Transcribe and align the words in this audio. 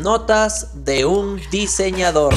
Notas 0.00 0.82
de 0.86 1.04
un 1.04 1.38
diseñador. 1.50 2.32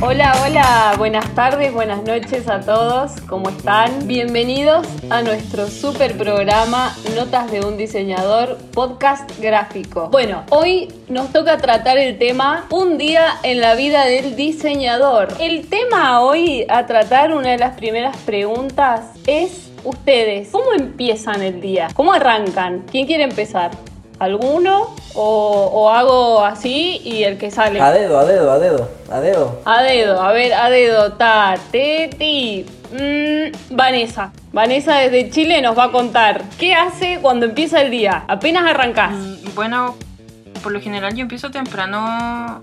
Hola, 0.00 0.32
hola, 0.44 0.94
buenas 0.98 1.32
tardes, 1.36 1.72
buenas 1.72 2.02
noches 2.02 2.48
a 2.48 2.58
todos, 2.58 3.12
¿cómo 3.28 3.50
están? 3.50 4.08
Bienvenidos 4.08 4.88
a 5.08 5.22
nuestro 5.22 5.68
super 5.68 6.18
programa 6.18 6.96
Notas 7.14 7.48
de 7.52 7.60
un 7.60 7.76
diseñador, 7.76 8.58
podcast 8.72 9.30
gráfico. 9.40 10.08
Bueno, 10.10 10.42
hoy 10.50 10.92
nos 11.08 11.32
toca 11.32 11.58
tratar 11.58 11.96
el 11.96 12.18
tema 12.18 12.66
Un 12.70 12.98
día 12.98 13.38
en 13.44 13.60
la 13.60 13.76
vida 13.76 14.04
del 14.06 14.34
diseñador. 14.34 15.28
El 15.38 15.68
tema 15.68 16.22
hoy 16.22 16.66
a 16.68 16.86
tratar, 16.86 17.32
una 17.32 17.50
de 17.50 17.58
las 17.58 17.76
primeras 17.76 18.16
preguntas 18.16 19.02
es 19.28 19.69
ustedes, 19.84 20.48
¿cómo 20.50 20.72
empiezan 20.72 21.42
el 21.42 21.60
día? 21.60 21.88
¿Cómo 21.94 22.12
arrancan? 22.12 22.84
¿Quién 22.90 23.06
quiere 23.06 23.24
empezar? 23.24 23.70
¿Alguno? 24.18 24.94
O, 25.14 25.90
hago 25.90 26.44
así 26.44 27.00
y 27.04 27.24
el 27.24 27.38
que 27.38 27.50
sale. 27.50 27.80
A 27.80 27.90
dedo, 27.90 28.18
a 28.18 28.24
dedo, 28.26 28.50
a 28.52 28.58
dedo, 28.58 28.88
a 29.10 29.20
dedo. 29.20 29.60
A 29.64 29.82
dedo, 29.82 30.20
a 30.20 30.32
ver, 30.32 30.52
a 30.52 30.68
dedo, 30.68 31.12
ta, 31.14 31.56
te, 31.70 32.10
ti. 32.18 32.66
Mm, 32.92 33.74
Vanessa. 33.74 34.32
Vanessa 34.52 34.98
desde 34.98 35.30
Chile 35.30 35.62
nos 35.62 35.78
va 35.78 35.84
a 35.84 35.90
contar 35.92 36.42
qué 36.58 36.74
hace 36.74 37.18
cuando 37.22 37.46
empieza 37.46 37.80
el 37.80 37.90
día. 37.90 38.24
Apenas 38.28 38.64
arrancás. 38.68 39.12
Mm, 39.12 39.54
bueno, 39.54 39.96
por 40.62 40.72
lo 40.72 40.80
general 40.80 41.14
yo 41.14 41.22
empiezo 41.22 41.50
temprano 41.50 42.62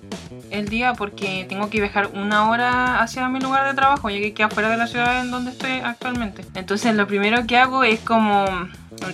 el 0.52 0.70
día 0.70 0.94
porque 0.94 1.46
tengo 1.48 1.70
que 1.70 1.80
viajar 1.80 2.10
una 2.14 2.50
hora 2.50 3.02
hacia 3.02 3.28
mi 3.30 3.40
lugar 3.40 3.68
de 3.68 3.73
trabajo, 3.73 4.10
ya 4.10 4.20
que 4.20 4.34
queda 4.34 4.50
fuera 4.50 4.70
de 4.70 4.78
la 4.78 4.88
ciudad 4.88 5.22
en 5.22 5.32
donde 5.32 5.52
estoy 5.52 5.72
actualmente. 5.84 6.46
Entonces 6.56 6.96
lo 6.96 7.08
primero 7.08 7.46
que 7.46 7.58
hago 7.58 7.84
es 7.84 8.00
como, 8.00 8.46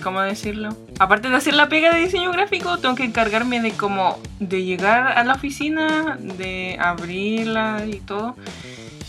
¿cómo 0.02 0.20
decirlo? 0.20 0.76
Aparte 0.98 1.28
de 1.28 1.36
hacer 1.36 1.54
la 1.54 1.68
pega 1.68 1.92
de 1.92 2.00
diseño 2.00 2.30
gráfico, 2.32 2.78
tengo 2.78 2.94
que 2.94 3.04
encargarme 3.04 3.60
de 3.60 3.72
como 3.72 4.18
de 4.38 4.62
llegar 4.62 5.18
a 5.18 5.24
la 5.24 5.34
oficina, 5.34 6.16
de 6.20 6.76
abrirla 6.80 7.84
y 7.86 8.00
todo. 8.00 8.36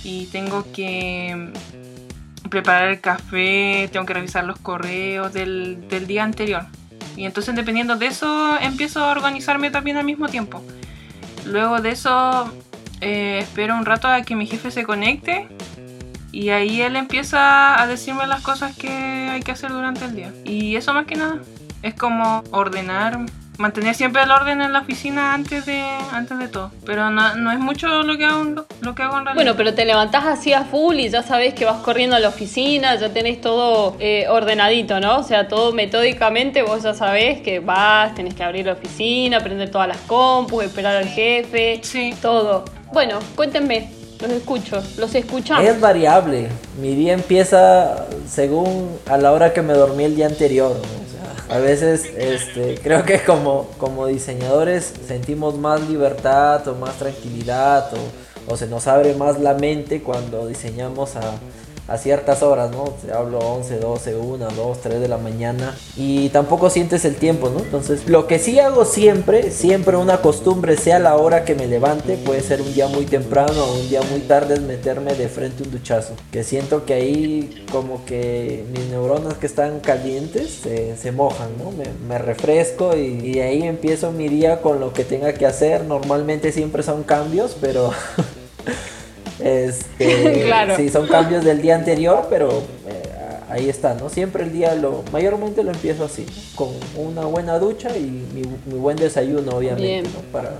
Y 0.03 0.27
tengo 0.27 0.71
que 0.71 1.51
preparar 2.49 2.89
el 2.89 3.01
café, 3.01 3.89
tengo 3.91 4.05
que 4.05 4.13
revisar 4.13 4.43
los 4.43 4.59
correos 4.59 5.33
del, 5.33 5.87
del 5.89 6.07
día 6.07 6.23
anterior. 6.23 6.65
Y 7.15 7.25
entonces 7.25 7.55
dependiendo 7.55 7.95
de 7.95 8.07
eso 8.07 8.57
empiezo 8.59 9.03
a 9.03 9.11
organizarme 9.11 9.71
también 9.71 9.97
al 9.97 10.05
mismo 10.05 10.27
tiempo. 10.27 10.61
Luego 11.45 11.81
de 11.81 11.91
eso 11.91 12.51
eh, 13.01 13.39
espero 13.41 13.75
un 13.75 13.85
rato 13.85 14.07
a 14.07 14.21
que 14.23 14.35
mi 14.35 14.47
jefe 14.47 14.71
se 14.71 14.83
conecte 14.83 15.47
y 16.31 16.49
ahí 16.49 16.81
él 16.81 16.95
empieza 16.95 17.81
a 17.81 17.87
decirme 17.87 18.27
las 18.27 18.41
cosas 18.41 18.75
que 18.75 18.89
hay 18.89 19.41
que 19.41 19.51
hacer 19.51 19.71
durante 19.71 20.05
el 20.05 20.15
día. 20.15 20.33
Y 20.43 20.75
eso 20.75 20.93
más 20.93 21.05
que 21.05 21.15
nada 21.15 21.39
es 21.81 21.93
como 21.93 22.43
ordenar 22.51 23.19
mantener 23.57 23.95
siempre 23.95 24.23
el 24.23 24.31
orden 24.31 24.61
en 24.61 24.73
la 24.73 24.79
oficina 24.79 25.33
antes 25.33 25.65
de 25.65 25.81
antes 26.11 26.37
de 26.39 26.47
todo. 26.47 26.71
Pero 26.85 27.09
no, 27.09 27.51
es 27.51 27.59
mucho 27.59 28.03
lo 28.03 28.17
que 28.17 28.25
hago, 28.25 28.65
lo 28.81 28.95
que 28.95 29.03
hago 29.03 29.17
en 29.17 29.25
realidad. 29.25 29.35
Bueno, 29.35 29.55
pero 29.55 29.73
te 29.73 29.85
levantás 29.85 30.25
así 30.25 30.53
a 30.53 30.63
full 30.63 30.95
y 30.95 31.09
ya 31.09 31.23
sabes 31.23 31.53
que 31.53 31.65
vas 31.65 31.81
corriendo 31.81 32.15
a 32.15 32.19
la 32.19 32.29
oficina, 32.29 32.95
ya 32.95 33.09
tenés 33.09 33.41
todo 33.41 33.95
eh, 33.99 34.27
ordenadito, 34.29 34.99
¿no? 34.99 35.19
O 35.19 35.23
sea, 35.23 35.47
todo 35.47 35.73
metódicamente 35.73 36.61
vos 36.61 36.83
ya 36.83 36.93
sabés 36.93 37.41
que 37.41 37.59
vas, 37.59 38.13
tenés 38.15 38.33
que 38.33 38.43
abrir 38.43 38.65
la 38.65 38.73
oficina, 38.73 39.39
prender 39.39 39.71
todas 39.71 39.87
las 39.87 39.97
compus, 40.01 40.63
esperar 40.63 40.97
al 40.97 41.07
jefe, 41.07 41.79
sí. 41.83 42.13
todo. 42.21 42.65
Bueno, 42.91 43.19
cuéntenme. 43.35 43.89
Los 44.21 44.31
escucho, 44.31 44.81
los 44.97 45.13
escuchamos. 45.13 45.65
Es 45.65 45.79
variable. 45.79 46.47
Mi 46.81 46.95
día 46.95 47.11
empieza 47.11 48.07
según 48.27 48.97
a 49.07 49.17
la 49.17 49.33
hora 49.33 49.51
que 49.51 49.61
me 49.61 49.73
dormí 49.73 50.05
el 50.05 50.15
día 50.15 50.27
anterior. 50.27 50.73
A 51.49 51.59
veces 51.59 52.05
este, 52.17 52.79
creo 52.81 53.03
que 53.03 53.23
como, 53.23 53.67
como 53.77 54.07
diseñadores 54.07 54.93
sentimos 55.07 55.57
más 55.57 55.87
libertad 55.87 56.67
o 56.67 56.75
más 56.75 56.97
tranquilidad 56.97 57.91
o, 57.93 58.51
o 58.53 58.57
se 58.57 58.67
nos 58.67 58.87
abre 58.87 59.13
más 59.13 59.39
la 59.39 59.53
mente 59.53 60.01
cuando 60.01 60.47
diseñamos 60.47 61.15
a, 61.15 61.21
a 61.87 61.97
ciertas 61.97 62.41
horas, 62.41 62.71
¿no? 62.71 62.83
Te 63.05 63.11
hablo 63.11 63.39
11, 63.39 63.79
12, 63.79 64.15
1, 64.15 64.47
2, 64.55 64.81
3 64.81 64.99
de 64.99 65.07
la 65.07 65.17
mañana 65.17 65.75
y 65.95 66.29
tampoco 66.29 66.69
sientes 66.69 67.05
el 67.05 67.15
tiempo, 67.15 67.49
¿no? 67.49 67.59
Entonces, 67.59 68.07
lo 68.07 68.27
que 68.27 68.39
sí 68.39 68.59
hago 68.59 68.85
siempre, 68.85 69.51
siempre 69.51 69.95
una 69.97 70.21
costumbre, 70.21 70.77
sea 70.77 70.99
la 70.99 71.15
hora 71.15 71.45
que 71.45 71.53
me 71.53 71.67
levante, 71.67 72.17
puede 72.17 72.41
ser 72.41 72.61
un 72.61 72.73
día 72.73 72.87
muy 72.87 73.05
temprano 73.05 73.63
o 73.63 73.79
un 73.79 73.89
día 73.89 74.01
muy 74.09 74.21
tarde, 74.21 74.55
es 74.55 74.61
meterme 74.61 75.13
de 75.13 75.27
frente 75.27 75.63
un 75.63 75.71
duchazo. 75.71 76.13
Que 76.31 76.43
siento 76.43 76.85
que 76.85 76.93
ahí 76.95 77.65
como 77.71 78.03
que 78.05 78.65
mis 78.71 78.87
neuronas 78.87 79.35
que 79.35 79.45
están 79.45 79.79
calientes 79.79 80.61
se, 80.63 81.11
mojan, 81.11 81.49
¿no? 81.57 81.71
Me, 82.07 82.17
refresco 82.17 82.95
y 82.97 83.39
ahí 83.39 83.63
empiezo 83.63 84.11
mi 84.11 84.27
día 84.27 84.61
con 84.61 84.79
lo 84.79 84.93
que 84.93 85.03
tenga 85.03 85.33
que 85.33 85.45
hacer. 85.45 85.83
Normalmente 85.83 86.51
siempre 86.51 86.81
son 86.81 87.03
cambios, 87.03 87.55
pero... 87.59 87.91
Este, 89.39 90.43
claro. 90.45 90.75
Sí, 90.75 90.89
son 90.89 91.07
cambios 91.07 91.43
del 91.43 91.61
día 91.61 91.75
anterior, 91.75 92.27
pero 92.29 92.49
eh, 92.87 93.03
ahí 93.49 93.69
está, 93.69 93.93
¿no? 93.93 94.09
Siempre 94.09 94.43
el 94.43 94.51
día 94.51 94.75
lo, 94.75 95.03
mayormente 95.11 95.63
lo 95.63 95.71
empiezo 95.71 96.05
así, 96.05 96.25
con 96.55 96.69
una 96.95 97.25
buena 97.25 97.59
ducha 97.59 97.95
y 97.97 98.25
mi, 98.33 98.43
buen 98.77 98.97
desayuno, 98.97 99.51
obviamente, 99.57 100.09
Para, 100.31 100.53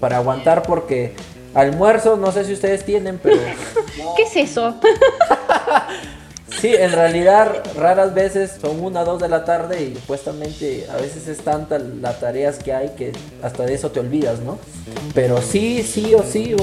para 0.00 0.18
aguantar 0.18 0.62
porque 0.62 1.14
almuerzo, 1.54 2.16
no 2.16 2.32
sé 2.32 2.44
si 2.44 2.52
ustedes 2.52 2.84
tienen, 2.84 3.18
pero... 3.22 3.36
¿Qué 4.16 4.22
es 4.22 4.36
eso? 4.36 4.76
Sí, 6.62 6.76
en 6.78 6.92
realidad 6.92 7.60
raras 7.76 8.14
veces 8.14 8.56
son 8.60 8.84
una, 8.84 9.02
dos 9.02 9.20
de 9.20 9.28
la 9.28 9.44
tarde 9.44 9.82
y 9.82 9.96
supuestamente 9.96 10.86
a 10.92 10.96
veces 10.96 11.26
es 11.26 11.38
tanta 11.38 11.76
las 11.80 12.20
tareas 12.20 12.60
que 12.60 12.72
hay 12.72 12.90
que 12.90 13.10
hasta 13.42 13.64
de 13.64 13.74
eso 13.74 13.90
te 13.90 13.98
olvidas, 13.98 14.38
¿no? 14.38 14.60
Pero 15.12 15.42
sí, 15.42 15.82
sí 15.82 16.14
o 16.14 16.22
sí, 16.22 16.54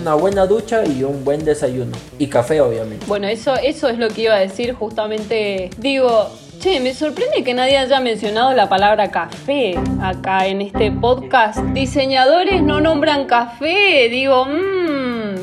una 0.00 0.14
buena 0.14 0.46
ducha 0.46 0.82
y 0.86 1.02
un 1.04 1.26
buen 1.26 1.44
desayuno. 1.44 1.92
Y 2.18 2.28
café, 2.28 2.62
obviamente. 2.62 3.04
Bueno, 3.06 3.28
eso, 3.28 3.54
eso 3.56 3.90
es 3.90 3.98
lo 3.98 4.08
que 4.08 4.22
iba 4.22 4.34
a 4.34 4.38
decir 4.38 4.72
justamente. 4.72 5.68
Digo, 5.76 6.30
Che, 6.58 6.80
me 6.80 6.94
sorprende 6.94 7.44
que 7.44 7.52
nadie 7.52 7.76
haya 7.76 8.00
mencionado 8.00 8.54
la 8.54 8.70
palabra 8.70 9.10
café 9.10 9.74
acá 10.00 10.46
en 10.46 10.62
este 10.62 10.90
podcast. 10.90 11.58
Diseñadores 11.74 12.62
no 12.62 12.80
nombran 12.80 13.26
café. 13.26 14.08
Digo, 14.08 14.46
mmm, 14.46 15.36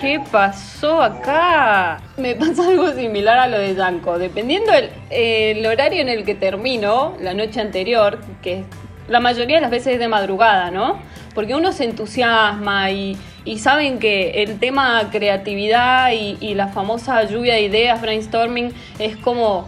¿qué 0.00 0.20
pasó 0.30 1.02
acá? 1.02 2.00
Me 2.16 2.34
pasa 2.34 2.68
algo 2.68 2.92
similar 2.92 3.38
a 3.38 3.46
lo 3.48 3.58
de 3.58 3.74
Yanko. 3.74 4.18
Dependiendo 4.18 4.72
el, 5.10 5.66
horario 5.66 6.00
en 6.00 6.08
el 6.08 6.24
que 6.24 6.34
termino, 6.34 7.16
la 7.20 7.34
noche 7.34 7.60
anterior, 7.60 8.18
que 8.42 8.64
la 9.08 9.20
mayoría 9.20 9.56
de 9.56 9.62
las 9.62 9.70
veces 9.70 9.94
es 9.94 9.98
de 9.98 10.08
madrugada, 10.08 10.70
¿no? 10.70 10.98
Porque 11.34 11.54
uno 11.54 11.72
se 11.72 11.84
entusiasma 11.84 12.90
y, 12.90 13.18
saben 13.58 13.98
que 13.98 14.42
el 14.42 14.58
tema 14.58 15.08
creatividad 15.10 16.12
y, 16.12 16.36
y 16.40 16.54
la 16.54 16.68
famosa 16.68 17.24
lluvia 17.24 17.54
de 17.54 17.62
ideas, 17.62 18.00
brainstorming, 18.00 18.74
es 18.98 19.16
como 19.16 19.66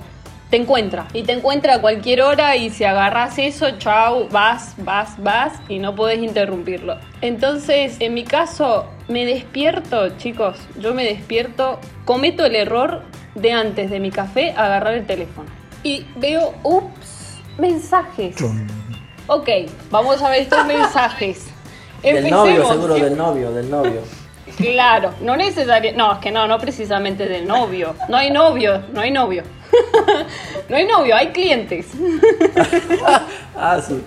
te 0.51 0.57
encuentra. 0.57 1.07
Y 1.15 1.23
te 1.23 1.33
encuentra 1.33 1.77
a 1.77 1.81
cualquier 1.81 2.23
hora 2.23 2.57
y 2.57 2.71
si 2.71 2.85
agarras 2.85 3.39
eso, 3.39 3.71
chau, 3.79 4.29
vas, 4.31 4.75
vas, 4.79 5.15
vas 5.23 5.55
y 5.69 5.79
no 5.79 5.95
puedes 5.95 6.21
interrumpirlo. 6.21 6.99
Entonces, 7.21 7.97
en 8.01 8.15
mi 8.15 8.25
caso, 8.25 8.87
me 9.09 9.25
despierto, 9.25 10.17
chicos, 10.19 10.59
yo 10.79 10.93
me 10.93 11.05
despierto, 11.05 11.79
cometo 12.05 12.45
el 12.45 12.57
error 12.57 13.03
de 13.37 13.53
antes 13.53 13.91
de 13.91 14.01
mi 14.01 14.11
café 14.11 14.51
agarrar 14.51 14.95
el 14.95 15.07
teléfono. 15.07 15.49
Y 15.85 16.05
veo, 16.17 16.53
ups, 16.65 17.41
mensajes. 17.57 18.37
Ok, 19.29 19.49
vamos 19.91 20.21
a 20.21 20.31
ver 20.31 20.43
estos 20.43 20.67
mensajes. 20.67 21.47
Del 22.03 22.29
novio, 22.31 22.67
seguro, 22.67 22.95
del 22.95 23.17
novio, 23.17 23.53
del 23.53 23.71
novio. 23.71 24.20
Claro, 24.57 25.15
no 25.21 25.37
necesariamente, 25.37 25.97
no, 25.97 26.13
es 26.13 26.19
que 26.19 26.31
no, 26.31 26.47
no 26.47 26.59
precisamente 26.59 27.29
del 27.29 27.47
novio. 27.47 27.95
No 28.09 28.17
hay 28.17 28.31
novio, 28.31 28.83
no 28.93 29.01
hay 29.01 29.11
novio. 29.11 29.43
no 30.69 30.77
hay 30.77 30.87
novio, 30.87 31.17
hay 31.17 31.29
clientes. 31.29 31.89
ah, 33.57 33.81
sí. 33.81 34.03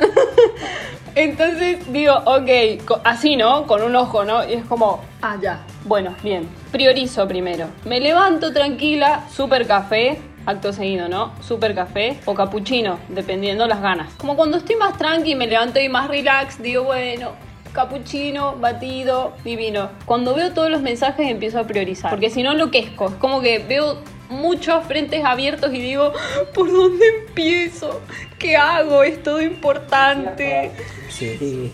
Entonces 1.15 1.91
digo, 1.91 2.15
ok, 2.25 2.99
así, 3.03 3.35
¿no? 3.35 3.67
Con 3.67 3.83
un 3.83 3.95
ojo, 3.95 4.23
¿no? 4.23 4.43
Y 4.47 4.53
es 4.53 4.65
como, 4.65 5.01
ah, 5.21 5.37
ya. 5.39 5.59
Bueno, 5.85 6.15
bien. 6.23 6.49
Priorizo 6.71 7.27
primero. 7.27 7.67
Me 7.85 7.99
levanto 7.99 8.51
tranquila, 8.51 9.25
super 9.31 9.67
café, 9.67 10.19
acto 10.45 10.73
seguido, 10.73 11.07
¿no? 11.07 11.33
Super 11.41 11.75
café 11.75 12.19
o 12.25 12.33
capuchino, 12.33 12.99
dependiendo 13.09 13.67
las 13.67 13.81
ganas. 13.81 14.13
Como 14.15 14.35
cuando 14.35 14.57
estoy 14.57 14.75
más 14.75 14.97
tranqui, 14.97 15.35
me 15.35 15.45
levanto 15.45 15.79
y 15.79 15.87
más 15.87 16.07
relax, 16.07 16.61
digo, 16.61 16.83
bueno, 16.83 17.31
capuchino, 17.73 18.55
batido, 18.55 19.33
divino. 19.43 19.89
Cuando 20.05 20.33
veo 20.33 20.53
todos 20.53 20.69
los 20.69 20.81
mensajes 20.81 21.29
empiezo 21.29 21.59
a 21.59 21.63
priorizar, 21.63 22.09
porque 22.09 22.29
si 22.29 22.43
no 22.43 22.53
enloquezco. 22.53 23.07
Es 23.09 23.15
como 23.15 23.41
que 23.41 23.59
veo 23.59 23.97
muchos 24.29 24.85
frentes 24.85 25.23
abiertos 25.23 25.73
y 25.73 25.81
digo, 25.81 26.13
¿por 26.53 26.71
dónde 26.71 27.05
empiezo? 27.27 28.01
¿Qué 28.39 28.55
hago? 28.55 29.03
Es 29.03 29.21
todo 29.21 29.41
importante. 29.41 30.71
Sí. 31.09 31.71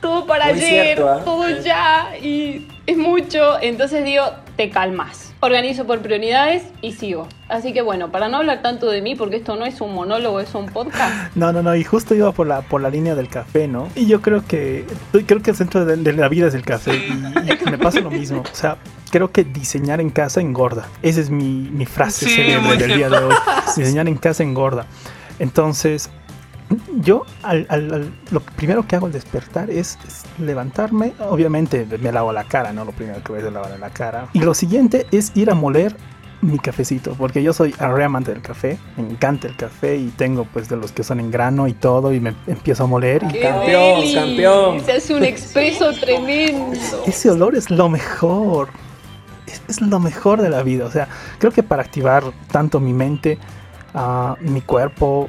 Todo 0.00 0.26
para 0.26 0.46
ayer, 0.46 1.02
¿ah? 1.02 1.20
todo 1.24 1.48
ya 1.60 2.16
y 2.20 2.66
es 2.86 2.96
mucho. 2.96 3.60
Entonces 3.60 4.04
digo, 4.04 4.24
te 4.56 4.70
calmas. 4.70 5.29
Organizo 5.40 5.86
por 5.86 6.00
prioridades 6.00 6.62
y 6.82 6.92
sigo. 6.92 7.26
Así 7.48 7.72
que 7.72 7.82
bueno, 7.82 8.12
para 8.12 8.28
no 8.28 8.38
hablar 8.38 8.62
tanto 8.62 8.88
de 8.90 9.02
mí, 9.02 9.14
porque 9.14 9.36
esto 9.36 9.56
no 9.56 9.64
es 9.66 9.80
un 9.80 9.94
monólogo, 9.94 10.40
es 10.40 10.54
un 10.54 10.66
podcast. 10.66 11.34
No, 11.34 11.52
no, 11.52 11.62
no, 11.62 11.74
y 11.74 11.84
justo 11.84 12.14
iba 12.14 12.32
por 12.32 12.46
la, 12.46 12.62
por 12.62 12.80
la 12.80 12.90
línea 12.90 13.14
del 13.14 13.28
café, 13.28 13.66
¿no? 13.66 13.88
Y 13.94 14.06
yo 14.06 14.20
creo 14.20 14.44
que, 14.46 14.84
creo 15.26 15.42
que 15.42 15.50
el 15.50 15.56
centro 15.56 15.84
de, 15.84 15.96
de 15.96 16.12
la 16.12 16.28
vida 16.28 16.48
es 16.48 16.54
el 16.54 16.62
café 16.62 16.94
y, 16.96 17.70
me 17.70 17.78
pasa 17.78 18.00
lo 18.00 18.10
mismo. 18.10 18.40
O 18.40 18.54
sea, 18.54 18.76
creo 19.10 19.30
que 19.30 19.44
diseñar 19.44 20.00
en 20.00 20.10
casa 20.10 20.40
engorda. 20.40 20.86
Esa 21.02 21.20
es 21.20 21.30
mi, 21.30 21.70
mi 21.70 21.86
frase 21.86 22.26
Sí, 22.26 22.34
célebre 22.34 22.60
muy 22.60 22.76
del 22.76 22.96
día 22.96 23.08
de 23.08 23.16
hoy. 23.16 23.34
Diseñar 23.76 24.08
en 24.08 24.16
casa 24.16 24.42
engorda. 24.42 24.86
Entonces, 25.38 26.10
yo 27.00 27.24
al, 27.42 27.66
al- 27.68 27.92
al- 27.94 28.12
lo 28.30 28.40
primero 28.40 28.86
que 28.86 28.96
hago 28.96 29.06
al 29.06 29.12
despertar 29.12 29.70
es, 29.70 29.98
es 30.06 30.22
levantarme. 30.38 31.12
Obviamente 31.28 31.86
me 32.00 32.12
lavo 32.12 32.32
la 32.32 32.44
cara, 32.44 32.72
¿no? 32.72 32.84
Lo 32.84 32.92
primero 32.92 33.22
que 33.22 33.32
voy 33.32 33.36
a 33.36 33.40
hacer 33.40 33.48
es 33.48 33.54
lavar 33.54 33.78
la 33.78 33.90
cara. 33.90 34.28
Y 34.32 34.40
lo 34.40 34.54
siguiente 34.54 35.06
es 35.10 35.32
ir 35.34 35.50
a 35.50 35.54
moler 35.54 35.96
mi 36.42 36.58
cafecito, 36.58 37.14
porque 37.16 37.42
yo 37.42 37.52
soy 37.52 37.72
re 37.72 38.02
amante 38.02 38.32
del 38.32 38.40
café, 38.40 38.78
me 38.96 39.02
encanta 39.10 39.46
el 39.46 39.56
café 39.56 39.96
y 39.98 40.08
tengo 40.08 40.46
pues 40.46 40.70
de 40.70 40.76
los 40.78 40.90
que 40.90 41.02
son 41.04 41.20
en 41.20 41.30
grano 41.30 41.68
y 41.68 41.74
todo 41.74 42.14
y 42.14 42.20
me 42.20 42.34
empiezo 42.46 42.84
a 42.84 42.86
moler 42.86 43.22
y 43.24 43.32
¡Qué 43.32 43.40
Campeón, 43.40 44.00
deli! 44.00 44.14
campeón. 44.14 44.80
Se 44.80 44.92
hace 44.92 45.14
un 45.14 45.22
expreso 45.24 45.92
tremendo. 46.00 46.74
ese 47.06 47.30
olor 47.30 47.56
es 47.56 47.70
lo 47.70 47.90
mejor. 47.90 48.68
Es, 49.46 49.60
es 49.68 49.80
lo 49.82 50.00
mejor 50.00 50.40
de 50.40 50.48
la 50.48 50.62
vida. 50.62 50.86
O 50.86 50.90
sea, 50.90 51.08
creo 51.38 51.52
que 51.52 51.62
para 51.62 51.82
activar 51.82 52.22
tanto 52.50 52.80
mi 52.80 52.94
mente, 52.94 53.36
ah, 53.92 54.34
mi 54.40 54.62
cuerpo. 54.62 55.28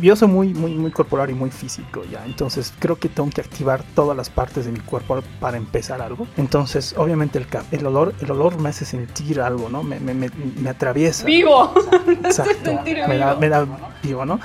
Yo 0.00 0.16
soy 0.16 0.28
muy, 0.28 0.54
muy, 0.54 0.74
muy 0.74 0.90
corporal 0.90 1.30
y 1.30 1.34
muy 1.34 1.50
físico 1.50 2.02
ya. 2.10 2.24
Entonces 2.24 2.72
creo 2.78 2.96
que 2.98 3.08
tengo 3.08 3.30
que 3.30 3.40
activar 3.40 3.82
todas 3.94 4.16
las 4.16 4.30
partes 4.30 4.66
de 4.66 4.72
mi 4.72 4.80
cuerpo 4.80 5.22
para 5.40 5.56
empezar 5.56 6.00
algo. 6.02 6.26
Entonces, 6.36 6.94
obviamente 6.96 7.38
el, 7.38 7.46
el 7.70 7.86
olor, 7.86 8.14
el 8.20 8.30
olor 8.30 8.60
me 8.60 8.70
hace 8.70 8.84
sentir 8.84 9.40
algo, 9.40 9.68
¿no? 9.68 9.82
Me, 9.82 10.00
me, 10.00 10.14
me, 10.14 10.30
me 10.60 10.70
atraviesa. 10.70 11.24
Vivo. 11.24 11.72
Exacto. 12.24 12.52
sentir 12.64 12.98
Me 13.08 13.18
da, 13.18 13.36
me 13.36 13.48
da 13.48 13.66
vivo, 14.02 14.24
¿no? 14.24 14.40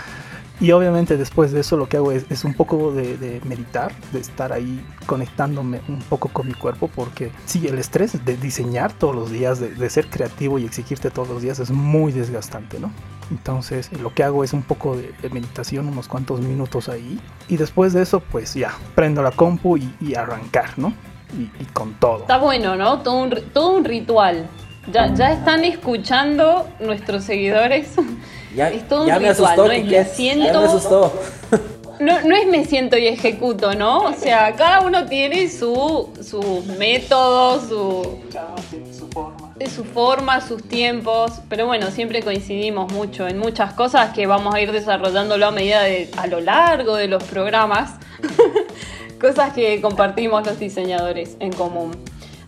Y 0.62 0.72
obviamente 0.72 1.18
después 1.18 1.52
de 1.52 1.60
eso 1.60 1.76
lo 1.76 1.90
que 1.90 1.98
hago 1.98 2.14
es, 2.14 2.26
es 2.30 2.46
un 2.46 2.54
poco 2.54 2.94
de, 2.94 3.18
de 3.18 3.42
meditar, 3.44 3.92
de 4.14 4.20
estar 4.20 4.54
ahí 4.54 4.84
conectándome 5.06 5.82
un 5.90 6.00
poco 6.00 6.30
con 6.30 6.48
mi 6.48 6.54
cuerpo, 6.54 6.90
porque 6.96 7.32
sí, 7.46 7.68
el 7.68 7.78
estrés 7.78 8.24
de 8.24 8.38
diseñar 8.38 8.94
todos 8.94 9.14
los 9.14 9.32
días, 9.32 9.60
de, 9.60 9.70
de 9.70 9.90
ser 9.90 10.08
creativo 10.08 10.58
y 10.58 10.66
exigirte 10.66 11.12
todos 11.12 11.28
los 11.28 11.42
días 11.42 11.60
es 11.60 11.72
muy 11.72 12.14
desgastante, 12.14 12.80
¿no? 12.80 12.92
Entonces 13.32 13.92
lo 14.00 14.14
que 14.14 14.24
hago 14.24 14.46
es 14.46 14.54
un 14.54 14.64
poco 14.64 14.96
de, 14.96 15.12
de 15.22 15.30
meditación, 15.30 15.90
unos 15.90 16.08
cuantos 16.08 16.40
minutos 16.40 16.88
ahí, 16.88 17.20
y 17.50 17.58
después 17.58 17.92
de 17.92 18.04
eso 18.04 18.22
pues 18.22 18.54
ya, 18.54 18.72
prendo 18.96 19.22
la 19.22 19.32
compu 19.32 19.76
y, 19.76 19.94
y 20.00 20.16
arrancar, 20.16 20.78
¿no? 20.78 20.94
Y, 21.38 21.52
y 21.62 21.66
con 21.74 21.96
todo. 21.96 22.20
Está 22.22 22.38
bueno, 22.38 22.78
¿no? 22.78 23.00
Todo 23.00 23.24
un, 23.24 23.36
todo 23.52 23.76
un 23.76 23.84
ritual. 23.84 24.48
Ya, 24.92 25.12
ya 25.16 25.34
están 25.34 25.66
escuchando 25.66 26.70
nuestros 26.80 27.24
seguidores. 27.24 27.96
Ya, 28.56 28.70
Es 28.70 28.88
todo 28.88 29.02
un 29.02 29.08
me 29.08 29.32
ritual, 29.32 29.32
asustó, 29.54 29.66
¿no? 29.68 29.72
Es 29.74 29.86
me 29.86 30.06
siento- 30.06 30.46
Ya 30.46 30.60
me 30.60 30.66
asustó. 30.66 31.14
No, 32.00 32.22
no 32.24 32.36
es 32.36 32.46
me 32.48 32.66
siento 32.66 32.98
y 32.98 33.08
ejecuto, 33.08 33.74
¿no? 33.74 34.00
O 34.00 34.14
sea, 34.14 34.54
cada 34.56 34.82
uno 34.82 35.06
tiene 35.06 35.50
su, 35.50 36.10
su 36.22 36.64
método, 36.78 37.62
su, 37.66 38.20
de 39.56 39.70
su 39.70 39.86
forma, 39.86 40.42
sus 40.42 40.62
tiempos, 40.64 41.32
pero 41.48 41.66
bueno, 41.68 41.90
siempre 41.92 42.22
coincidimos 42.22 42.92
mucho 42.92 43.26
en 43.30 43.38
muchas 43.38 43.72
cosas 43.74 44.14
que 44.14 44.28
vamos 44.28 44.54
a 44.54 44.60
ir 44.60 44.74
desarrollándolo 44.74 45.46
a 45.48 45.52
medida 45.52 45.84
de, 45.84 46.10
a 46.18 46.28
lo 46.28 46.42
largo 46.42 46.98
de 46.98 47.08
los 47.08 47.24
programas, 47.24 47.92
cosas 49.22 49.54
que 49.54 49.80
compartimos 49.82 50.46
los 50.46 50.60
diseñadores 50.60 51.38
en 51.40 51.54
común. 51.54 51.92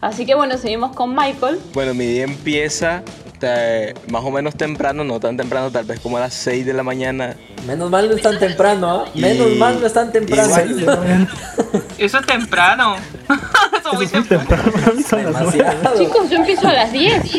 Así 0.02 0.26
que 0.26 0.36
bueno, 0.36 0.58
seguimos 0.58 0.94
con 0.94 1.16
Michael. 1.16 1.58
Bueno, 1.74 1.94
mi 1.94 2.06
día 2.06 2.26
empieza 2.26 3.02
eh, 3.42 3.94
más 4.10 4.24
o 4.24 4.32
menos 4.32 4.56
temprano, 4.56 5.04
no 5.04 5.20
tan 5.20 5.38
temprano, 5.38 5.72
tal 5.72 5.86
vez 5.86 6.00
como 6.00 6.18
a 6.18 6.22
las 6.22 6.34
6 6.34 6.66
de 6.66 6.74
la 6.74 6.84
mañana. 6.84 7.36
Menos 7.66 7.90
mal 7.90 8.10
no 8.10 8.16
es 8.16 8.22
tan 8.22 8.40
temprano, 8.40 8.90
¿ah? 8.90 9.06
Menos 9.14 9.52
Y- 9.52 9.56
mal 9.56 9.80
no 9.80 9.88
es 9.88 9.94
tan 9.94 10.12
temprano. 10.12 10.48
igual- 10.66 11.28
Eso 11.98 12.20
es 12.20 12.26
temprano. 12.26 12.96
Eso 13.28 13.78
Eso 13.78 13.94
muy 13.96 14.06
es 14.06 14.14
muy 14.14 14.24
temprano. 14.24 15.98
Chicos, 15.98 16.30
yo 16.30 16.38
empiezo 16.38 16.68
a 16.68 16.74
las 16.74 16.92
10. 16.92 17.24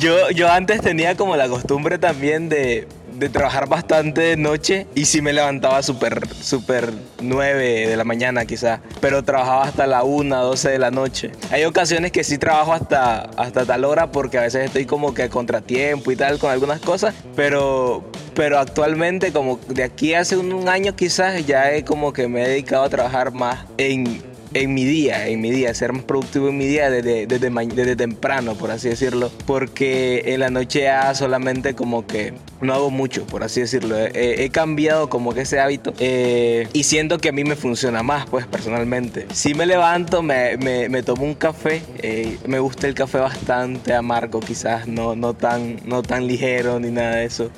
Yo, 0.00 0.30
yo 0.30 0.50
antes 0.50 0.80
tenía 0.80 1.16
como 1.16 1.36
la 1.36 1.48
costumbre 1.48 1.98
también 1.98 2.48
de, 2.48 2.86
de 3.22 3.28
trabajar 3.28 3.68
bastante 3.68 4.20
de 4.20 4.36
noche 4.36 4.88
y 4.96 5.04
sí 5.04 5.22
me 5.22 5.32
levantaba 5.32 5.80
súper, 5.84 6.26
súper 6.34 6.92
9 7.20 7.86
de 7.86 7.96
la 7.96 8.02
mañana 8.02 8.46
quizás, 8.46 8.80
pero 9.00 9.22
trabajaba 9.22 9.62
hasta 9.62 9.86
la 9.86 10.02
1, 10.02 10.44
12 10.44 10.70
de 10.70 10.78
la 10.80 10.90
noche. 10.90 11.30
Hay 11.52 11.64
ocasiones 11.64 12.10
que 12.10 12.24
sí 12.24 12.36
trabajo 12.36 12.72
hasta, 12.72 13.20
hasta 13.36 13.64
tal 13.64 13.84
hora 13.84 14.10
porque 14.10 14.38
a 14.38 14.40
veces 14.40 14.64
estoy 14.64 14.86
como 14.86 15.14
que 15.14 15.22
a 15.22 15.28
contratiempo 15.28 16.10
y 16.10 16.16
tal 16.16 16.40
con 16.40 16.50
algunas 16.50 16.80
cosas, 16.80 17.14
pero, 17.36 18.02
pero 18.34 18.58
actualmente 18.58 19.32
como 19.32 19.60
de 19.68 19.84
aquí 19.84 20.14
hace 20.14 20.36
un, 20.36 20.52
un 20.52 20.68
año 20.68 20.96
quizás 20.96 21.46
ya 21.46 21.70
he 21.72 21.84
como 21.84 22.12
que 22.12 22.26
me 22.26 22.42
he 22.42 22.48
dedicado 22.48 22.82
a 22.82 22.88
trabajar 22.88 23.32
más 23.32 23.66
en 23.78 24.31
en 24.54 24.74
mi 24.74 24.84
día, 24.84 25.28
en 25.28 25.40
mi 25.40 25.50
día, 25.50 25.74
ser 25.74 25.92
más 25.92 26.04
productivo 26.04 26.48
en 26.48 26.58
mi 26.58 26.66
día 26.66 26.90
desde, 26.90 27.26
desde, 27.26 27.96
temprano, 27.96 28.54
por 28.54 28.70
así 28.70 28.88
decirlo, 28.88 29.30
porque 29.46 30.22
en 30.26 30.40
la 30.40 30.50
noche 30.50 30.82
ya 30.82 31.14
solamente 31.14 31.74
como 31.74 32.06
que 32.06 32.34
no 32.60 32.74
hago 32.74 32.90
mucho, 32.90 33.26
por 33.26 33.42
así 33.42 33.60
decirlo. 33.60 33.96
He, 33.98 34.50
cambiado 34.50 35.08
como 35.08 35.32
que 35.32 35.42
ese 35.42 35.60
hábito 35.60 35.94
eh, 35.98 36.68
y 36.72 36.82
siento 36.82 37.18
que 37.18 37.30
a 37.30 37.32
mí 37.32 37.44
me 37.44 37.56
funciona 37.56 38.02
más, 38.02 38.26
pues 38.26 38.46
personalmente. 38.46 39.26
Si 39.32 39.54
me 39.54 39.66
levanto, 39.66 40.22
me, 40.22 40.56
me, 40.58 40.88
me 40.88 41.02
tomo 41.02 41.24
un 41.24 41.34
café, 41.34 41.82
eh, 42.02 42.38
me 42.46 42.58
gusta 42.58 42.86
el 42.86 42.94
café 42.94 43.18
bastante 43.18 43.94
amargo, 43.94 44.40
quizás 44.40 44.86
no, 44.86 45.16
no, 45.16 45.34
tan, 45.34 45.80
no 45.84 46.02
tan 46.02 46.26
ligero 46.26 46.78
ni 46.80 46.90
nada 46.90 47.16
de 47.16 47.24
eso. 47.24 47.50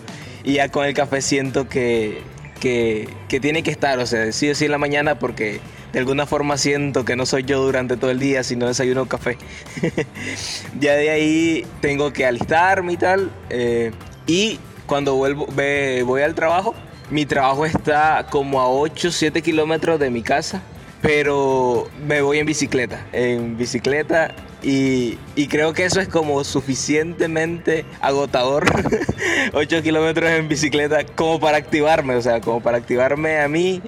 Y 0.45 0.55
ya 0.55 0.69
con 0.69 0.87
el 0.87 0.95
café 0.95 1.23
siento 1.23 1.69
que, 1.69 2.23
que, 2.61 3.09
que 3.29 3.41
tiene 3.41 3.63
que 3.63 3.71
estar, 3.71 3.99
o 3.99 4.07
sea, 4.07 4.31
sí 4.33 4.51
o 4.51 4.55
sí 4.55 4.67
en 4.67 4.71
la 4.71 4.79
mañana 4.79 5.19
porque 5.19 5.61
de 5.95 5.99
alguna 6.01 6.27
forma 6.27 6.59
siento 6.59 7.05
que 7.07 7.17
no 7.17 7.25
soy 7.25 7.45
yo 7.45 7.63
durante 7.65 7.97
todo 7.97 8.11
el 8.11 8.19
día 8.19 8.43
si 8.43 8.57
no 8.57 8.67
desayuno 8.67 9.07
café. 9.07 9.39
ya 10.81 10.95
de 10.95 11.09
ahí 11.11 11.67
tengo 11.81 12.13
que 12.13 12.27
alistarme 12.27 12.93
y 12.93 12.97
tal. 12.99 13.31
eh, 13.49 13.93
y 14.27 14.59
cuando 14.87 15.15
vuelvo, 15.15 15.47
ve- 15.55 16.03
voy 16.05 16.23
al 16.23 16.35
trabajo, 16.35 16.75
mi 17.11 17.25
trabajo 17.27 17.65
está 17.65 18.27
como 18.31 18.61
a 18.61 18.69
8, 18.69 19.11
7 19.11 19.41
kilómetros 19.41 19.99
de 19.99 20.11
mi 20.11 20.23
casa. 20.23 20.61
Pero 21.01 21.89
me 22.07 22.23
voy 22.23 22.39
en 22.39 22.47
bicicleta, 22.47 23.07
en 23.13 23.57
bicicleta 23.59 24.35
y, 24.65 25.19
y 25.37 25.47
creo 25.49 25.73
que 25.75 25.85
eso 25.85 26.01
es 26.01 26.09
como 26.09 26.43
suficientemente 26.45 27.85
agotador, 28.01 28.65
8 29.53 29.83
kilómetros 29.83 30.31
en 30.31 30.49
bicicleta, 30.49 31.05
como 31.05 31.39
para 31.39 31.59
activarme, 31.59 32.17
o 32.17 32.23
sea, 32.23 32.41
como 32.41 32.61
para 32.63 32.79
activarme 32.79 33.41
a 33.41 33.49
mí, 33.49 33.83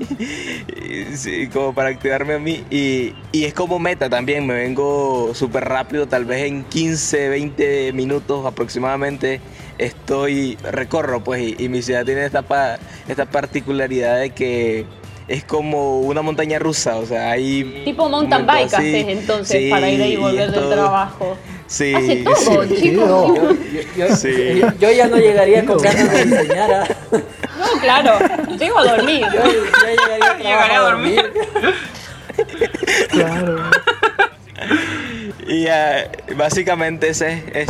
sí, 1.14 1.48
como 1.48 1.74
para 1.74 1.88
activarme 1.90 2.34
a 2.34 2.38
mí. 2.38 2.64
Y, 2.70 3.14
y 3.32 3.44
es 3.44 3.54
como 3.54 3.78
meta 3.78 4.08
también, 4.10 4.46
me 4.46 4.54
vengo 4.54 5.32
súper 5.34 5.64
rápido, 5.64 6.06
tal 6.06 6.24
vez 6.24 6.44
en 6.44 6.64
15, 6.64 7.28
20 7.28 7.92
minutos 7.92 8.44
aproximadamente 8.46 9.40
estoy, 9.78 10.56
recorro 10.72 11.22
pues, 11.22 11.40
y, 11.42 11.56
y 11.64 11.68
mi 11.68 11.82
ciudad 11.82 12.04
tiene 12.04 12.24
esta, 12.24 12.42
pa- 12.42 12.78
esta 13.08 13.26
particularidad 13.26 14.20
de 14.20 14.30
que 14.30 14.86
es 15.28 15.44
como 15.44 16.00
una 16.00 16.22
montaña 16.22 16.58
rusa, 16.58 16.96
o 16.96 17.06
sea, 17.06 17.30
hay... 17.32 17.82
Tipo 17.84 18.08
mountain 18.08 18.46
bike 18.46 18.66
así, 18.74 18.74
haces 18.76 19.08
entonces 19.08 19.60
sí, 19.62 19.70
para 19.70 19.88
ir 19.90 20.00
ahí 20.02 20.12
y 20.12 20.16
volver 20.16 20.50
del 20.52 20.68
trabajo. 20.70 21.36
Sí, 21.66 21.92
Hace 21.94 22.16
todo, 22.22 22.62
sí. 22.62 22.74
chicos. 22.80 23.08
Yo, 23.08 23.52
yo- 23.52 23.80
yo- 24.08 24.16
Sí. 24.16 24.60
yo- 24.60 24.72
yo 24.78 24.90
ya 24.92 25.08
no 25.08 25.16
llegaría 25.16 25.64
con 25.64 25.78
ganas 25.78 26.12
de 26.12 26.24
diseñar. 26.26 26.70
¿ah? 26.72 26.86
No, 27.58 27.80
claro, 27.80 28.18
llego 28.56 28.78
a 28.78 28.84
dormir. 28.84 29.26
Yo, 29.34 29.42
yo 29.42 30.04
llegaría 30.06 30.60
a, 30.74 30.76
a 30.76 30.78
dormir. 30.90 31.32
Claro. 33.10 33.56
Y 35.48 35.64
ya, 35.64 36.08
básicamente 36.36 37.08
ese 37.08 37.42
es, 37.54 37.68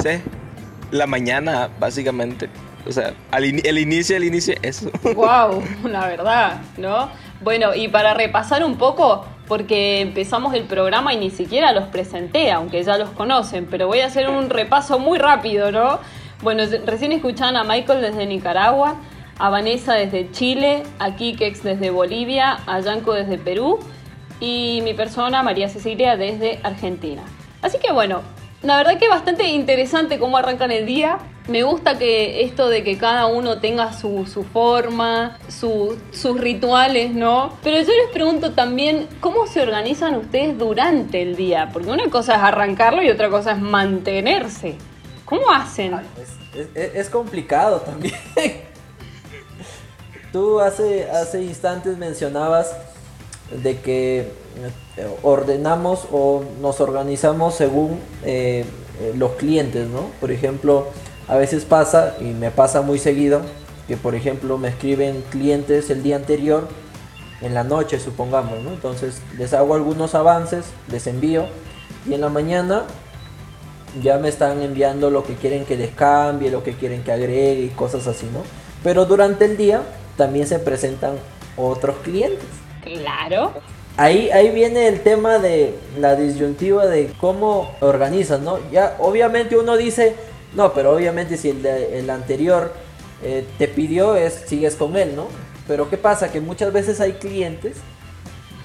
la 0.91 1.07
mañana, 1.07 1.69
básicamente. 1.81 2.49
O 2.87 2.93
sea, 2.93 3.15
al 3.33 3.45
ini- 3.45 3.63
el 3.65 3.79
inicio, 3.79 4.17
el 4.17 4.25
inicio, 4.25 4.55
eso. 4.63 4.91
Wow, 5.03 5.63
la 5.85 6.07
verdad, 6.07 6.61
¿no? 6.77 7.11
Bueno, 7.40 7.75
y 7.75 7.88
para 7.88 8.14
repasar 8.14 8.64
un 8.64 8.76
poco, 8.76 9.25
porque 9.47 10.00
empezamos 10.00 10.55
el 10.55 10.64
programa 10.64 11.12
y 11.12 11.19
ni 11.19 11.31
siquiera 11.31 11.73
los 11.73 11.85
presenté, 11.85 12.50
aunque 12.50 12.83
ya 12.83 12.97
los 12.99 13.11
conocen, 13.11 13.66
pero 13.66 13.87
voy 13.87 14.00
a 14.00 14.07
hacer 14.07 14.28
un 14.28 14.50
repaso 14.50 14.99
muy 14.99 15.19
rápido, 15.19 15.71
¿no? 15.71 16.00
Bueno, 16.43 16.64
recién 16.85 17.12
escuchaban 17.12 17.57
a 17.57 17.64
Michael 17.64 18.00
desde 18.02 18.26
Nicaragua, 18.26 18.97
a 19.38 19.50
Vanessa 19.50 19.95
desde 19.95 20.31
Chile, 20.31 20.83
a 20.99 21.14
Kikex 21.14 21.62
desde 21.62 21.90
Bolivia, 21.90 22.59
a 22.66 22.81
Yanko 22.81 23.12
desde 23.14 23.38
Perú 23.38 23.78
y 24.40 24.81
mi 24.83 24.95
persona, 24.95 25.43
María 25.43 25.69
Cecilia, 25.69 26.16
desde 26.16 26.59
Argentina. 26.62 27.23
Así 27.62 27.78
que 27.78 27.93
bueno, 27.93 28.23
la 28.62 28.76
verdad 28.76 28.99
que 28.99 29.09
bastante 29.09 29.45
interesante 29.49 30.19
cómo 30.19 30.37
arrancan 30.37 30.71
el 30.71 30.87
día. 30.87 31.19
Me 31.49 31.62
gusta 31.62 31.97
que 31.97 32.43
esto 32.43 32.69
de 32.69 32.83
que 32.83 32.99
cada 32.99 33.26
uno 33.26 33.61
tenga 33.61 33.93
su, 33.93 34.26
su 34.26 34.43
forma, 34.43 35.38
su- 35.49 35.97
sus 36.11 36.41
rituales, 36.41 37.12
¿no? 37.15 37.53
Pero 37.62 37.76
yo 37.79 37.93
les 37.93 38.11
pregunto 38.12 38.53
también, 38.53 39.07
¿cómo 39.21 39.47
se 39.47 39.61
organizan 39.62 40.17
ustedes 40.17 40.59
durante 40.59 41.23
el 41.23 41.37
día? 41.37 41.71
Porque 41.73 41.88
una 41.91 42.11
cosa 42.11 42.35
es 42.35 42.43
arrancarlo 42.43 43.00
y 43.03 43.11
otra 43.11 43.31
cosa 43.31 43.53
es 43.53 43.59
mantenerse. 43.61 44.75
¿Cómo 45.25 45.50
hacen? 45.53 45.95
Es 46.75 47.09
complicado 47.11 47.81
también. 47.81 48.15
Tú 50.33 50.61
hace, 50.61 51.09
hace 51.11 51.43
instantes 51.43 51.97
mencionabas 51.97 52.75
de 53.62 53.79
que 53.81 54.21
eh, 54.97 55.07
ordenamos 55.23 56.07
o 56.11 56.43
nos 56.61 56.81
organizamos 56.81 57.55
según 57.55 58.00
eh, 58.25 58.65
eh, 59.00 59.12
los 59.17 59.33
clientes, 59.33 59.87
¿no? 59.88 60.11
Por 60.21 60.31
ejemplo, 60.33 60.88
a 61.28 61.37
veces 61.37 61.64
pasa, 61.64 62.16
y 62.21 62.25
me 62.25 62.50
pasa 62.50 62.83
muy 62.83 62.99
seguido, 62.99 63.40
que 63.88 63.97
por 63.97 64.14
ejemplo 64.14 64.59
me 64.59 64.68
escriben 64.68 65.23
clientes 65.30 65.90
el 65.90 66.02
día 66.02 66.16
anterior, 66.16 66.68
en 67.42 67.54
la 67.54 67.64
noche 67.64 67.99
supongamos, 67.99 68.61
¿no? 68.62 68.71
Entonces 68.71 69.21
les 69.37 69.52
hago 69.52 69.75
algunos 69.75 70.14
avances, 70.14 70.66
les 70.90 71.06
envío, 71.06 71.47
y 72.09 72.14
en 72.14 72.21
la 72.21 72.28
mañana 72.28 72.85
ya 74.02 74.18
me 74.18 74.28
están 74.28 74.62
enviando 74.62 75.11
lo 75.11 75.25
que 75.25 75.35
quieren 75.35 75.64
que 75.64 75.76
les 75.76 75.90
cambie, 75.90 76.50
lo 76.50 76.62
que 76.62 76.75
quieren 76.75 77.02
que 77.02 77.12
agregue 77.12 77.62
y 77.62 77.68
cosas 77.68 78.06
así, 78.06 78.26
¿no? 78.33 78.42
Pero 78.83 79.04
durante 79.04 79.45
el 79.45 79.56
día 79.56 79.83
también 80.16 80.47
se 80.47 80.59
presentan 80.59 81.14
otros 81.56 81.97
clientes. 82.02 82.47
Claro. 82.83 83.52
Ahí, 83.97 84.30
ahí 84.30 84.50
viene 84.50 84.88
el 84.88 85.00
tema 85.00 85.38
de 85.38 85.75
la 85.99 86.14
disyuntiva 86.14 86.87
de 86.87 87.12
cómo 87.18 87.71
organizas, 87.80 88.40
¿no? 88.40 88.59
Ya 88.71 88.97
obviamente 88.99 89.56
uno 89.56 89.76
dice, 89.76 90.14
no, 90.57 90.73
pero 90.73 90.95
obviamente 90.95 91.37
si 91.37 91.51
el, 91.51 91.65
el 91.65 92.11
anterior 92.11 92.73
eh, 93.23 93.47
te 93.59 93.69
pidió, 93.69 94.17
es, 94.17 94.45
sigues 94.47 94.75
con 94.75 94.97
él, 94.97 95.15
¿no? 95.15 95.29
Pero 95.69 95.89
¿qué 95.89 95.97
pasa? 95.97 96.33
Que 96.33 96.41
muchas 96.41 96.73
veces 96.73 97.01
hay 97.01 97.13
clientes 97.13 97.77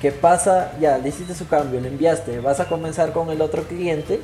que 0.02 0.12
pasa, 0.12 0.72
ya, 0.80 0.98
le 0.98 1.10
hiciste 1.10 1.36
su 1.36 1.48
cambio, 1.48 1.80
le 1.80 1.90
enviaste, 1.90 2.40
vas 2.40 2.60
a 2.60 2.68
comenzar 2.68 3.14
con 3.14 3.30
el 3.30 3.42
otro 3.42 3.64
cliente 3.64 4.20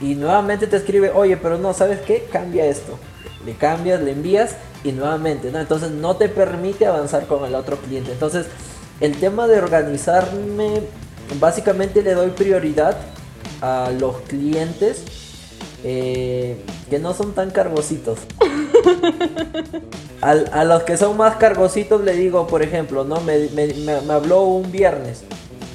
y 0.00 0.14
nuevamente 0.14 0.66
te 0.66 0.76
escribe, 0.76 1.10
oye, 1.10 1.36
pero 1.36 1.56
no, 1.56 1.72
¿sabes 1.72 2.00
qué? 2.00 2.28
Cambia 2.30 2.66
esto. 2.66 2.98
Le 3.46 3.54
cambias, 3.54 4.00
le 4.00 4.12
envías 4.12 4.56
y 4.84 4.92
nuevamente, 4.92 5.50
¿no? 5.50 5.60
Entonces 5.60 5.90
no 5.90 6.16
te 6.16 6.28
permite 6.28 6.86
avanzar 6.86 7.26
con 7.26 7.44
el 7.44 7.54
otro 7.54 7.76
cliente. 7.76 8.12
Entonces, 8.12 8.46
el 9.00 9.18
tema 9.18 9.46
de 9.46 9.58
organizarme, 9.58 10.82
básicamente 11.40 12.02
le 12.02 12.14
doy 12.14 12.30
prioridad 12.30 12.96
a 13.60 13.90
los 13.98 14.20
clientes 14.22 15.21
eh, 15.84 16.56
que 16.90 16.98
no 16.98 17.14
son 17.14 17.32
tan 17.34 17.50
cargositos. 17.50 18.18
Al- 20.20 20.48
a 20.52 20.64
los 20.64 20.84
que 20.84 20.96
son 20.96 21.16
más 21.16 21.36
cargositos 21.36 22.02
le 22.04 22.12
digo, 22.14 22.46
por 22.46 22.62
ejemplo, 22.62 23.04
no 23.04 23.20
me, 23.20 23.48
me- 23.50 23.74
me- 23.74 24.12
habló 24.12 24.42
un 24.42 24.70
viernes. 24.70 25.22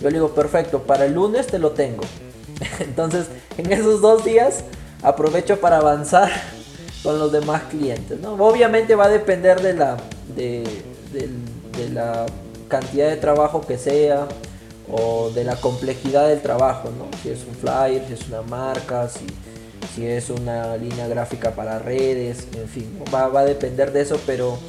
Yo 0.02 0.10
le 0.10 0.16
digo, 0.16 0.30
perfecto, 0.30 0.84
para 0.84 1.06
el 1.06 1.14
lunes 1.14 1.48
te 1.48 1.60
lo 1.60 1.72
tengo. 1.72 2.04
Entonces, 2.80 3.28
en 3.58 3.72
esos 3.72 4.02
dos 4.02 4.24
días 4.24 4.64
aprovecho 5.04 5.60
para 5.60 5.78
avanzar 5.78 6.30
con 7.04 7.20
los 7.20 7.32
demás 7.32 7.64
clientes. 7.70 8.20
¿no? 8.22 8.34
Obviamente 8.36 8.96
va 8.96 9.06
a 9.06 9.10
depender 9.10 9.62
de 9.62 9.74
la, 9.74 9.98
de, 10.36 10.64
de 11.14 11.90
la 11.90 12.26
cantidad 12.70 13.10
de 13.10 13.18
trabajo 13.18 13.62
que 13.62 13.78
sea 13.78 14.28
o 14.90 15.30
de 15.32 15.44
la 15.44 15.56
complejidad 15.58 16.30
del 16.30 16.42
trabajo. 16.42 16.90
¿no? 16.98 17.06
Si 17.22 17.30
es 17.30 17.40
un 17.46 17.54
flyer, 17.56 18.04
si 18.08 18.14
es 18.14 18.28
una 18.30 18.42
marca, 18.44 19.10
si, 19.10 19.26
si 19.98 20.06
es 20.06 20.30
una 20.30 20.78
línea 20.78 21.08
gráfica 21.08 21.52
para 21.56 21.80
redes, 21.80 22.48
en 22.56 22.68
fin, 22.70 23.00
va, 23.12 23.28
va 23.30 23.40
a 23.40 23.46
depender 23.46 23.92
de 23.92 24.02
eso, 24.02 24.20
pero 24.28 24.60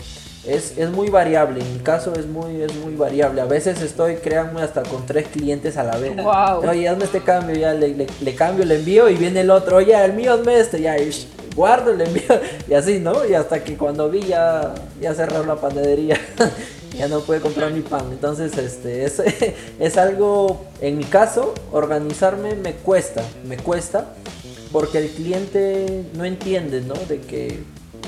es, 0.46 0.78
es 0.78 0.88
muy 0.90 1.10
variable. 1.10 1.60
En 1.60 1.74
mi 1.74 1.80
caso 1.80 2.14
es 2.14 2.24
muy, 2.26 2.62
es 2.62 2.74
muy 2.76 2.94
variable. 2.94 3.42
A 3.42 3.44
veces 3.44 3.82
estoy, 3.82 4.14
créanme, 4.16 4.62
hasta 4.62 4.82
con 4.84 5.04
tres 5.04 5.26
clientes 5.28 5.76
a 5.76 5.84
la 5.84 5.98
vez. 5.98 6.16
Guau. 6.16 6.66
Oye, 6.66 6.88
hazme 6.88 7.04
este 7.04 7.20
cambio, 7.20 7.54
ya 7.56 7.74
le, 7.74 7.88
le- 7.88 8.06
le 8.22 8.34
cambio, 8.34 8.64
le 8.64 8.76
envío 8.76 9.10
y 9.10 9.16
viene 9.16 9.42
el 9.42 9.50
otro. 9.50 9.76
Oye, 9.76 9.94
el 10.02 10.14
mío 10.14 10.32
hazme 10.32 10.58
este, 10.58 10.80
ya 10.80 10.98
y, 10.98 11.10
guardo, 11.54 11.92
le 11.92 12.04
envío. 12.04 12.22
Y 12.68 12.72
así, 12.72 12.98
¿no? 12.98 13.26
Y 13.26 13.34
hasta 13.34 13.62
que 13.62 13.76
cuando 13.76 14.08
vi 14.08 14.22
ya, 14.22 14.74
ya 14.98 15.12
cerraron 15.14 15.46
la 15.46 15.56
panadería. 15.56 16.18
ya 16.98 17.06
no 17.08 17.20
puede 17.20 17.42
comprar 17.42 17.70
mi 17.70 17.82
pan. 17.82 18.06
Entonces, 18.12 18.56
este, 18.56 19.04
es, 19.04 19.22
es 19.78 19.96
algo, 19.98 20.64
en 20.80 20.96
mi 20.96 21.04
caso, 21.04 21.52
organizarme 21.72 22.54
me 22.54 22.72
cuesta, 22.72 23.22
me 23.44 23.58
cuesta, 23.58 24.06
porque 24.72 24.98
el 24.98 25.10
cliente 25.10 26.04
no 26.14 26.24
entiende, 26.24 26.80
¿no? 26.80 26.94
De 26.94 27.20
que 27.20 27.62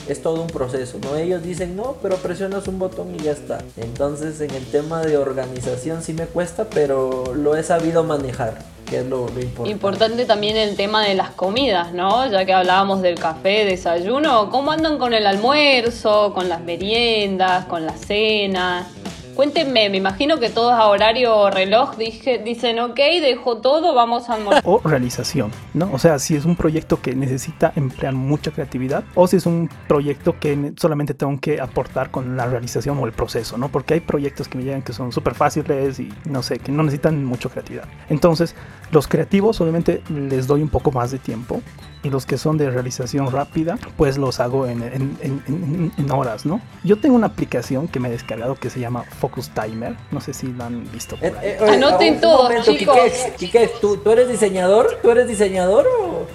es 0.09 0.23
todo 0.23 0.43
un 0.43 0.49
proceso, 0.49 0.99
¿no? 1.03 1.17
Ellos 1.17 1.43
dicen, 1.43 1.77
no, 1.77 1.97
pero 2.03 2.17
presionas 2.17 2.67
un 2.69 2.79
botón 2.79 3.15
y 3.15 3.23
ya 3.23 3.33
está. 3.33 3.59
Entonces, 3.77 4.41
en 4.41 4.51
el 4.51 4.65
tema 4.67 5.03
de 5.03 5.17
organización 5.17 6.03
sí 6.03 6.13
me 6.13 6.27
cuesta, 6.27 6.69
pero 6.71 7.35
lo 7.35 7.57
he 7.57 7.63
sabido 7.63 8.03
manejar, 8.03 8.59
que 8.89 9.01
es 9.01 9.07
lo, 9.07 9.29
importante. 9.29 9.71
Importante 9.71 10.27
también 10.27 10.57
el 10.57 10.77
tema 10.77 11.05
de 11.05 11.15
las 11.15 11.31
comidas, 11.31 11.93
¿no? 11.93 12.29
Ya 12.31 12.45
que 12.45 12.53
hablábamos 12.53 13.03
del 13.03 13.19
café, 13.19 13.65
desayuno, 13.65 14.51
¿cómo 14.51 14.73
andan 14.73 14.99
con 14.99 15.15
el 15.15 15.27
almuerzo, 15.27 16.33
con 16.35 16.49
las 16.49 16.61
meriendas, 16.63 17.67
con 17.67 17.87
la 17.87 17.97
cena? 17.97 18.89
Cuéntenme, 19.35 19.89
me 19.89 19.97
imagino 19.97 20.39
que 20.39 20.51
todos 20.51 20.73
a 20.73 20.87
horario 20.87 21.51
reloj 21.51 21.97
dije, 21.97 22.39
dicen, 22.39 22.79
ok, 22.79 22.97
dejo 23.21 23.59
todo, 23.59 23.95
vamos 23.95 24.29
a 24.29 24.35
almorzar. 24.35 24.63
o 24.67 24.81
realización, 24.85 25.51
¿no? 25.73 25.91
O 25.93 25.99
sea, 25.99 26.19
si 26.19 26.37
es 26.37 26.45
un 26.45 26.57
proyecto 26.57 27.01
que 27.01 27.15
necesita 27.15 27.73
emplear 27.77 28.15
mucha 28.15 28.51
creatividad 28.51 29.05
o 29.15 29.27
si 29.27 29.37
es 29.37 29.47
un 29.47 29.71
proyecto 29.89 30.39
que 30.39 30.73
solamente 30.77 31.15
tengo 31.15 31.39
que 31.41 31.61
aportar 31.61 32.11
con 32.11 32.37
la 32.37 32.47
realización 32.47 32.99
o 32.99 33.07
el 33.07 33.13
proceso, 33.13 33.57
¿no? 33.57 33.69
Porque 33.69 33.95
hay 33.95 34.01
proyectos 34.01 34.49
que 34.49 34.59
me 34.59 34.65
llegan 34.65 34.83
que 34.83 34.93
son 34.93 35.13
súper 35.13 35.35
fáciles 35.35 35.99
y 36.01 36.13
no 36.25 36.43
sé, 36.43 36.59
que 36.59 36.73
no 36.73 36.83
necesitan 36.83 37.25
mucha 37.25 37.49
creatividad. 37.49 37.85
Entonces, 38.09 38.55
los 38.93 39.07
creativos 39.09 39.61
obviamente 39.61 40.03
les 40.09 40.47
doy 40.47 40.63
un 40.63 40.69
poco 40.69 40.91
más 40.93 41.11
de 41.11 41.19
tiempo 41.19 41.63
y 42.03 42.11
los 42.11 42.25
que 42.27 42.39
son 42.39 42.57
de 42.57 42.71
realización 42.71 43.31
rápida, 43.31 43.79
pues 43.97 44.17
los 44.19 44.41
hago 44.41 44.67
en, 44.67 44.83
en- 44.83 45.17
en- 45.21 45.43
en- 45.47 45.93
en 45.97 46.11
horas, 46.11 46.47
¿no? 46.47 46.61
Yo 46.83 46.99
tengo 46.99 47.15
una 47.15 47.27
aplicación 47.29 47.89
que 47.89 48.01
me 48.01 48.09
he 48.09 48.11
descargado 48.11 48.55
que 48.55 48.71
se 48.71 48.81
llama 48.81 49.05
Focus 49.21 49.51
Timer, 49.51 49.95
no 50.11 50.21
sé 50.21 50.33
si 50.33 50.53
la 50.55 50.67
han 50.67 50.91
visto 50.93 51.17
por 51.17 51.29
Eh, 51.29 51.35
ahí. 51.39 51.49
eh, 51.49 51.59
oye, 51.61 51.73
Anoten 51.77 52.15
un 52.15 52.21
todos, 52.21 52.43
momento, 52.45 52.73
chicos. 52.73 52.97
Quique, 52.97 53.33
Quique, 53.37 53.71
¿tú, 53.81 53.97
¿tú 53.99 54.11
eres 54.11 54.29
diseñador? 54.29 54.99
¿Tú 55.03 55.11
eres 55.11 55.29
diseñador 55.29 55.87
o, 56.01 56.27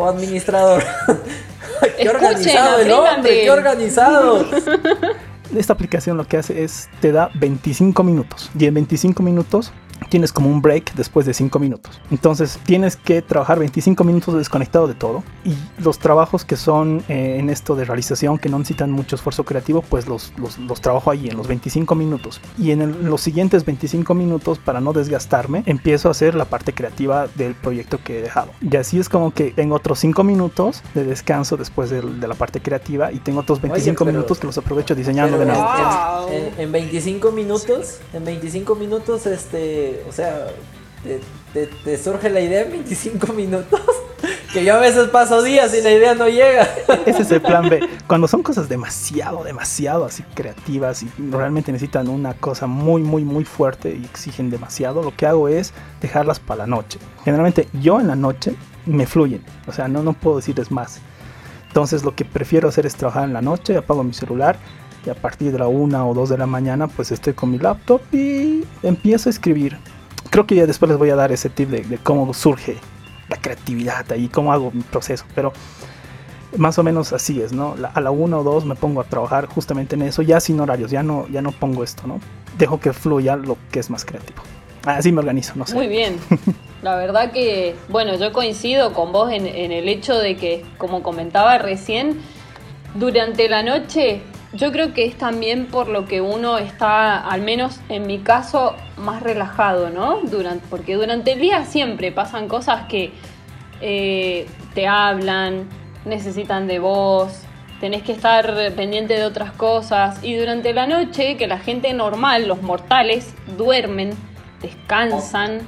o 0.00 0.08
administrador? 0.08 0.82
¡Qué 1.96 2.02
Escuchen, 2.02 2.08
organizado 2.16 2.78
el 2.80 2.90
hombre! 2.90 3.40
¡Qué 3.42 3.50
organizado! 3.50 4.44
Esta 5.56 5.72
aplicación 5.72 6.16
lo 6.16 6.26
que 6.26 6.36
hace 6.36 6.62
es 6.64 6.90
te 7.00 7.10
da 7.12 7.30
25 7.34 8.02
minutos 8.02 8.50
y 8.58 8.66
en 8.66 8.74
25 8.74 9.22
minutos 9.22 9.72
tienes 10.10 10.32
como 10.32 10.48
un 10.50 10.62
break 10.62 10.94
después 10.94 11.26
de 11.26 11.34
5 11.34 11.58
minutos. 11.58 12.00
Entonces 12.10 12.58
tienes 12.64 12.96
que 12.96 13.20
trabajar 13.22 13.58
25 13.58 14.04
minutos 14.04 14.34
desconectado 14.34 14.86
de 14.88 14.94
todo 14.94 15.22
y 15.44 15.54
los 15.82 15.98
trabajos 15.98 16.44
que 16.44 16.56
son 16.56 17.02
eh, 17.08 17.36
en 17.38 17.50
esto 17.50 17.74
de 17.76 17.84
realización 17.84 18.38
que 18.38 18.48
no 18.48 18.58
necesitan 18.58 18.90
mucho 18.90 19.16
esfuerzo 19.16 19.44
creativo 19.44 19.82
pues 19.82 20.06
los, 20.08 20.32
los, 20.38 20.58
los 20.58 20.80
trabajo 20.80 21.10
ahí 21.10 21.28
en 21.28 21.36
los 21.36 21.46
25 21.48 21.94
minutos 21.94 22.40
y 22.58 22.70
en 22.70 22.82
el- 22.82 23.04
los 23.04 23.20
siguientes 23.20 23.64
25 23.64 24.14
minutos 24.14 24.58
para 24.58 24.80
no 24.80 24.92
desgastarme 24.92 25.62
empiezo 25.66 26.08
a 26.08 26.10
hacer 26.12 26.34
la 26.34 26.44
parte 26.46 26.72
creativa 26.72 27.26
del 27.34 27.54
proyecto 27.54 27.98
que 28.02 28.18
he 28.18 28.22
dejado. 28.22 28.50
Y 28.60 28.76
así 28.76 28.98
es 28.98 29.08
como 29.08 29.32
que 29.32 29.50
tengo 29.50 29.74
otros 29.76 29.98
5 29.98 30.24
minutos 30.24 30.82
de 30.94 31.04
descanso 31.04 31.56
después 31.56 31.90
del- 31.90 32.20
de, 32.20 32.28
la 32.28 32.34
parte 32.34 32.60
creativa 32.60 33.12
y 33.12 33.18
tengo 33.18 33.40
otros 33.40 33.60
25 33.60 34.04
pero- 34.04 34.12
minutos 34.16 34.38
que 34.38 34.46
los 34.46 34.56
aprovecho 34.58 34.94
diseñando 34.94 35.38
de 35.38 35.46
nuevo. 35.46 35.66
en- 36.30 36.44
en- 36.44 36.60
en 36.60 36.72
25 36.72 37.32
minutos, 37.32 37.98
en 38.12 38.24
25 38.24 38.74
minutos, 38.74 39.26
este, 39.26 39.87
o 40.08 40.12
sea, 40.12 40.46
te, 41.52 41.66
te- 41.66 41.98
surge 41.98 42.28
la 42.30 42.40
idea 42.40 42.62
en 42.62 42.70
25 42.72 43.32
minutos. 43.32 43.80
Que 44.52 44.64
yo 44.64 44.74
a 44.74 44.78
veces 44.80 45.08
paso 45.08 45.42
días 45.42 45.72
y 45.74 45.82
la 45.82 45.92
idea 45.92 46.14
no 46.14 46.26
llega. 46.26 46.66
Ese 47.06 47.20
es 47.22 47.30
el 47.30 47.42
plan 47.42 47.68
B. 47.68 47.80
Cuando 48.06 48.26
son 48.26 48.42
cosas 48.42 48.66
demasiado, 48.68 49.44
demasiado 49.44 50.06
así 50.06 50.24
creativas 50.34 51.02
y 51.02 51.10
realmente 51.30 51.70
necesitan 51.70 52.08
una 52.08 52.32
cosa 52.32 52.66
muy, 52.66 53.02
muy, 53.02 53.24
muy 53.24 53.44
fuerte 53.44 53.94
y 53.94 54.04
exigen 54.06 54.48
demasiado, 54.48 55.02
lo 55.02 55.14
que 55.14 55.26
hago 55.26 55.48
es 55.48 55.74
dejarlas 56.00 56.40
para 56.40 56.60
la 56.60 56.66
noche. 56.66 56.98
Generalmente 57.24 57.68
yo 57.74 58.00
en 58.00 58.08
la 58.08 58.16
noche 58.16 58.54
me 58.86 59.06
fluyen. 59.06 59.44
O 59.66 59.72
sea, 59.72 59.86
no, 59.86 60.02
no 60.02 60.14
puedo 60.14 60.38
decirles 60.38 60.70
más. 60.72 60.98
Entonces 61.68 62.02
lo 62.02 62.14
que 62.16 62.24
prefiero 62.24 62.70
hacer 62.70 62.86
es 62.86 62.96
trabajar 62.96 63.24
en 63.24 63.34
la 63.34 63.42
noche, 63.42 63.76
apago 63.76 64.02
mi 64.02 64.14
celular 64.14 64.58
y 65.08 65.10
a 65.10 65.14
partir 65.14 65.52
de 65.52 65.58
la 65.58 65.68
una 65.68 66.06
o 66.06 66.12
dos 66.12 66.28
de 66.28 66.36
la 66.36 66.46
mañana 66.46 66.86
pues 66.86 67.10
estoy 67.10 67.32
con 67.32 67.50
mi 67.50 67.58
laptop 67.58 68.02
y 68.12 68.64
empiezo 68.82 69.28
a 69.28 69.30
escribir. 69.30 69.78
Creo 70.30 70.46
que 70.46 70.54
ya 70.54 70.66
después 70.66 70.90
les 70.90 70.98
voy 70.98 71.08
a 71.08 71.16
dar 71.16 71.32
ese 71.32 71.48
tip 71.48 71.70
de, 71.70 71.80
de 71.80 71.96
cómo 71.96 72.32
surge 72.34 72.76
la 73.28 73.36
creatividad 73.38 74.10
ahí, 74.12 74.28
cómo 74.28 74.52
hago 74.52 74.70
mi 74.70 74.82
proceso, 74.82 75.24
pero 75.34 75.52
más 76.56 76.78
o 76.78 76.82
menos 76.82 77.12
así 77.12 77.40
es, 77.40 77.52
¿no? 77.52 77.74
A 77.94 78.00
la 78.00 78.10
una 78.10 78.38
o 78.38 78.42
dos 78.42 78.66
me 78.66 78.74
pongo 78.74 79.00
a 79.00 79.04
trabajar 79.04 79.46
justamente 79.46 79.96
en 79.96 80.02
eso, 80.02 80.22
ya 80.22 80.40
sin 80.40 80.60
horarios, 80.60 80.90
ya 80.90 81.02
no, 81.02 81.26
ya 81.28 81.40
no 81.40 81.52
pongo 81.52 81.82
esto, 81.84 82.06
¿no? 82.06 82.20
Dejo 82.58 82.80
que 82.80 82.92
fluya 82.92 83.36
lo 83.36 83.56
que 83.70 83.80
es 83.80 83.88
más 83.88 84.04
creativo. 84.04 84.42
Así 84.84 85.10
me 85.10 85.20
organizo, 85.20 85.54
no 85.56 85.66
sé. 85.66 85.74
Muy 85.74 85.88
bien. 85.88 86.18
La 86.82 86.96
verdad 86.96 87.32
que, 87.32 87.74
bueno, 87.88 88.14
yo 88.16 88.32
coincido 88.32 88.92
con 88.92 89.12
vos 89.12 89.32
en, 89.32 89.46
en 89.46 89.72
el 89.72 89.88
hecho 89.88 90.16
de 90.18 90.36
que, 90.36 90.64
como 90.78 91.02
comentaba 91.02 91.58
recién, 91.58 92.20
durante 92.94 93.48
la 93.48 93.62
noche 93.62 94.22
yo 94.52 94.72
creo 94.72 94.94
que 94.94 95.04
es 95.04 95.16
también 95.16 95.66
por 95.66 95.88
lo 95.88 96.06
que 96.06 96.20
uno 96.20 96.58
está, 96.58 97.18
al 97.18 97.42
menos 97.42 97.80
en 97.88 98.06
mi 98.06 98.20
caso, 98.20 98.74
más 98.96 99.22
relajado, 99.22 99.90
¿no? 99.90 100.20
Durante, 100.22 100.66
porque 100.70 100.94
durante 100.94 101.32
el 101.32 101.40
día 101.40 101.64
siempre 101.64 102.12
pasan 102.12 102.48
cosas 102.48 102.86
que 102.88 103.12
eh, 103.80 104.46
te 104.74 104.86
hablan, 104.86 105.68
necesitan 106.04 106.66
de 106.66 106.78
vos, 106.78 107.42
tenés 107.80 108.02
que 108.02 108.12
estar 108.12 108.72
pendiente 108.74 109.14
de 109.14 109.24
otras 109.24 109.52
cosas. 109.52 110.22
Y 110.24 110.34
durante 110.36 110.72
la 110.72 110.86
noche, 110.86 111.36
que 111.36 111.46
la 111.46 111.58
gente 111.58 111.92
normal, 111.92 112.48
los 112.48 112.62
mortales, 112.62 113.34
duermen, 113.56 114.10
descansan. 114.62 115.60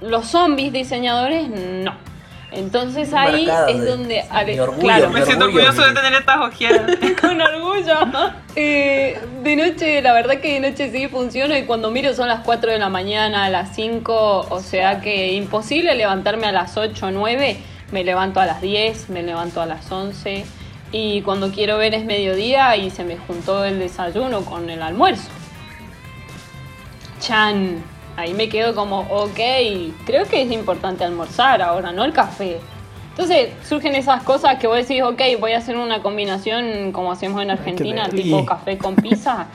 Los 0.00 0.26
zombies 0.26 0.72
diseñadores, 0.72 1.48
no. 1.48 2.07
Entonces 2.50 3.12
ahí 3.12 3.48
es 3.68 3.80
de- 3.80 3.84
donde... 3.84 4.24
mi 4.46 4.58
orgullo, 4.58 4.80
claro, 4.80 5.10
Me 5.10 5.24
siento 5.24 5.44
orgullo, 5.44 5.68
orgulloso 5.68 5.88
de 5.88 5.94
tener 5.94 6.14
estas 6.14 6.36
ojeras. 6.38 6.96
con 7.20 7.40
orgullo. 7.40 7.94
Eh, 8.56 9.20
de 9.42 9.56
noche, 9.56 10.00
la 10.00 10.12
verdad 10.12 10.40
que 10.40 10.54
de 10.60 10.70
noche 10.70 10.90
sí 10.90 11.08
funciona 11.08 11.58
y 11.58 11.64
cuando 11.64 11.90
miro 11.90 12.14
son 12.14 12.28
las 12.28 12.40
4 12.40 12.72
de 12.72 12.78
la 12.78 12.88
mañana, 12.88 13.44
a 13.44 13.50
las 13.50 13.74
5, 13.74 14.46
o 14.48 14.60
sea 14.60 15.00
que 15.00 15.32
imposible 15.34 15.94
levantarme 15.94 16.46
a 16.46 16.52
las 16.52 16.76
8 16.76 17.06
o 17.06 17.10
9, 17.10 17.58
me 17.92 18.04
levanto 18.04 18.40
a 18.40 18.46
las 18.46 18.60
10, 18.60 19.10
me 19.10 19.22
levanto 19.22 19.60
a 19.60 19.66
las 19.66 19.90
11 19.90 20.44
y 20.90 21.20
cuando 21.22 21.50
quiero 21.52 21.76
ver 21.76 21.94
es 21.94 22.04
mediodía 22.04 22.76
y 22.76 22.90
se 22.90 23.04
me 23.04 23.18
juntó 23.18 23.64
el 23.64 23.78
desayuno 23.78 24.44
con 24.44 24.70
el 24.70 24.82
almuerzo. 24.82 25.28
Chan, 27.20 27.82
ahí 28.18 28.34
me 28.34 28.48
quedo 28.48 28.74
como, 28.74 29.02
ok, 29.02 29.38
creo 30.04 30.26
que 30.26 30.42
es 30.42 30.50
importante 30.50 31.04
almorzar 31.04 31.62
ahora, 31.62 31.92
no 31.92 32.04
el 32.04 32.12
café. 32.12 32.58
Entonces 33.10 33.50
surgen 33.66 33.94
esas 33.94 34.24
cosas 34.24 34.58
que 34.58 34.66
vos 34.66 34.76
decís, 34.76 35.02
ok, 35.02 35.22
voy 35.38 35.52
a 35.52 35.58
hacer 35.58 35.76
una 35.76 36.02
combinación 36.02 36.90
como 36.90 37.12
hacemos 37.12 37.40
en 37.42 37.52
Argentina, 37.52 38.08
tipo 38.08 38.44
café 38.44 38.76
con 38.76 38.96
pizza. 38.96 39.46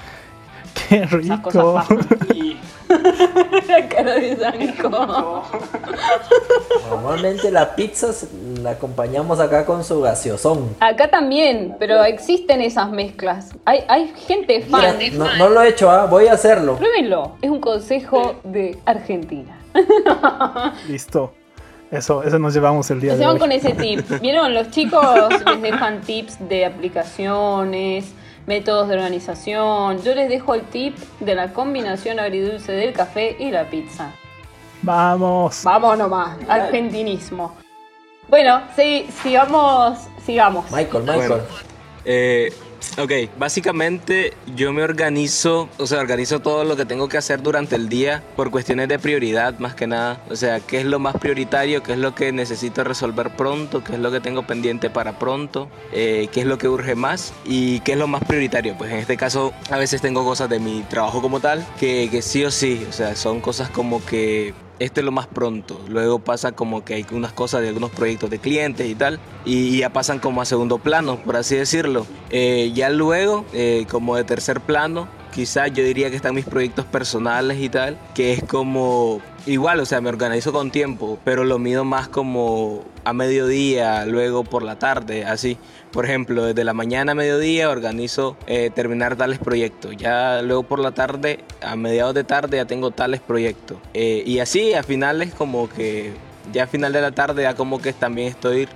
Qué 0.90 1.04
Esas 1.04 1.42
cosas. 1.42 1.88
La 3.68 3.88
cara 3.90 4.14
de 4.16 4.36
Sanco. 4.38 5.44
Normalmente 6.90 7.52
la 7.52 7.76
pizza 7.76 8.08
la 8.62 8.72
acompañamos 8.72 9.40
acá 9.40 9.66
con 9.66 9.84
su 9.84 10.02
gaseosón. 10.02 10.76
Acá 10.80 11.10
también, 11.10 11.76
pero 11.80 12.04
existen 12.04 12.62
esas 12.62 12.90
mezclas. 12.92 13.52
Hay, 13.66 13.84
hay 13.88 14.14
gente 14.28 14.64
Mira, 14.68 14.94
fan. 14.94 15.18
no, 15.18 15.36
no 15.38 15.50
lo 15.50 15.62
he 15.62 15.70
hecho, 15.70 15.90
¿ah? 15.90 16.06
voy 16.06 16.28
a 16.28 16.34
hacerlo. 16.34 16.76
Pruébenlo. 16.78 17.34
Es 17.42 17.50
un 17.50 17.60
consejo 17.60 18.36
de 18.44 18.78
Argentina. 18.86 19.58
Listo. 20.88 21.34
Eso, 21.92 22.24
eso 22.24 22.40
nos 22.40 22.56
llevamos 22.56 22.90
el 22.90 23.00
día 23.02 23.12
Se 23.12 23.20
de 23.20 23.26
van 23.26 23.36
hoy. 23.36 23.40
con 23.40 23.52
ese 23.52 23.74
tip. 23.74 24.00
¿Vieron? 24.20 24.54
Los 24.54 24.72
chicos 24.72 25.06
les 25.46 25.62
dejan 25.62 26.02
tips 26.02 26.38
de 26.50 26.66
aplicaciones, 26.66 28.06
métodos 28.46 28.88
de 28.88 28.96
organización. 28.96 30.02
Yo 30.04 30.16
les 30.16 30.30
dejo 30.30 30.56
el 30.56 30.62
tip 30.64 30.98
de 31.20 31.36
la 31.36 31.54
combinación 31.54 32.20
agridulce 32.20 32.72
del 32.72 32.94
café 32.94 33.36
y 33.40 33.52
la 33.52 33.70
pizza. 33.70 34.12
Vamos. 34.82 35.62
Vamos 35.64 35.98
nomás, 35.98 36.38
argentinismo. 36.48 37.56
Bueno, 38.28 38.62
sí, 38.76 39.08
sigamos, 39.22 40.00
sigamos. 40.26 40.66
Michael, 40.72 41.04
Michael. 41.04 41.28
Bueno, 41.28 41.44
eh, 42.06 42.54
ok, 42.98 43.12
básicamente 43.38 44.34
yo 44.56 44.74
me 44.74 44.84
organizo, 44.84 45.70
o 45.78 45.88
sea, 45.88 46.00
organizo 46.00 46.40
todo 46.40 46.64
lo 46.64 46.76
que 46.76 46.86
tengo 46.86 47.10
que 47.10 47.18
hacer 47.18 47.42
durante 47.42 47.76
el 47.76 47.90
día 47.90 48.24
por 48.36 48.52
cuestiones 48.52 48.88
de 48.88 49.00
prioridad 49.00 49.58
más 49.60 49.76
que 49.76 49.88
nada. 49.88 50.22
O 50.30 50.36
sea, 50.36 50.60
qué 50.60 50.80
es 50.80 50.86
lo 50.86 51.00
más 51.00 51.18
prioritario, 51.18 51.84
qué 51.84 51.94
es 51.94 52.00
lo 52.00 52.16
que 52.16 52.32
necesito 52.32 52.84
resolver 52.84 53.36
pronto, 53.36 53.84
qué 53.84 53.94
es 53.94 54.00
lo 54.00 54.12
que 54.12 54.20
tengo 54.20 54.44
pendiente 54.44 54.90
para 54.90 55.20
pronto, 55.20 55.70
eh, 55.92 56.30
qué 56.32 56.42
es 56.42 56.46
lo 56.46 56.58
que 56.58 56.68
urge 56.68 56.96
más 56.96 57.34
y 57.46 57.80
qué 57.82 57.94
es 57.94 57.98
lo 57.98 58.08
más 58.08 58.24
prioritario. 58.24 58.76
Pues 58.78 58.92
en 58.92 59.00
este 59.00 59.18
caso 59.18 59.54
a 59.70 59.78
veces 59.78 60.02
tengo 60.02 60.24
cosas 60.24 60.50
de 60.50 60.60
mi 60.60 60.82
trabajo 60.84 61.22
como 61.22 61.40
tal 61.40 61.66
que, 61.80 62.10
que 62.12 62.22
sí 62.22 62.44
o 62.46 62.52
sí, 62.52 62.86
o 62.90 62.92
sea, 62.92 63.16
son 63.16 63.42
cosas 63.42 63.70
como 63.70 64.04
que 64.06 64.54
esto 64.80 65.02
es 65.02 65.06
lo 65.06 65.12
más 65.12 65.28
pronto. 65.28 65.80
Luego 65.88 66.20
pasa 66.20 66.52
como 66.52 66.84
que 66.84 66.96
hay 66.96 67.06
unas 67.12 67.34
cosas 67.34 67.62
de 67.62 67.70
algunos 67.70 67.92
proyectos 67.92 68.30
de 68.30 68.40
clientes 68.40 68.88
y 68.88 68.96
tal, 68.96 69.20
y 69.46 69.78
ya 69.78 69.92
pasan 69.92 70.20
como 70.20 70.42
a 70.42 70.46
segundo 70.46 70.78
plano, 70.78 71.18
por 71.18 71.36
así 71.36 71.56
decirlo. 71.56 72.06
Eh, 72.30 72.72
ya 72.74 72.90
luego, 72.90 73.46
eh, 73.54 73.86
como 73.90 74.16
de 74.16 74.24
tercer 74.24 74.62
plano, 74.62 75.08
quizás 75.34 75.72
yo 75.74 75.84
diría 75.84 76.10
que 76.10 76.16
están 76.16 76.36
mis 76.36 76.46
proyectos 76.46 76.86
personales 76.86 77.60
y 77.60 77.70
tal, 77.70 78.00
que 78.14 78.34
es 78.34 78.44
como 78.44 79.22
igual, 79.46 79.80
o 79.80 79.86
sea, 79.86 80.02
me 80.02 80.10
organizo 80.10 80.52
con 80.52 80.72
tiempo, 80.72 81.20
pero 81.24 81.44
lo 81.44 81.60
mido 81.60 81.84
más 81.84 82.08
como 82.08 82.84
a 83.04 83.14
mediodía, 83.14 84.06
luego 84.06 84.44
por 84.44 84.64
la 84.64 84.78
tarde, 84.80 85.26
así. 85.26 85.58
Por 85.92 86.06
ejemplo, 86.06 86.46
desde 86.46 86.64
la 86.64 86.74
mañana 86.74 87.12
a 87.12 87.16
mediodía 87.16 87.70
organizo 87.70 88.36
eh, 88.48 88.72
terminar 88.74 89.16
tales 89.16 89.40
proyectos. 89.40 89.96
Ya 89.96 90.42
luego 90.42 90.64
por 90.64 90.80
la 90.80 90.92
tarde, 90.92 91.40
a 91.62 91.76
mediados 91.76 92.16
de 92.16 92.24
tarde 92.24 92.58
ya 92.58 92.66
tengo 92.66 92.92
tales 92.92 93.20
proyectos. 93.20 93.78
Eh, 93.94 94.24
y 94.26 94.40
así 94.40 94.74
a 94.74 94.82
finales 94.82 95.34
como 95.34 95.70
que, 95.70 96.14
ya 96.52 96.64
a 96.64 96.68
final 96.68 96.94
de 96.94 97.02
la 97.02 97.12
tarde 97.12 97.44
ya 97.44 97.56
como 97.56 97.80
que 97.80 97.94
también 97.94 98.30
estoy 98.30 98.68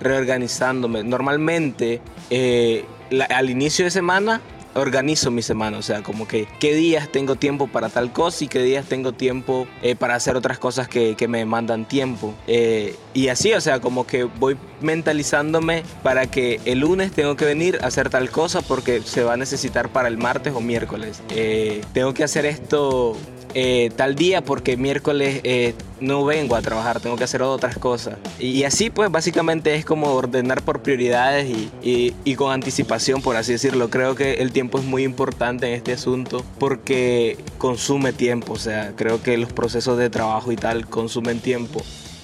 reorganizándome. 0.00 1.04
Normalmente 1.04 2.00
eh, 2.30 2.84
al 3.30 3.50
inicio 3.50 3.84
de 3.84 3.90
semana 3.90 4.40
organizo 4.74 5.30
mi 5.30 5.42
semana, 5.42 5.78
o 5.78 5.82
sea, 5.82 6.02
como 6.02 6.26
que 6.26 6.46
qué 6.58 6.74
días 6.74 7.10
tengo 7.10 7.36
tiempo 7.36 7.66
para 7.66 7.88
tal 7.88 8.12
cosa 8.12 8.44
y 8.44 8.48
qué 8.48 8.62
días 8.62 8.86
tengo 8.86 9.12
tiempo 9.12 9.66
eh, 9.82 9.96
para 9.96 10.14
hacer 10.14 10.36
otras 10.36 10.58
cosas 10.58 10.88
que, 10.88 11.14
que 11.16 11.28
me 11.28 11.38
demandan 11.38 11.86
tiempo. 11.86 12.34
Eh, 12.46 12.96
y 13.12 13.28
así, 13.28 13.52
o 13.52 13.60
sea, 13.60 13.80
como 13.80 14.06
que 14.06 14.24
voy 14.24 14.56
mentalizándome 14.80 15.82
para 16.02 16.26
que 16.26 16.60
el 16.64 16.80
lunes 16.80 17.12
tengo 17.12 17.36
que 17.36 17.44
venir 17.44 17.78
a 17.82 17.86
hacer 17.86 18.10
tal 18.10 18.30
cosa 18.30 18.60
porque 18.62 19.00
se 19.02 19.22
va 19.22 19.34
a 19.34 19.36
necesitar 19.36 19.88
para 19.88 20.08
el 20.08 20.18
martes 20.18 20.52
o 20.54 20.60
miércoles. 20.60 21.22
Eh, 21.30 21.82
tengo 21.92 22.12
que 22.12 22.24
hacer 22.24 22.44
esto 22.44 23.16
eh, 23.54 23.90
tal 23.96 24.14
día 24.16 24.42
porque 24.44 24.76
miércoles 24.76 25.40
eh, 25.44 25.74
no 26.00 26.24
vengo 26.24 26.56
a 26.56 26.62
trabajar, 26.62 27.00
tengo 27.00 27.16
que 27.16 27.24
hacer 27.24 27.40
otras 27.42 27.78
cosas. 27.78 28.16
Y, 28.38 28.48
y 28.48 28.64
así 28.64 28.90
pues 28.90 29.10
básicamente 29.10 29.74
es 29.74 29.84
como 29.84 30.12
ordenar 30.12 30.62
por 30.62 30.82
prioridades 30.82 31.48
y, 31.48 31.70
y- 31.82 32.14
y 32.24 32.34
con 32.34 32.52
anticipación, 32.52 33.22
por 33.22 33.36
así 33.36 33.52
decirlo. 33.52 33.90
Creo 33.90 34.14
que 34.14 34.34
el 34.34 34.52
tiempo 34.52 34.78
es 34.78 34.84
muy 34.84 35.04
importante 35.04 35.66
en 35.68 35.74
este 35.74 35.92
asunto 35.92 36.44
porque 36.58 37.36
consume 37.58 38.12
tiempo, 38.12 38.54
o 38.54 38.58
sea, 38.58 38.92
creo 38.96 39.22
que 39.22 39.36
los 39.38 39.52
procesos 39.52 39.96
de 39.98 40.10
trabajo 40.10 40.50
y 40.52 40.56
tal 40.56 40.86
consumen 40.88 41.40
tiempo. 41.40 41.80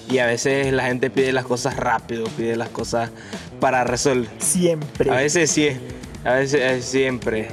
Y 0.09 0.17
a 0.17 0.25
veces 0.25 0.73
la 0.73 0.83
gente 0.87 1.09
pide 1.09 1.31
las 1.31 1.45
cosas 1.45 1.77
rápido, 1.77 2.25
pide 2.35 2.57
las 2.57 2.67
cosas 2.69 3.09
para 3.61 3.85
resolver. 3.85 4.29
Siempre. 4.39 5.09
A 5.09 5.15
veces 5.15 5.49
sí, 5.49 5.69
a 6.23 6.33
veces 6.35 6.61
eh, 6.61 6.81
siempre. 6.81 7.47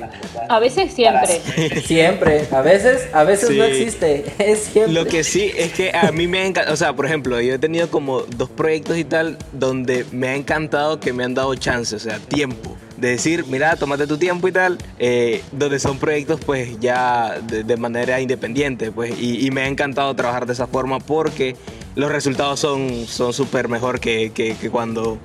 A 0.48 0.59
veces 0.61 0.92
siempre. 0.92 1.40
Siempre, 1.87 2.46
a 2.52 2.61
veces, 2.61 3.09
a 3.12 3.24
veces 3.24 3.50
no 3.50 3.64
Sí. 3.64 3.70
existe, 3.70 4.24
es 4.38 4.59
siempre. 4.61 4.92
Lo 4.92 5.07
que 5.07 5.24
sí 5.24 5.50
es 5.57 5.72
que 5.72 5.90
a 5.94 6.11
mí 6.12 6.26
me 6.26 6.40
ha 6.40 6.46
encantado, 6.46 6.74
o 6.74 6.76
sea, 6.76 6.94
por 6.94 7.07
ejemplo, 7.07 7.40
yo 7.40 7.54
he 7.54 7.59
tenido 7.59 7.90
como 7.90 8.20
dos 8.22 8.48
proyectos 8.50 8.96
y 8.98 9.04
tal 9.04 9.38
donde 9.52 10.04
me 10.12 10.28
ha 10.28 10.35
encantado 10.35 11.00
que 11.00 11.12
me 11.12 11.24
han 11.24 11.35
dado 11.35 11.54
chance, 11.54 11.94
o 11.96 11.98
sea, 11.98 12.18
tiempo. 12.18 12.76
De 12.96 13.11
decir, 13.11 13.44
mira, 13.48 13.76
tómate 13.76 14.07
tu 14.09 14.18
tiempo 14.18 14.48
y 14.48 14.52
tal, 14.52 14.76
eh, 14.98 15.42
donde 15.52 15.78
son 15.78 15.98
proyectos 15.98 16.40
pues 16.44 16.81
ya 16.81 17.38
de, 17.46 17.62
de 17.62 17.76
manera 17.76 18.20
independiente, 18.20 18.90
pues, 18.90 19.12
y, 19.20 19.46
y 19.46 19.50
me 19.52 19.62
ha 19.62 19.68
encantado 19.68 20.14
trabajar 20.16 20.46
de 20.46 20.52
esa 20.54 20.66
forma 20.66 20.98
porque 20.98 21.54
los 21.94 22.11
resultados 22.11 22.59
son 22.61 23.07
son 23.07 23.33
súper 23.33 23.68
mejor 23.68 24.00
que, 24.00 24.31
que- 24.35 24.57
que 24.57 24.68
cuando 24.70 25.18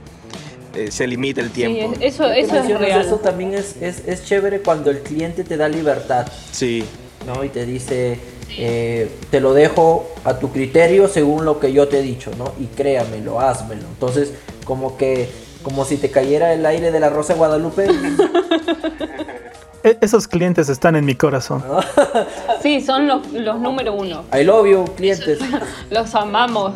eh, 0.76 0.92
se 0.92 1.08
limita 1.08 1.42
el 1.42 1.48
Sí, 1.48 1.54
tiempo. 1.54 1.94
eso, 2.02 2.26
es 2.32 2.50
real. 2.80 3.02
Eso 3.06 3.18
también 3.18 3.54
es, 3.54 3.76
es, 3.82 4.04
es 4.08 4.26
chévere 4.26 4.60
cuando 4.62 4.90
el 4.92 5.00
cliente 5.02 5.44
te 5.44 5.58
da 5.58 5.68
libertad, 5.70 6.28
Sí, 6.52 6.84
¿no? 7.28 7.44
Y 7.44 7.50
te 7.50 7.66
dice, 7.66 8.20
eh, 8.58 9.10
te 9.30 9.40
lo 9.40 9.54
dejo 9.54 10.10
a 10.24 10.40
tu 10.40 10.52
criterio 10.52 11.08
según 11.08 11.46
lo 11.46 11.60
que 11.60 11.72
yo 11.74 11.88
te 11.88 12.00
he 12.00 12.02
dicho, 12.02 12.32
¿no? 12.38 12.54
Y 12.60 12.66
créamelo, 12.68 13.40
házmelo. 13.40 13.84
Entonces, 13.88 14.34
como 14.66 14.98
que, 14.98 15.30
como 15.62 15.86
si 15.86 15.98
te 15.98 16.10
cayera 16.12 16.54
el 16.54 16.66
aire 16.66 16.92
de 16.92 17.00
la 17.00 17.10
Rosa 17.10 17.34
de 17.34 17.40
Guadalupe. 17.40 17.88
E- 19.86 19.98
esos 20.00 20.30
clientes 20.30 20.70
están 20.70 20.96
en 20.96 21.04
mi 21.06 21.16
corazón. 21.16 21.62
Sí, 22.62 22.80
son 22.80 23.08
los, 23.08 23.30
los 23.34 23.60
número 23.60 23.94
uno. 23.94 24.24
I 24.34 24.46
love 24.46 24.66
you, 24.66 24.86
clientes. 24.96 25.40
Los 25.90 26.16
amamos. 26.16 26.76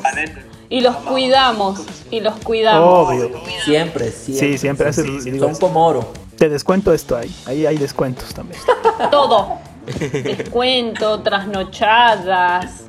Y 0.70 0.82
los 0.82 0.96
cuidamos. 0.98 1.82
Y 2.12 2.20
los 2.20 2.36
cuidamos. 2.44 3.08
Obvio. 3.10 3.32
Siempre, 3.66 4.12
siempre. 4.12 4.48
Sí, 4.52 4.58
siempre. 4.58 4.94
Son, 4.94 5.18
Ese- 5.18 5.32
digo, 5.32 5.46
son 5.48 5.56
como 5.58 5.86
oro. 5.88 6.14
Te 6.38 6.50
descuento 6.50 6.94
esto 6.94 7.16
ahí. 7.16 7.34
Ahí 7.46 7.66
hay 7.66 7.78
descuentos 7.78 8.34
también. 8.34 8.60
Todo. 9.12 9.58
Descuento, 10.22 11.22
trasnochadas. 11.22 12.82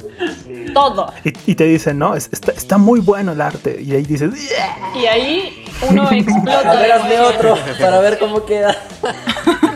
Todo. 0.74 1.12
Y, 1.24 1.52
y 1.52 1.54
te 1.54 1.64
dicen, 1.64 1.98
no, 1.98 2.14
es- 2.14 2.28
está, 2.32 2.52
está 2.52 2.78
muy 2.78 3.00
bueno 3.00 3.32
el 3.32 3.40
arte. 3.40 3.80
Y 3.80 3.94
ahí 3.94 4.02
dices, 4.02 4.32
"Yeah". 4.48 5.00
Y 5.00 5.06
ahí 5.06 5.64
uno 5.88 6.10
explota. 6.10 6.72
A 6.72 6.74
ver, 6.74 6.92
hazme 6.92 7.20
otro 7.20 7.56
para 7.80 8.00
ver 8.00 8.18
cómo 8.18 8.44
queda. 8.44 8.76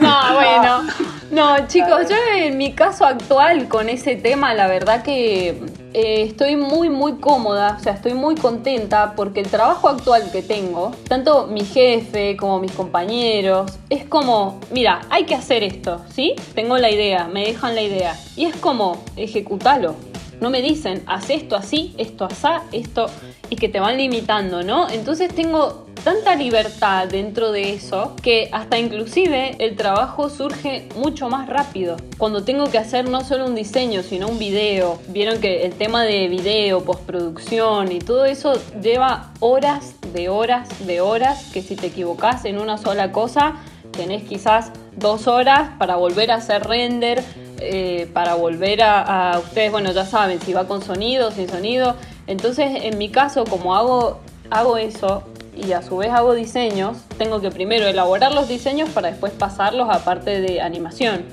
No, 0.00 0.34
bueno. 0.34 0.82
No, 1.30 1.68
chicos, 1.68 2.08
yo 2.10 2.16
en 2.36 2.58
mi 2.58 2.72
caso 2.72 3.06
actual 3.06 3.68
con 3.68 3.88
ese 3.88 4.16
tema, 4.16 4.52
la 4.52 4.66
verdad 4.66 5.02
que 5.04 5.62
eh, 5.94 6.22
estoy 6.22 6.56
muy 6.56 6.88
muy 6.88 7.14
cómoda, 7.14 7.76
o 7.78 7.82
sea, 7.82 7.92
estoy 7.92 8.14
muy 8.14 8.34
contenta 8.34 9.14
porque 9.14 9.40
el 9.40 9.48
trabajo 9.48 9.88
actual 9.88 10.30
que 10.30 10.42
tengo, 10.42 10.92
tanto 11.08 11.46
mi 11.46 11.64
jefe 11.64 12.36
como 12.36 12.58
mis 12.58 12.72
compañeros, 12.72 13.72
es 13.90 14.04
como, 14.04 14.60
mira, 14.70 15.02
hay 15.10 15.24
que 15.24 15.34
hacer 15.34 15.62
esto, 15.62 16.02
¿sí? 16.12 16.34
Tengo 16.54 16.78
la 16.78 16.90
idea, 16.90 17.28
me 17.28 17.44
dejan 17.44 17.74
la 17.74 17.82
idea. 17.82 18.18
Y 18.36 18.44
es 18.46 18.56
como, 18.56 19.02
ejecutalo. 19.16 19.94
No 20.40 20.50
me 20.50 20.60
dicen, 20.60 21.04
haz 21.06 21.30
esto 21.30 21.54
así, 21.54 21.94
esto 21.98 22.24
asá, 22.24 22.64
esto, 22.72 23.06
y 23.48 23.54
que 23.54 23.68
te 23.68 23.78
van 23.78 23.96
limitando, 23.96 24.64
¿no? 24.64 24.88
Entonces 24.90 25.32
tengo 25.32 25.86
tanta 26.02 26.34
libertad 26.34 27.08
dentro 27.08 27.52
de 27.52 27.74
eso 27.74 28.16
que 28.22 28.48
hasta 28.52 28.78
inclusive 28.78 29.56
el 29.58 29.76
trabajo 29.76 30.30
surge 30.30 30.88
mucho 30.96 31.28
más 31.28 31.48
rápido. 31.48 31.96
Cuando 32.18 32.44
tengo 32.44 32.70
que 32.70 32.78
hacer 32.78 33.08
no 33.08 33.22
solo 33.22 33.46
un 33.46 33.54
diseño, 33.54 34.02
sino 34.02 34.28
un 34.28 34.38
video. 34.38 34.98
Vieron 35.08 35.40
que 35.40 35.64
el 35.64 35.72
tema 35.74 36.02
de 36.04 36.28
video, 36.28 36.84
postproducción 36.84 37.92
y 37.92 37.98
todo 38.00 38.24
eso 38.24 38.54
lleva 38.82 39.32
horas 39.40 39.94
de 40.12 40.28
horas 40.28 40.68
de 40.86 41.00
horas 41.00 41.50
que 41.52 41.62
si 41.62 41.76
te 41.76 41.86
equivocas 41.86 42.44
en 42.44 42.58
una 42.58 42.78
sola 42.78 43.12
cosa, 43.12 43.54
tenés 43.92 44.24
quizás 44.24 44.72
dos 44.96 45.26
horas 45.26 45.70
para 45.78 45.96
volver 45.96 46.30
a 46.30 46.36
hacer 46.36 46.64
render, 46.64 47.22
eh, 47.60 48.08
para 48.12 48.34
volver 48.34 48.82
a, 48.82 49.32
a, 49.32 49.38
ustedes, 49.38 49.70
bueno, 49.70 49.92
ya 49.92 50.04
saben, 50.04 50.40
si 50.40 50.52
va 50.52 50.66
con 50.66 50.82
sonido, 50.82 51.30
sin 51.30 51.48
sonido. 51.48 51.96
Entonces, 52.26 52.84
en 52.84 52.98
mi 52.98 53.08
caso, 53.08 53.44
como 53.44 53.74
hago, 53.74 54.20
hago 54.50 54.76
eso, 54.76 55.22
y 55.54 55.72
a 55.72 55.82
su 55.82 55.98
vez 55.98 56.10
hago 56.10 56.34
diseños, 56.34 56.98
tengo 57.18 57.40
que 57.40 57.50
primero 57.50 57.86
elaborar 57.86 58.32
los 58.32 58.48
diseños 58.48 58.88
para 58.90 59.10
después 59.10 59.32
pasarlos 59.32 59.88
a 59.90 60.04
parte 60.04 60.40
de 60.40 60.60
animación. 60.60 61.24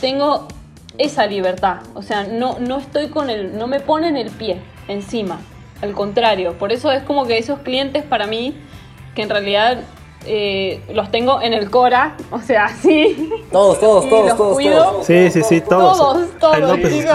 Tengo 0.00 0.48
esa 0.98 1.26
libertad, 1.26 1.78
o 1.94 2.02
sea, 2.02 2.24
no, 2.24 2.58
no 2.58 2.78
estoy 2.78 3.08
con 3.08 3.30
el, 3.30 3.56
no 3.56 3.68
me 3.68 3.80
ponen 3.80 4.16
el 4.16 4.30
pie 4.30 4.60
encima, 4.88 5.40
al 5.80 5.92
contrario, 5.92 6.58
por 6.58 6.72
eso 6.72 6.90
es 6.90 7.02
como 7.04 7.26
que 7.26 7.38
esos 7.38 7.60
clientes 7.60 8.02
para 8.02 8.26
mí, 8.26 8.56
que 9.14 9.22
en 9.22 9.30
realidad 9.30 9.78
eh, 10.26 10.82
los 10.92 11.10
tengo 11.12 11.40
en 11.40 11.52
el 11.52 11.70
Cora, 11.70 12.16
o 12.32 12.40
sea, 12.40 12.68
sí. 12.68 13.30
Todos, 13.52 13.78
todos, 13.78 14.08
todos, 14.08 14.36
todos, 14.36 14.58
todos. 14.58 15.06
Sí, 15.06 15.30
sí, 15.30 15.42
sí, 15.42 15.60
todos. 15.60 15.98
Todos, 15.98 16.38
todos, 16.38 16.80
chicos. 16.80 17.14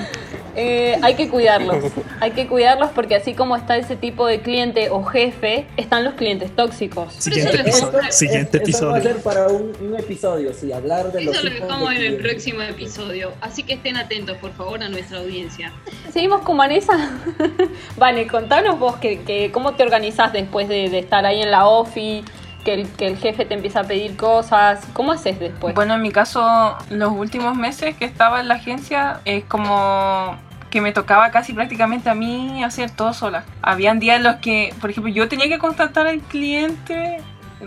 Eh, 0.56 0.98
hay 1.02 1.14
que 1.14 1.28
cuidarlos. 1.28 1.84
Hay 2.20 2.30
que 2.30 2.46
cuidarlos 2.46 2.90
porque 2.90 3.16
así 3.16 3.34
como 3.34 3.56
está 3.56 3.76
ese 3.76 3.96
tipo 3.96 4.26
de 4.26 4.40
cliente 4.40 4.88
o 4.88 5.02
jefe, 5.04 5.66
están 5.76 6.04
los 6.04 6.14
clientes 6.14 6.54
tóxicos. 6.54 7.12
Siguiente 7.12 7.60
episodio. 7.60 8.00
Siguiente 8.10 8.58
episodio. 8.58 8.92
va 8.92 8.98
a 8.98 9.02
ser 9.02 9.16
para 9.16 9.48
un, 9.48 9.94
episodio, 9.98 10.52
sí, 10.54 10.72
hablar 10.72 11.12
de 11.12 11.24
los 11.24 11.34
Eso 11.34 11.44
lo 11.44 11.50
dejamos 11.50 11.92
en 11.92 12.02
el 12.02 12.16
próximo 12.16 12.62
episodio. 12.62 13.32
Así 13.40 13.62
que 13.62 13.74
estén 13.74 13.96
atentos, 13.96 14.38
por 14.38 14.52
favor, 14.52 14.82
a 14.82 14.88
nuestra 14.88 15.18
audiencia. 15.18 15.72
Seguimos 16.12 16.42
con 16.42 16.56
Vanessa. 16.56 17.10
vale, 17.96 18.26
contanos 18.26 18.78
vos 18.78 18.96
que, 18.96 19.50
cómo 19.52 19.74
te 19.74 19.82
organizás 19.82 20.32
después 20.32 20.68
de, 20.68 20.88
de 20.88 21.00
estar 21.00 21.26
ahí 21.26 21.42
en 21.42 21.50
la 21.50 21.66
OFI 21.66 22.24
que 22.64 22.74
el, 22.74 22.88
que 22.88 23.06
el 23.06 23.16
jefe 23.16 23.44
te 23.44 23.54
empieza 23.54 23.80
a 23.80 23.84
pedir 23.84 24.16
cosas? 24.16 24.84
¿Cómo 24.92 25.12
haces 25.12 25.38
después? 25.38 25.74
Bueno, 25.74 25.94
en 25.94 26.02
mi 26.02 26.10
caso, 26.10 26.76
los 26.90 27.12
últimos 27.12 27.56
meses 27.56 27.96
que 27.96 28.04
estaba 28.04 28.40
en 28.40 28.48
la 28.48 28.54
agencia 28.54 29.20
es 29.24 29.44
como 29.44 30.36
que 30.70 30.80
me 30.80 30.90
tocaba 30.90 31.30
casi 31.30 31.52
prácticamente 31.52 32.10
a 32.10 32.16
mí 32.16 32.64
hacer 32.64 32.90
todo 32.90 33.12
sola. 33.12 33.44
Habían 33.62 34.00
días 34.00 34.16
en 34.16 34.24
los 34.24 34.36
que, 34.36 34.74
por 34.80 34.90
ejemplo, 34.90 35.12
yo 35.12 35.28
tenía 35.28 35.48
que 35.48 35.58
contactar 35.58 36.08
al 36.08 36.20
cliente 36.20 37.18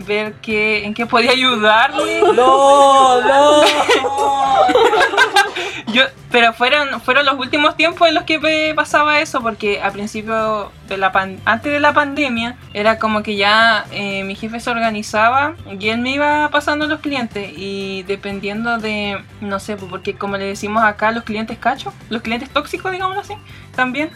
ver 0.05 0.33
qué, 0.41 0.85
en 0.85 0.93
qué 0.93 1.05
podía 1.05 1.31
ayudarle. 1.31 2.21
No, 2.21 3.21
no. 3.21 3.61
Yo, 5.93 6.03
pero 6.31 6.53
fueron, 6.53 6.99
fueron 7.01 7.25
los 7.25 7.39
últimos 7.39 7.77
tiempos 7.77 8.09
en 8.09 8.13
los 8.13 8.25
que 8.25 8.39
me 8.39 8.73
pasaba 8.75 9.21
eso, 9.21 9.41
porque 9.41 9.81
al 9.81 9.93
principio, 9.93 10.71
de 10.87 10.97
la 10.97 11.11
antes 11.45 11.71
de 11.71 11.79
la 11.79 11.93
pandemia, 11.93 12.57
era 12.73 12.99
como 12.99 13.23
que 13.23 13.37
ya 13.37 13.85
eh, 13.91 14.23
mi 14.25 14.35
jefe 14.35 14.59
se 14.59 14.69
organizaba 14.69 15.55
y 15.79 15.87
él 15.87 15.99
me 15.99 16.11
iba 16.11 16.49
pasando 16.49 16.87
los 16.87 16.99
clientes 16.99 17.51
y 17.55 18.03
dependiendo 18.03 18.77
de, 18.77 19.23
no 19.39 19.59
sé, 19.59 19.77
porque 19.77 20.15
como 20.15 20.37
le 20.37 20.45
decimos 20.45 20.83
acá, 20.83 21.11
los 21.11 21.23
clientes 21.23 21.57
cachos, 21.57 21.93
los 22.09 22.21
clientes 22.21 22.49
tóxicos, 22.49 22.91
digámoslo 22.91 23.21
así, 23.21 23.35
también 23.73 24.09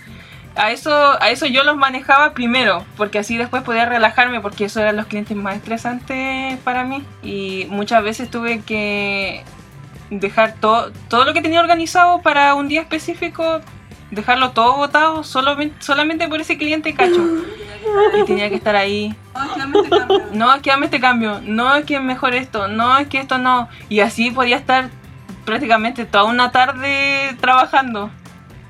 a 0.56 0.72
eso, 0.72 1.22
a 1.22 1.30
eso 1.30 1.46
yo 1.46 1.64
los 1.64 1.78
manejaba 1.78 2.34
primero, 2.34 2.86
porque 2.98 3.20
así 3.20 3.38
después 3.38 3.64
podía 3.64 3.86
relajarme, 3.86 4.42
porque 4.42 4.66
eso 4.66 4.80
eran 4.82 4.98
los 4.98 5.06
clientes 5.06 5.36
más 5.36 5.56
estresantes 5.56 6.58
para 6.60 6.84
mí. 6.84 7.04
Y 7.24 7.68
muchas 7.70 8.04
veces 8.04 8.30
tuve 8.30 8.62
que 8.62 9.44
dejar 10.10 10.56
todo, 10.60 10.92
todo 11.08 11.26
lo 11.26 11.34
que 11.34 11.42
tenía 11.42 11.62
organizado 11.62 12.22
para 12.22 12.54
un 12.56 12.68
día 12.68 12.82
específico, 12.82 13.62
dejarlo 14.12 14.52
todo 14.52 14.76
votado 14.76 15.24
solamente, 15.24 15.76
solamente 15.80 16.28
por 16.28 16.42
ese 16.42 16.58
cliente 16.58 16.94
cacho. 16.94 17.22
Y 18.18 18.26
tenía 18.26 18.50
que 18.50 18.56
estar 18.56 18.76
ahí. 18.76 19.16
No, 20.34 20.54
es 20.54 20.62
que 20.62 20.70
dame 20.70 20.86
este 20.86 21.00
cambio. 21.00 21.42
No, 21.44 21.74
es 21.76 21.86
que 21.86 22.00
mejor 22.00 22.36
esto. 22.36 22.68
No, 22.68 22.98
es 22.98 23.08
que 23.08 23.20
esto 23.20 23.38
no. 23.38 23.70
Y 23.90 24.02
así 24.02 24.32
podía 24.32 24.58
estar 24.58 24.90
prácticamente 25.46 26.06
toda 26.06 26.26
una 26.26 26.52
tarde 26.52 27.36
trabajando. 27.40 28.12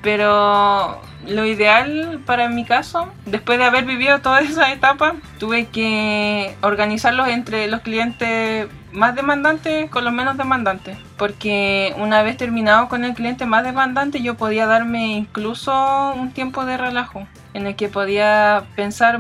Pero 0.02 1.00
lo 1.28 1.46
ideal 1.46 2.20
para 2.26 2.50
mi 2.50 2.66
caso, 2.66 3.12
después 3.26 3.60
de 3.60 3.66
haber 3.66 3.86
vivido 3.86 4.20
toda 4.20 4.42
esa 4.42 4.72
etapa, 4.72 5.16
tuve 5.40 5.68
que 5.68 6.56
organizarlos 6.62 7.28
entre 7.28 7.68
los 7.68 7.82
clientes 7.82 8.68
más 8.92 9.16
demandantes 9.16 9.90
con 9.90 10.04
los 10.04 10.14
menos 10.14 10.38
demandantes. 10.38 10.98
Porque 11.18 11.94
una 11.98 12.24
vez 12.24 12.38
terminado 12.38 12.90
con 12.90 13.04
el 13.04 13.14
cliente 13.14 13.46
más 13.46 13.64
demandante, 13.64 14.22
yo 14.22 14.36
podía 14.36 14.66
darme 14.66 15.14
incluso 15.18 16.14
un 16.16 16.32
tiempo 16.32 16.66
de 16.66 16.78
relajo, 16.78 17.28
en 17.54 17.68
el 17.68 17.76
que 17.76 17.90
podía 17.90 18.64
pensar 18.76 19.20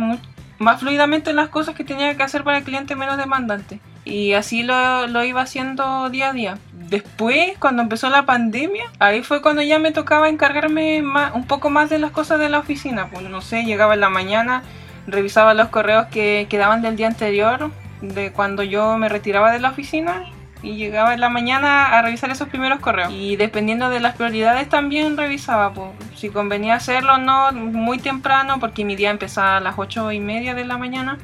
más 0.57 0.79
fluidamente 0.79 1.29
en 1.29 1.35
las 1.35 1.49
cosas 1.49 1.75
que 1.75 1.83
tenía 1.83 2.15
que 2.15 2.23
hacer 2.23 2.43
para 2.43 2.57
el 2.57 2.63
cliente 2.63 2.95
menos 2.95 3.17
demandante. 3.17 3.79
Y 4.03 4.33
así 4.33 4.63
lo, 4.63 5.05
lo 5.07 5.23
iba 5.23 5.41
haciendo 5.41 6.09
día 6.09 6.29
a 6.29 6.33
día 6.33 6.57
después, 6.91 7.57
cuando 7.57 7.81
empezó 7.81 8.09
la 8.09 8.25
pandemia, 8.25 8.83
ahí 8.99 9.23
fue 9.23 9.41
cuando 9.41 9.61
ya 9.61 9.79
me 9.79 9.91
tocaba 9.91 10.27
encargarme 10.27 11.01
un 11.33 11.47
poco 11.47 11.69
más 11.69 11.89
de 11.89 11.97
las 11.97 12.11
cosas 12.11 12.37
de 12.37 12.49
la 12.49 12.59
oficina. 12.59 13.07
Pues 13.09 13.23
no 13.23 13.41
sé, 13.41 13.63
llegaba 13.63 13.95
en 13.95 14.01
la 14.01 14.09
mañana, 14.09 14.61
revisaba 15.07 15.53
los 15.53 15.69
correos 15.69 16.07
que 16.07 16.47
quedaban 16.49 16.81
del 16.81 16.97
día 16.97 17.07
anterior, 17.07 17.71
de 18.01 18.33
cuando 18.33 18.61
yo 18.61 18.97
me 18.97 19.07
retiraba 19.07 19.51
de 19.51 19.59
la 19.59 19.69
oficina. 19.69 20.25
Y 20.63 20.75
llegaba 20.75 21.15
en 21.15 21.21
la 21.21 21.29
mañana 21.29 21.97
a 21.97 22.03
revisar 22.03 22.29
esos 22.29 22.47
primeros 22.47 22.79
correos. 22.81 23.11
Y 23.11 23.35
dependiendo 23.35 23.89
de 23.89 23.99
las 23.99 24.15
prioridades 24.15 24.69
también 24.69 25.17
revisaba 25.17 25.73
pues, 25.73 25.89
si 26.15 26.29
convenía 26.29 26.75
hacerlo 26.75 27.15
o 27.15 27.17
no 27.17 27.51
muy 27.51 27.97
temprano, 27.97 28.59
porque 28.59 28.85
mi 28.85 28.95
día 28.95 29.09
empezaba 29.09 29.57
a 29.57 29.59
las 29.59 29.79
ocho 29.79 30.11
y 30.11 30.19
media 30.19 30.53
de 30.53 30.65
la 30.65 30.77
mañana. 30.77 31.17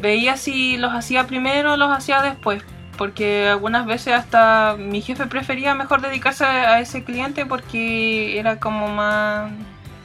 Veía 0.00 0.38
si 0.38 0.78
los 0.78 0.94
hacía 0.94 1.26
primero 1.26 1.74
o 1.74 1.76
los 1.76 1.90
hacía 1.94 2.22
después 2.22 2.64
porque 2.98 3.48
algunas 3.48 3.86
veces 3.86 4.12
hasta 4.12 4.76
mi 4.76 5.00
jefe 5.00 5.26
prefería 5.26 5.74
mejor 5.74 6.02
dedicarse 6.02 6.44
a 6.44 6.80
ese 6.80 7.04
cliente 7.04 7.46
porque 7.46 8.38
era 8.38 8.58
como 8.58 8.88
más 8.88 9.50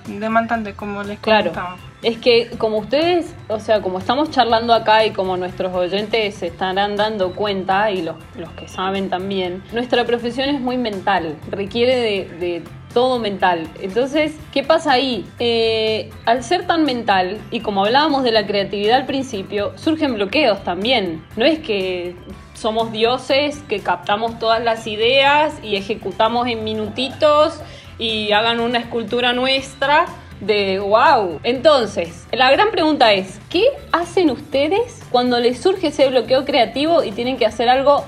demandante, 0.08 0.74
como 0.74 1.04
les 1.04 1.20
claro. 1.20 1.52
Es 2.02 2.18
que 2.18 2.50
como 2.58 2.78
ustedes, 2.80 3.34
o 3.48 3.60
sea, 3.60 3.82
como 3.82 3.98
estamos 3.98 4.30
charlando 4.30 4.74
acá 4.74 5.06
y 5.06 5.12
como 5.12 5.38
nuestros 5.38 5.74
oyentes 5.74 6.36
se 6.36 6.48
estarán 6.48 6.98
dando 6.98 7.32
cuenta 7.32 7.92
y 7.92 8.02
los, 8.02 8.18
los 8.38 8.50
que 8.52 8.68
saben 8.68 9.10
también, 9.10 9.64
nuestra 9.72 10.06
profesión 10.06 10.50
es 10.50 10.60
muy 10.60 10.78
mental, 10.78 11.38
requiere 11.50 11.96
de, 11.96 12.38
de 12.40 12.64
todo 12.94 13.20
mental. 13.20 13.68
Entonces, 13.82 14.38
¿qué 14.52 14.64
pasa 14.64 14.92
ahí? 14.92 15.26
Eh, 15.40 16.12
al 16.26 16.44
ser 16.44 16.68
tan 16.68 16.84
mental, 16.84 17.40
y 17.52 17.62
como 17.62 17.86
hablábamos 17.86 18.24
de 18.24 18.32
la 18.32 18.46
creatividad 18.46 18.98
al 18.98 19.06
principio, 19.06 19.72
surgen 19.78 20.14
bloqueos 20.16 20.64
también. 20.64 21.24
No 21.36 21.46
es 21.46 21.60
que 21.60 22.16
somos 22.54 22.92
dioses 22.92 23.62
que 23.68 23.80
captamos 23.80 24.40
todas 24.40 24.64
las 24.64 24.88
ideas 24.88 25.54
y 25.64 25.76
ejecutamos 25.76 26.48
en 26.48 26.64
minutitos 26.64 27.60
y 27.98 28.32
hagan 28.32 28.60
una 28.60 28.80
escultura 28.80 29.34
nuestra 29.34 30.06
de 30.40 30.80
wow. 30.80 31.40
Entonces, 31.44 32.26
la 32.32 32.52
gran 32.52 32.72
pregunta 32.72 33.14
es, 33.14 33.40
¿qué 33.50 33.66
hacen 33.92 34.30
ustedes 34.30 35.02
cuando 35.10 35.40
les 35.40 35.60
surge 35.60 35.88
ese 35.88 36.08
bloqueo 36.10 36.46
creativo 36.46 37.04
y 37.04 37.12
tienen 37.12 37.38
que 37.38 37.46
hacer 37.46 37.70
algo 37.70 38.04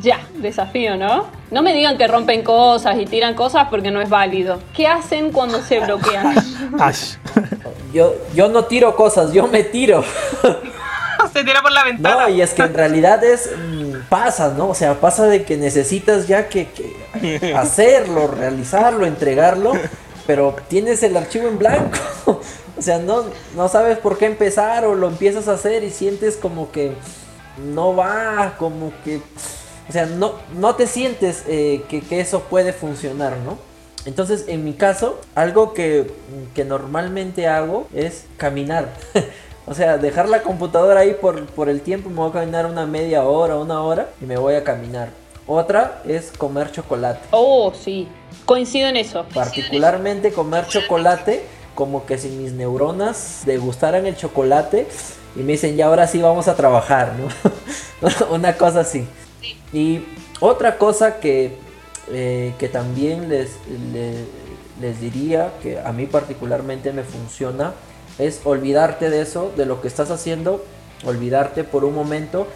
ya? 0.00 0.20
Desafío, 0.34 0.96
¿no? 0.96 1.26
No 1.50 1.62
me 1.62 1.72
digan 1.72 1.96
que 1.96 2.06
rompen 2.06 2.42
cosas 2.42 2.98
y 2.98 3.06
tiran 3.06 3.34
cosas 3.34 3.68
porque 3.70 3.90
no 3.90 4.00
es 4.00 4.10
válido. 4.10 4.58
¿Qué 4.74 4.86
hacen 4.86 5.32
cuando 5.32 5.62
se 5.62 5.80
bloquean? 5.80 6.34
yo, 7.92 8.14
yo 8.34 8.48
no 8.48 8.64
tiro 8.64 8.94
cosas, 8.96 9.32
yo 9.32 9.46
me 9.46 9.62
tiro. 9.62 10.04
se 11.32 11.44
tira 11.44 11.62
por 11.62 11.72
la 11.72 11.84
ventana. 11.84 12.22
No, 12.22 12.28
y 12.28 12.40
es 12.40 12.54
que 12.54 12.62
en 12.62 12.74
realidad 12.82 13.22
es 13.24 13.50
mm, 13.56 14.08
pasa, 14.08 14.54
¿no? 14.56 14.68
O 14.68 14.74
sea, 14.74 15.00
pasa 15.00 15.26
de 15.26 15.44
que 15.44 15.56
necesitas 15.56 16.26
ya 16.28 16.48
que 16.48 16.68
hacerlo, 17.54 18.26
realizarlo, 18.26 19.06
entregarlo 19.06 19.72
pero 20.26 20.56
tienes 20.68 21.02
el 21.02 21.16
archivo 21.16 21.48
en 21.48 21.58
blanco. 21.58 21.98
o 22.76 22.82
sea, 22.82 22.98
no, 22.98 23.24
no 23.54 23.68
sabes 23.68 23.98
por 23.98 24.18
qué 24.18 24.26
empezar 24.26 24.84
o 24.84 24.94
lo 24.94 25.08
empiezas 25.08 25.48
a 25.48 25.52
hacer 25.52 25.84
y 25.84 25.90
sientes 25.90 26.36
como 26.36 26.70
que 26.72 26.92
no 27.72 27.94
va, 27.94 28.54
como 28.58 28.92
que... 29.04 29.20
O 29.88 29.92
sea, 29.92 30.06
no, 30.06 30.34
no 30.56 30.74
te 30.74 30.88
sientes 30.88 31.44
eh, 31.46 31.84
que, 31.88 32.20
eso 32.20 32.40
puede 32.40 32.72
funcionar, 32.72 33.36
¿no? 33.44 33.56
Entonces, 34.04 34.44
en 34.48 34.64
mi 34.64 34.72
caso, 34.72 35.20
algo 35.36 35.74
que, 35.74 36.10
que 36.54 36.64
normalmente 36.64 37.46
hago 37.46 37.86
es 37.94 38.24
caminar. 38.36 38.92
O 39.66 39.74
sea, 39.74 39.98
dejar 39.98 40.28
la 40.28 40.42
computadora 40.42 41.00
ahí 41.00 41.14
por, 41.20 41.44
por 41.46 41.68
el 41.68 41.80
tiempo, 41.80 42.08
me 42.08 42.16
voy 42.16 42.30
a 42.30 42.32
caminar 42.32 42.66
una 42.66 42.86
media 42.86 43.24
hora, 43.24 43.56
una 43.56 43.82
hora 43.82 44.08
y 44.20 44.24
me 44.24 44.36
voy 44.36 44.54
a 44.54 44.62
caminar. 44.62 45.10
Otra 45.48 46.02
es 46.06 46.32
comer 46.36 46.72
chocolate. 46.72 47.20
Oh, 47.30 47.72
sí. 47.72 48.08
Coincido 48.44 48.88
en 48.88 48.96
eso. 48.96 49.24
Particularmente 49.34 50.32
comer 50.32 50.66
chocolate, 50.66 51.44
como 51.74 52.06
que 52.06 52.16
si 52.18 52.28
mis 52.28 52.52
neuronas 52.52 53.42
degustaran 53.44 54.06
el 54.06 54.16
chocolate 54.16 54.86
y 55.34 55.40
me 55.40 55.52
dicen, 55.52 55.76
ya 55.76 55.86
ahora 55.86 56.06
sí 56.06 56.22
vamos 56.22 56.48
a 56.48 56.54
trabajar, 56.54 57.14
¿no? 57.18 57.28
Una 58.30 58.56
cosa 58.56 58.80
así. 58.80 59.06
Y 59.72 60.02
otra 60.40 60.78
cosa 60.78 61.18
que, 61.18 61.56
eh, 62.10 62.54
que 62.58 62.68
también 62.68 63.28
les, 63.28 63.56
les, 63.92 64.16
les 64.80 65.00
diría, 65.00 65.52
que 65.62 65.78
a 65.78 65.92
mí 65.92 66.06
particularmente 66.06 66.92
me 66.92 67.02
funciona, 67.02 67.72
es 68.18 68.40
olvidarte 68.44 69.10
de 69.10 69.20
eso, 69.22 69.52
de 69.56 69.66
lo 69.66 69.80
que 69.80 69.88
estás 69.88 70.10
haciendo, 70.10 70.64
olvidarte 71.04 71.64
por 71.64 71.84
un 71.84 71.94
momento 71.94 72.46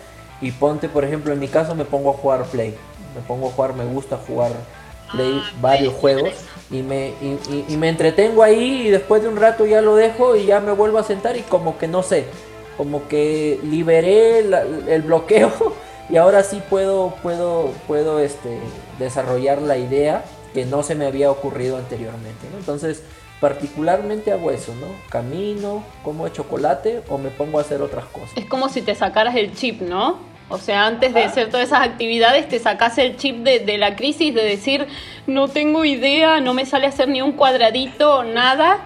y 0.40 0.53
ponte, 0.53 0.88
por 0.88 1.05
ejemplo, 1.05 1.33
en 1.33 1.38
mi 1.38 1.49
caso 1.49 1.75
me 1.75 1.85
pongo 1.85 2.11
a 2.11 2.14
jugar 2.14 2.44
Play. 2.44 2.75
Me 3.14 3.20
pongo 3.27 3.49
a 3.49 3.53
jugar, 3.53 3.75
me 3.75 3.85
gusta 3.85 4.16
jugar 4.16 4.53
Play, 5.12 5.42
varios 5.61 5.92
juegos 5.94 6.31
y 6.70 6.83
me, 6.83 7.09
y, 7.20 7.38
y- 7.51 7.64
y 7.68 7.77
me 7.77 7.88
entretengo 7.88 8.42
ahí 8.42 8.87
y 8.87 8.90
después 8.90 9.23
de 9.23 9.29
un 9.29 9.37
rato 9.37 9.66
ya 9.66 9.83
lo 9.83 9.96
dejo 9.96 10.37
y 10.37 10.46
ya 10.46 10.61
me 10.61 10.73
vuelvo 10.73 10.99
a 10.99 11.03
sentar 11.03 11.37
y 11.37 11.42
como 11.42 11.77
que 11.79 11.88
no 11.88 12.03
sé, 12.03 12.27
como 12.77 13.09
que 13.09 13.59
liberé 13.64 14.42
la- 14.44 14.62
el 14.62 15.03
bloqueo 15.03 15.51
y 16.09 16.16
ahora 16.16 16.42
sí 16.44 16.62
puedo, 16.70 17.14
puedo, 17.23 17.70
puedo 17.88 18.20
este, 18.20 18.59
desarrollar 18.99 19.61
la 19.61 19.77
idea 19.77 20.25
que 20.55 20.64
no 20.64 20.83
se 20.85 20.94
me 20.94 21.07
había 21.07 21.31
ocurrido 21.31 21.77
anteriormente. 21.77 22.46
¿no? 22.53 22.59
Entonces, 22.59 23.03
particularmente 23.40 24.33
hago 24.33 24.50
eso, 24.50 24.74
¿no? 24.74 24.87
Camino, 25.09 25.83
como 26.03 26.29
chocolate 26.29 27.03
o 27.09 27.18
me 27.18 27.31
pongo 27.31 27.59
a 27.59 27.62
hacer 27.62 27.81
otras 27.81 28.05
cosas. 28.07 28.37
Es 28.37 28.44
como 28.44 28.68
si 28.68 28.83
te 28.83 28.94
sacaras 28.94 29.35
el 29.35 29.55
chip, 29.55 29.81
¿no? 29.81 30.18
O 30.50 30.59
sea, 30.59 30.87
antes 30.87 31.14
de 31.14 31.22
hacer 31.22 31.48
todas 31.48 31.68
esas 31.68 31.83
actividades, 31.83 32.48
te 32.48 32.59
sacas 32.59 32.98
el 32.98 33.16
chip 33.16 33.44
de, 33.44 33.61
de 33.61 33.79
la 33.79 33.94
crisis, 33.94 34.35
de 34.35 34.42
decir, 34.42 34.87
no 35.29 35.46
tengo 35.46 35.85
idea, 35.85 36.40
no 36.40 36.55
me 36.55 36.66
sale 36.66 36.87
a 36.87 36.88
hacer 36.88 37.09
ni 37.09 37.22
un 37.22 37.33
cuadradito, 37.33 38.24
nada. 38.24 38.79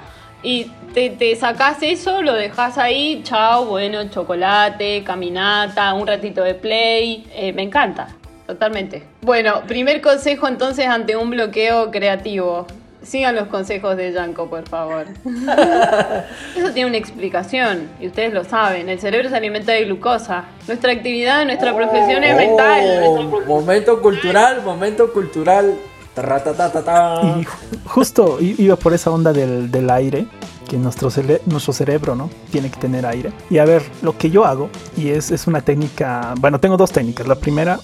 Y 0.42 0.70
te, 0.92 1.08
te 1.08 1.34
sacas 1.36 1.82
eso, 1.82 2.20
lo 2.20 2.34
dejas 2.34 2.76
ahí, 2.76 3.22
chao, 3.24 3.64
bueno, 3.64 4.08
chocolate, 4.10 5.02
caminata, 5.04 5.94
un 5.94 6.06
ratito 6.06 6.42
de 6.42 6.54
play. 6.54 7.26
Eh, 7.32 7.54
me 7.54 7.62
encanta, 7.62 8.08
totalmente. 8.46 9.02
Bueno, 9.22 9.62
primer 9.66 10.02
consejo 10.02 10.46
entonces 10.46 10.86
ante 10.86 11.16
un 11.16 11.30
bloqueo 11.30 11.90
creativo. 11.90 12.66
Sigan 13.04 13.34
los 13.36 13.48
consejos 13.48 13.96
de 13.96 14.12
Yanko, 14.12 14.48
por 14.48 14.68
favor. 14.68 15.04
Eso 16.56 16.70
tiene 16.72 16.88
una 16.88 16.96
explicación, 16.98 17.88
y 18.00 18.06
ustedes 18.06 18.32
lo 18.32 18.44
saben. 18.44 18.88
El 18.88 18.98
cerebro 19.00 19.28
se 19.28 19.36
alimenta 19.36 19.72
de 19.72 19.84
glucosa. 19.84 20.44
Nuestra 20.66 20.92
actividad, 20.92 21.44
nuestra 21.44 21.74
profesión 21.74 22.24
es 22.24 22.36
mental. 22.36 23.02
Oh, 23.06 23.40
momento 23.46 24.00
cultural, 24.00 24.62
momento 24.64 25.12
cultural. 25.12 25.74
Y 26.16 27.44
ju- 27.44 27.46
justo 27.86 28.38
iba 28.40 28.76
por 28.76 28.94
esa 28.94 29.10
onda 29.10 29.32
del, 29.32 29.68
del 29.70 29.90
aire, 29.90 30.26
que 30.68 30.76
nuestro, 30.76 31.10
nuestro 31.46 31.72
cerebro 31.72 32.14
¿no? 32.14 32.30
tiene 32.52 32.70
que 32.70 32.78
tener 32.78 33.04
aire. 33.04 33.32
Y 33.50 33.58
a 33.58 33.64
ver, 33.64 33.82
lo 34.00 34.16
que 34.16 34.30
yo 34.30 34.44
hago, 34.44 34.70
y 34.96 35.08
es, 35.08 35.32
es 35.32 35.46
una 35.48 35.60
técnica, 35.60 36.34
bueno, 36.38 36.60
tengo 36.60 36.76
dos 36.76 36.92
técnicas. 36.92 37.26
La 37.26 37.34
primera 37.34 37.80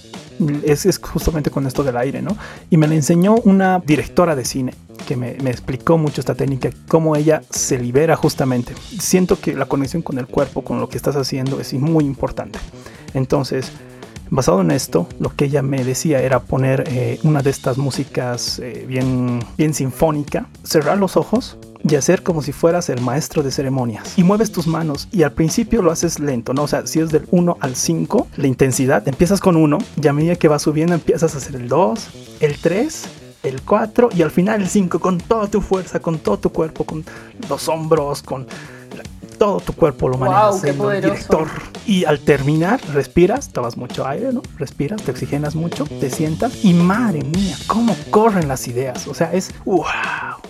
es, 0.65 0.87
es 0.87 0.99
justamente 0.99 1.51
con 1.51 1.67
esto 1.67 1.83
del 1.83 1.97
aire, 1.97 2.23
¿no? 2.23 2.37
Y 2.71 2.77
me 2.77 2.89
la 2.89 2.95
enseñó 2.95 3.37
una 3.45 3.81
directora 3.81 4.37
de 4.37 4.45
cine 4.45 4.75
que 5.07 5.17
me, 5.17 5.37
me 5.43 5.51
explicó 5.51 5.99
mucho 5.99 6.21
esta 6.21 6.35
técnica, 6.35 6.71
cómo 6.89 7.17
ella 7.17 7.43
se 7.51 7.79
libera 7.79 8.17
justamente. 8.17 8.75
Siento 8.99 9.41
que 9.41 9.55
la 9.55 9.67
conexión 9.67 10.03
con 10.03 10.19
el 10.19 10.27
cuerpo, 10.27 10.63
con 10.63 10.81
lo 10.81 10.89
que 10.89 10.97
estás 10.97 11.17
haciendo, 11.17 11.61
es 11.61 11.73
muy 11.75 12.05
importante. 12.05 12.59
Entonces, 13.15 13.73
Basado 14.31 14.61
en 14.61 14.71
esto, 14.71 15.09
lo 15.19 15.35
que 15.35 15.47
ella 15.47 15.61
me 15.61 15.85
decía 15.85 16.23
era 16.23 16.39
poner 16.39 16.85
eh, 16.87 17.19
una 17.25 17.43
de 17.43 17.51
estas 17.51 17.79
músicas 17.79 18.61
eh, 18.61 18.85
bien, 18.87 19.41
bien 19.59 19.75
sinfónica, 19.75 20.47
cerrar 20.63 20.99
los 20.99 21.17
ojos 21.17 21.59
y 21.83 21.97
hacer 21.97 22.23
como 22.23 22.41
si 22.41 22.53
fueras 22.53 22.89
el 22.91 23.01
maestro 23.01 23.43
de 23.43 23.51
ceremonias. 23.51 24.17
Y 24.17 24.23
mueves 24.23 24.53
tus 24.53 24.69
manos 24.69 25.09
y 25.11 25.25
al 25.25 25.33
principio 25.33 25.83
lo 25.83 25.91
haces 25.91 26.21
lento, 26.21 26.55
¿no? 26.55 26.63
O 26.63 26.69
sea, 26.69 26.87
si 26.87 27.01
es 27.01 27.11
del 27.11 27.27
1 27.33 27.57
al 27.59 27.75
5, 27.75 28.29
la 28.37 28.47
intensidad, 28.47 29.07
empiezas 29.09 29.41
con 29.41 29.57
1 29.57 29.79
y 30.01 30.07
a 30.07 30.13
medida 30.13 30.37
que 30.37 30.47
va 30.47 30.61
subiendo 30.61 30.95
empiezas 30.95 31.35
a 31.35 31.39
hacer 31.39 31.57
el 31.57 31.69
2, 31.69 32.09
el 32.39 32.57
3, 32.57 33.09
el 33.43 33.63
4 33.63 34.11
y 34.15 34.23
al 34.23 34.31
final 34.31 34.63
el 34.63 34.69
5 34.69 35.01
con 35.01 35.19
toda 35.19 35.49
tu 35.49 35.61
fuerza, 35.61 35.99
con 35.99 36.21
todo 36.21 36.39
tu 36.39 36.51
cuerpo, 36.51 36.85
con 36.85 37.05
los 37.49 37.69
hombros, 37.69 38.23
con 38.23 38.47
todo 39.41 39.59
tu 39.61 39.73
cuerpo 39.73 40.07
lo 40.11 40.19
manejas. 40.19 40.61
qué 40.61 40.69
el 40.69 40.77
poderoso. 40.77 41.15
director. 41.15 41.49
Y 41.87 42.05
al 42.05 42.21
terminar, 42.21 42.79
respiras, 42.93 43.49
tomas 43.51 43.79
mucho 43.79 44.07
aire, 44.07 44.35
¿no? 44.35 44.43
Respiras, 44.59 45.01
te 45.03 45.13
oxigenas 45.13 45.55
mucho, 45.55 45.85
te 45.99 46.11
sientas 46.11 46.63
y 46.63 46.75
madre 46.75 47.23
mía, 47.25 47.57
cómo 47.67 47.97
corren 48.11 48.49
las 48.49 48.69
ideas. 48.69 49.09
O 49.09 49.15
sea, 49.15 49.33
es 49.33 49.51
wow. 49.65 49.83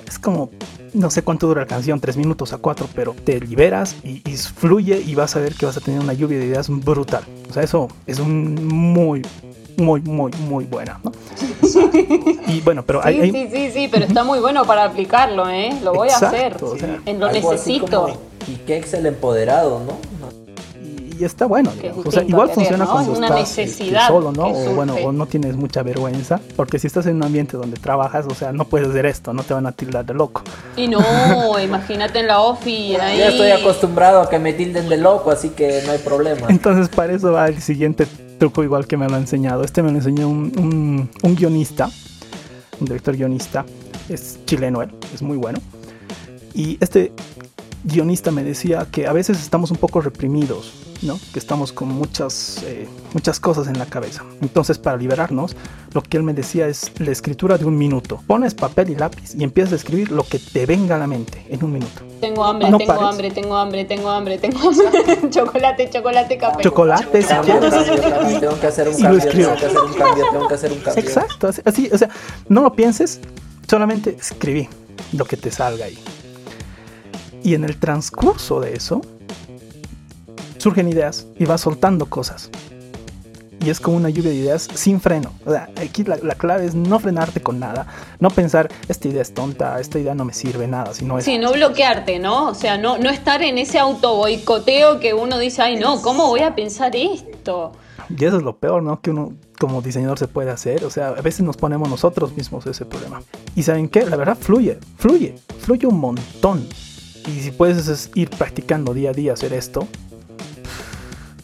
Es 0.09 0.19
como, 0.19 0.51
no 0.93 1.09
sé 1.09 1.23
cuánto 1.23 1.47
dura 1.47 1.61
la 1.61 1.67
canción, 1.69 2.01
tres 2.01 2.17
minutos 2.17 2.53
a 2.53 2.59
cuatro, 2.59 2.89
pero 2.93 3.15
te 3.25 3.39
liberas 3.41 3.95
y, 4.03 4.29
y 4.29 4.37
fluye 4.37 5.01
y 5.01 5.15
vas 5.15 5.37
a 5.37 5.39
ver 5.39 5.55
que 5.55 5.67
vas 5.67 5.77
a 5.77 5.81
tener 5.81 6.01
una 6.01 6.13
lluvia 6.15 6.41
de 6.41 6.47
ideas 6.47 6.69
brutal. 6.69 7.23
O 7.49 7.53
sea, 7.53 7.63
eso 7.63 7.87
es 8.09 8.19
un 8.19 8.67
muy, 8.67 9.23
muy, 9.77 10.01
muy, 10.01 10.33
muy 10.49 10.65
buena, 10.65 10.99
¿no? 11.05 11.13
Y 12.49 12.61
bueno, 12.63 12.83
pero 12.85 13.03
Sí, 13.03 13.09
hay- 13.09 13.31
sí, 13.31 13.49
sí, 13.53 13.71
sí, 13.73 13.89
pero 13.91 14.05
está 14.05 14.25
muy 14.25 14.41
bueno 14.41 14.65
para 14.65 14.83
aplicarlo, 14.85 15.49
¿eh? 15.49 15.71
Lo 15.85 15.93
voy 15.95 16.09
a 16.09 16.17
hacer. 16.17 16.47
Exacto, 16.55 16.73
o 16.73 16.77
sea, 16.77 16.99
En 17.07 17.21
lo 17.21 17.31
necesito. 17.31 17.87
como 18.03 18.30
Y 18.49 18.55
Kex 18.67 18.95
el 18.95 19.07
empoderado, 19.07 19.81
¿no? 19.81 20.11
y 21.19 21.25
está 21.25 21.45
bueno, 21.45 21.71
digamos. 21.73 22.07
O 22.07 22.11
sea, 22.11 22.23
igual 22.23 22.49
querer, 22.49 22.55
funciona 22.55 22.85
¿no? 22.87 22.93
cuando 22.93 23.13
Es 23.13 23.19
una 23.19 23.27
estás 23.27 23.59
eh, 23.59 23.63
necesidad 23.67 24.09
solo, 24.09 24.33
¿no? 24.33 24.47
O 24.47 24.75
bueno, 24.75 24.95
o 25.05 25.13
no 25.13 25.27
tienes 25.27 25.55
mucha 25.55 25.83
vergüenza, 25.83 26.41
porque 26.57 26.79
si 26.79 26.87
estás 26.87 27.05
en 27.05 27.17
un 27.17 27.25
ambiente 27.25 27.59
donde 27.59 27.77
trabajas, 27.79 28.25
o 28.27 28.35
sea, 28.35 28.53
no 28.53 28.65
puedes 28.65 28.89
hacer 28.89 29.05
esto, 29.05 29.35
no 29.35 29.43
te 29.43 29.53
van 29.53 29.67
a 29.67 29.73
tildar 29.73 30.07
de 30.07 30.15
loco. 30.15 30.43
Y 30.79 30.89
no, 30.89 30.99
imagínate 31.63 32.21
en 32.21 32.27
la 32.29 32.41
ofi, 32.41 32.97
ahí. 32.97 33.19
Ya 33.19 33.29
estoy 33.29 33.51
acostumbrado 33.51 34.23
a 34.23 34.31
que 34.31 34.39
me 34.39 34.55
tilden 34.55 34.89
de 34.89 34.97
loco, 34.97 35.31
así 35.31 35.51
que 35.51 35.83
no 35.85 35.93
hay 35.93 35.99
problema. 35.99 36.47
Entonces, 36.49 36.89
para 36.89 37.13
eso 37.13 37.33
va 37.33 37.49
el 37.49 37.61
siguiente 37.61 38.07
truco 38.39 38.65
igual 38.65 38.87
que 38.87 38.97
me 38.97 39.07
lo 39.07 39.17
ha 39.17 39.19
enseñado. 39.19 39.63
Este 39.63 39.83
me 39.83 39.91
lo 39.91 39.99
enseñó 39.99 40.27
un, 40.27 40.51
un- 40.59 41.11
un 41.23 41.35
guionista, 41.37 41.91
un 42.81 42.87
director 42.87 43.15
guionista, 43.15 43.67
es 44.09 44.39
chileno 44.47 44.81
él, 44.81 44.91
es 45.13 45.21
muy 45.21 45.37
bueno. 45.37 45.59
Y 46.55 46.79
este 46.83 47.13
guionista 47.85 48.31
me 48.31 48.45
decía 48.45 48.87
que 48.91 49.07
a 49.07 49.13
veces 49.13 49.41
estamos 49.41 49.71
un 49.71 49.77
poco 49.77 50.01
reprimidos, 50.01 50.73
¿no? 51.03 51.19
Que 51.33 51.39
estamos 51.39 51.73
con 51.73 51.89
muchas, 51.89 52.63
eh, 52.65 52.87
muchas 53.15 53.41
cosas 53.41 53.69
en 53.69 53.79
la 53.79 53.87
cabeza. 53.87 54.25
Entonces, 54.43 54.79
para 54.79 54.97
liberarnos, 54.97 55.57
lo 55.93 56.03
que 56.03 56.17
él 56.17 56.23
me 56.23 56.35
decía 56.35 56.69
es 56.69 56.93
la 56.99 57.11
escritura 57.11 57.59
de 57.59 57.65
un 57.65 57.77
minuto. 57.79 58.23
Pones 58.27 58.55
papel 58.55 58.91
y 58.91 58.97
lápiz 58.97 59.35
y 59.35 59.45
empiezas 59.45 59.73
a 59.73 59.77
escribir 59.77 60.11
lo 60.11 60.25
que 60.25 60.39
te 60.39 60.67
venga 60.67 60.97
a 60.97 60.99
la 60.99 61.07
mente 61.07 61.45
en 61.49 61.65
un 61.65 61.73
minuto. 61.73 62.03
Tengo 62.21 62.45
hambre, 62.45 62.71
No 62.71 62.79
tengo 62.79 62.93
pares. 62.95 63.09
hambre, 63.09 63.31
tengo 63.31 63.57
hambre, 63.57 63.85
tengo 63.85 64.11
hambre, 64.11 64.39
tengo 64.39 64.59
hambre. 64.69 65.19
chocolate, 65.31 65.91
chocolate, 65.91 66.37
café. 66.39 66.63
Chocolate, 66.63 67.23
si 67.23 67.35
quieres. 67.35 68.41
Tengo 68.41 68.61
que 68.61 68.67
hacer 68.67 68.89
un 68.89 68.99
Y 68.99 69.03
lo 69.03 69.09
cambio, 69.19 69.31
tengo 69.31 69.57
que 69.57 69.65
hacer 69.65 69.81
un 69.83 69.93
cambio, 69.95 70.25
tengo 70.31 70.49
que 70.49 70.55
hacer 70.55 70.73
un 70.73 70.79
cambio. 70.81 71.03
Exacto, 71.03 71.49
así, 71.49 71.63
así, 71.65 71.91
o 71.93 71.99
sea, 71.99 72.11
no 72.49 72.63
lo 72.63 72.73
pienses, 72.75 73.21
solamente 73.69 74.17
escribí 74.21 74.69
lo 75.13 75.25
que 75.25 75.37
te 75.37 75.51
salga 75.51 75.87
ahí. 75.87 75.99
Y 77.43 77.55
en 77.55 77.65
el 77.65 77.79
transcurso 77.79 78.61
de 78.61 78.75
eso, 78.75 79.01
surgen 80.59 80.89
ideas 80.89 81.27
y 81.39 81.47
vas 81.47 81.63
soltando 81.63 82.07
cosas. 82.07 82.51
Y 83.63 83.69
es 83.69 83.79
como 83.79 83.99
una 83.99 84.09
lluvia 84.09 84.31
de 84.31 84.37
ideas 84.37 84.69
sin 84.73 85.01
freno. 85.01 85.33
O 85.45 85.51
sea, 85.51 85.69
aquí 85.77 86.03
la, 86.03 86.17
la 86.17 86.35
clave 86.35 86.65
es 86.65 86.75
no 86.75 86.99
frenarte 86.99 87.43
con 87.43 87.61
nada, 87.61 87.87
no 88.19 88.31
pensar, 88.31 88.71
esta 88.89 89.09
idea 89.09 89.21
es 89.21 89.35
tonta, 89.35 89.79
esta 89.81 89.99
idea 89.99 90.15
no 90.15 90.25
me 90.25 90.33
sirve 90.33 90.67
nada, 90.67 90.95
sino 90.95 91.19
es... 91.19 91.27
Sí, 91.27 91.37
no 91.39 91.53
bloquearte, 91.53 92.19
¿no? 92.19 92.49
O 92.49 92.55
sea, 92.55 92.79
no, 92.79 92.97
no 92.97 93.11
estar 93.11 93.43
en 93.43 93.59
ese 93.59 93.79
auto 93.79 94.17
boicoteo 94.17 94.99
que 94.99 95.13
uno 95.13 95.39
dice, 95.39 95.61
ay, 95.61 95.77
no, 95.77 96.01
¿cómo 96.01 96.29
voy 96.29 96.41
a 96.41 96.55
pensar 96.55 96.97
esto? 96.97 97.73
Y 98.19 98.25
eso 98.25 98.39
es 98.39 98.43
lo 98.43 98.57
peor, 98.57 98.83
¿no? 98.83 99.01
Que 99.01 99.11
uno 99.11 99.35
como 99.59 99.83
diseñador 99.83 100.19
se 100.19 100.27
puede 100.27 100.51
hacer. 100.51 100.85
O 100.85 100.91
sea, 100.91 101.09
a 101.09 101.21
veces 101.21 101.43
nos 101.43 101.57
ponemos 101.57 101.89
nosotros 101.89 102.35
mismos 102.35 102.67
ese 102.67 102.87
problema. 102.87 103.23
Y 103.55 103.63
saben 103.63 103.89
qué, 103.89 104.05
la 104.07 104.17
verdad 104.17 104.37
fluye, 104.41 104.79
fluye, 104.97 105.37
fluye 105.61 105.87
un 105.87 106.01
montón. 106.01 106.67
Y 107.27 107.41
si 107.41 107.51
puedes 107.51 107.89
es 107.89 108.11
ir 108.15 108.31
practicando 108.31 108.95
día 108.95 109.11
a 109.11 109.13
día 109.13 109.33
hacer 109.33 109.53
esto, 109.53 109.87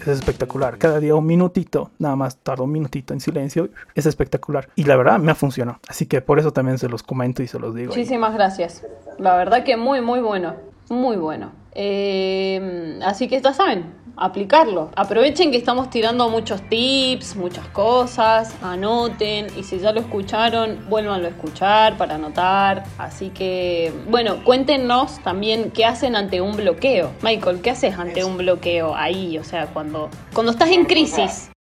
es 0.00 0.18
espectacular. 0.18 0.78
Cada 0.78 1.00
día 1.00 1.14
un 1.14 1.26
minutito, 1.26 1.90
nada 1.98 2.16
más 2.16 2.36
tardo 2.36 2.64
un 2.64 2.72
minutito 2.72 3.12
en 3.12 3.20
silencio, 3.20 3.68
es 3.94 4.06
espectacular. 4.06 4.68
Y 4.76 4.84
la 4.84 4.96
verdad 4.96 5.18
me 5.18 5.32
ha 5.32 5.34
funcionado. 5.34 5.78
Así 5.88 6.06
que 6.06 6.20
por 6.20 6.38
eso 6.38 6.52
también 6.52 6.78
se 6.78 6.88
los 6.88 7.02
comento 7.02 7.42
y 7.42 7.48
se 7.48 7.58
los 7.58 7.74
digo. 7.74 7.88
Muchísimas 7.88 8.34
gracias. 8.34 8.84
La 9.18 9.36
verdad 9.36 9.64
que 9.64 9.76
muy, 9.76 10.00
muy 10.00 10.20
bueno. 10.20 10.54
Muy 10.88 11.16
bueno. 11.16 11.50
Eh, 11.78 12.98
así 13.02 13.28
que 13.28 13.38
ya 13.40 13.52
saben, 13.52 13.92
aplicarlo. 14.16 14.90
Aprovechen 14.96 15.50
que 15.50 15.58
estamos 15.58 15.90
tirando 15.90 16.28
muchos 16.30 16.62
tips, 16.68 17.36
muchas 17.36 17.66
cosas, 17.68 18.54
anoten 18.62 19.48
y 19.56 19.62
si 19.62 19.78
ya 19.78 19.92
lo 19.92 20.00
escucharon, 20.00 20.86
vuélvanlo 20.88 21.26
a 21.26 21.30
escuchar 21.30 21.98
para 21.98 22.14
anotar. 22.14 22.84
Así 22.96 23.28
que, 23.28 23.92
bueno, 24.08 24.42
cuéntenos 24.42 25.20
también 25.22 25.70
qué 25.70 25.84
hacen 25.84 26.16
ante 26.16 26.40
un 26.40 26.56
bloqueo. 26.56 27.12
Michael, 27.22 27.60
¿qué 27.60 27.70
haces 27.70 27.98
ante 27.98 28.24
un 28.24 28.38
bloqueo 28.38 28.94
ahí? 28.94 29.36
O 29.38 29.44
sea, 29.44 29.66
cuando, 29.66 30.08
cuando 30.32 30.52
estás 30.52 30.70
en 30.70 30.86
crisis. 30.86 31.50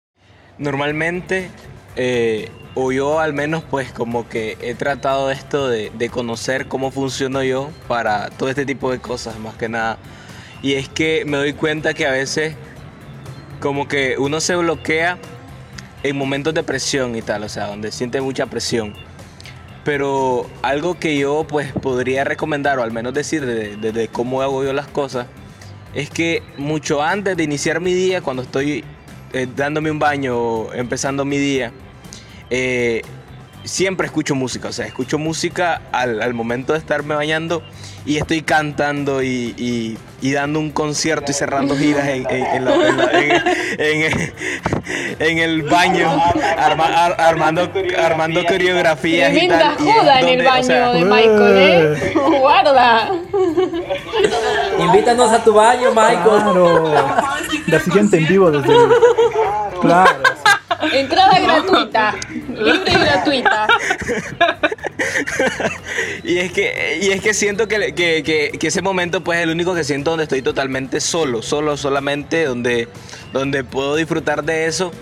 Normalmente, 0.58 1.50
eh, 1.96 2.50
o 2.74 2.92
yo 2.92 3.20
al 3.20 3.32
menos 3.32 3.64
pues 3.64 3.90
como 3.90 4.28
que 4.28 4.56
he 4.60 4.74
tratado 4.74 5.30
esto 5.30 5.68
de, 5.68 5.90
de 5.96 6.08
conocer 6.10 6.68
cómo 6.68 6.90
funciono 6.90 7.42
yo 7.42 7.70
para 7.88 8.30
todo 8.30 8.48
este 8.48 8.66
tipo 8.66 8.90
de 8.92 8.98
cosas, 8.98 9.38
más 9.38 9.56
que 9.56 9.68
nada. 9.68 9.98
Y 10.62 10.74
es 10.74 10.88
que 10.88 11.24
me 11.26 11.36
doy 11.36 11.52
cuenta 11.52 11.94
que 11.94 12.06
a 12.06 12.10
veces 12.10 12.54
como 13.60 13.88
que 13.88 14.16
uno 14.18 14.40
se 14.40 14.56
bloquea 14.56 15.18
en 16.02 16.16
momentos 16.16 16.54
de 16.54 16.62
presión 16.62 17.16
y 17.16 17.22
tal, 17.22 17.42
o 17.42 17.48
sea, 17.48 17.66
donde 17.66 17.90
siente 17.92 18.20
mucha 18.20 18.46
presión. 18.46 18.94
Pero 19.84 20.48
algo 20.62 20.98
que 20.98 21.16
yo 21.16 21.46
pues 21.48 21.72
podría 21.72 22.24
recomendar, 22.24 22.78
o 22.78 22.82
al 22.82 22.92
menos 22.92 23.14
decir 23.14 23.44
de, 23.46 24.08
cómo 24.12 24.42
hago 24.42 24.64
yo 24.64 24.72
las 24.72 24.88
cosas, 24.88 25.26
es 25.94 26.10
que 26.10 26.42
mucho 26.58 27.02
antes 27.02 27.36
de 27.36 27.44
iniciar 27.44 27.80
mi 27.80 27.94
día, 27.94 28.20
cuando 28.20 28.42
estoy 28.42 28.84
eh, 29.32 29.46
dándome 29.54 29.90
un 29.90 29.98
baño 29.98 30.38
o 30.38 30.72
empezando 30.72 31.24
mi 31.24 31.38
día, 31.38 31.72
eh, 32.50 33.02
siempre 33.66 34.06
escucho 34.06 34.34
música, 34.34 34.68
o 34.68 34.72
sea, 34.72 34.86
escucho 34.86 35.18
música 35.18 35.82
al, 35.92 36.22
al 36.22 36.34
momento 36.34 36.72
de 36.72 36.78
estarme 36.78 37.14
bañando 37.14 37.62
y 38.06 38.16
estoy 38.18 38.42
cantando 38.42 39.22
y, 39.22 39.96
y, 40.22 40.32
dando 40.32 40.60
un 40.60 40.70
concierto 40.70 41.30
y 41.30 41.34
cerrando 41.34 41.76
giras 41.76 42.06
en, 42.08 42.26
en, 42.30 42.66
en, 45.18 45.38
el 45.38 45.62
baño, 45.64 46.08
armando, 47.18 47.70
armando 47.98 48.44
coreografías. 48.44 49.32
y 49.34 49.48
tal, 49.48 49.76
joda 49.76 50.20
en 50.20 50.28
el 50.28 50.44
baño 50.44 50.92
de 50.92 51.04
Michael, 51.04 51.56
¿eh? 51.56 52.14
Guarda. 52.40 53.12
Invítanos 54.78 55.32
a 55.32 55.42
tu 55.42 55.54
baño, 55.54 55.90
Michael. 55.90 56.22
Claro. 56.22 56.94
La 57.66 57.80
siguiente 57.80 58.18
en 58.18 58.26
vivo 58.26 58.50
desde 58.50 58.72
Claro. 59.80 60.22
Entrada 60.92 61.38
gratuita, 61.38 62.14
libre 62.48 62.92
y 62.92 62.94
gratuita. 62.94 63.66
y 66.24 66.38
es 66.38 66.52
que, 66.52 66.98
y 67.02 67.10
es 67.10 67.20
que 67.20 67.34
siento 67.34 67.68
que, 67.68 67.94
que, 67.94 68.22
que, 68.58 68.66
ese 68.66 68.82
momento 68.82 69.22
pues 69.22 69.38
es 69.38 69.44
el 69.44 69.50
único 69.50 69.74
que 69.74 69.84
siento 69.84 70.10
donde 70.10 70.24
estoy 70.24 70.42
totalmente 70.42 71.00
solo, 71.00 71.42
solo, 71.42 71.76
solamente, 71.76 72.44
donde, 72.44 72.88
donde 73.32 73.64
puedo 73.64 73.96
disfrutar 73.96 74.44
de 74.44 74.66
eso. 74.66 74.92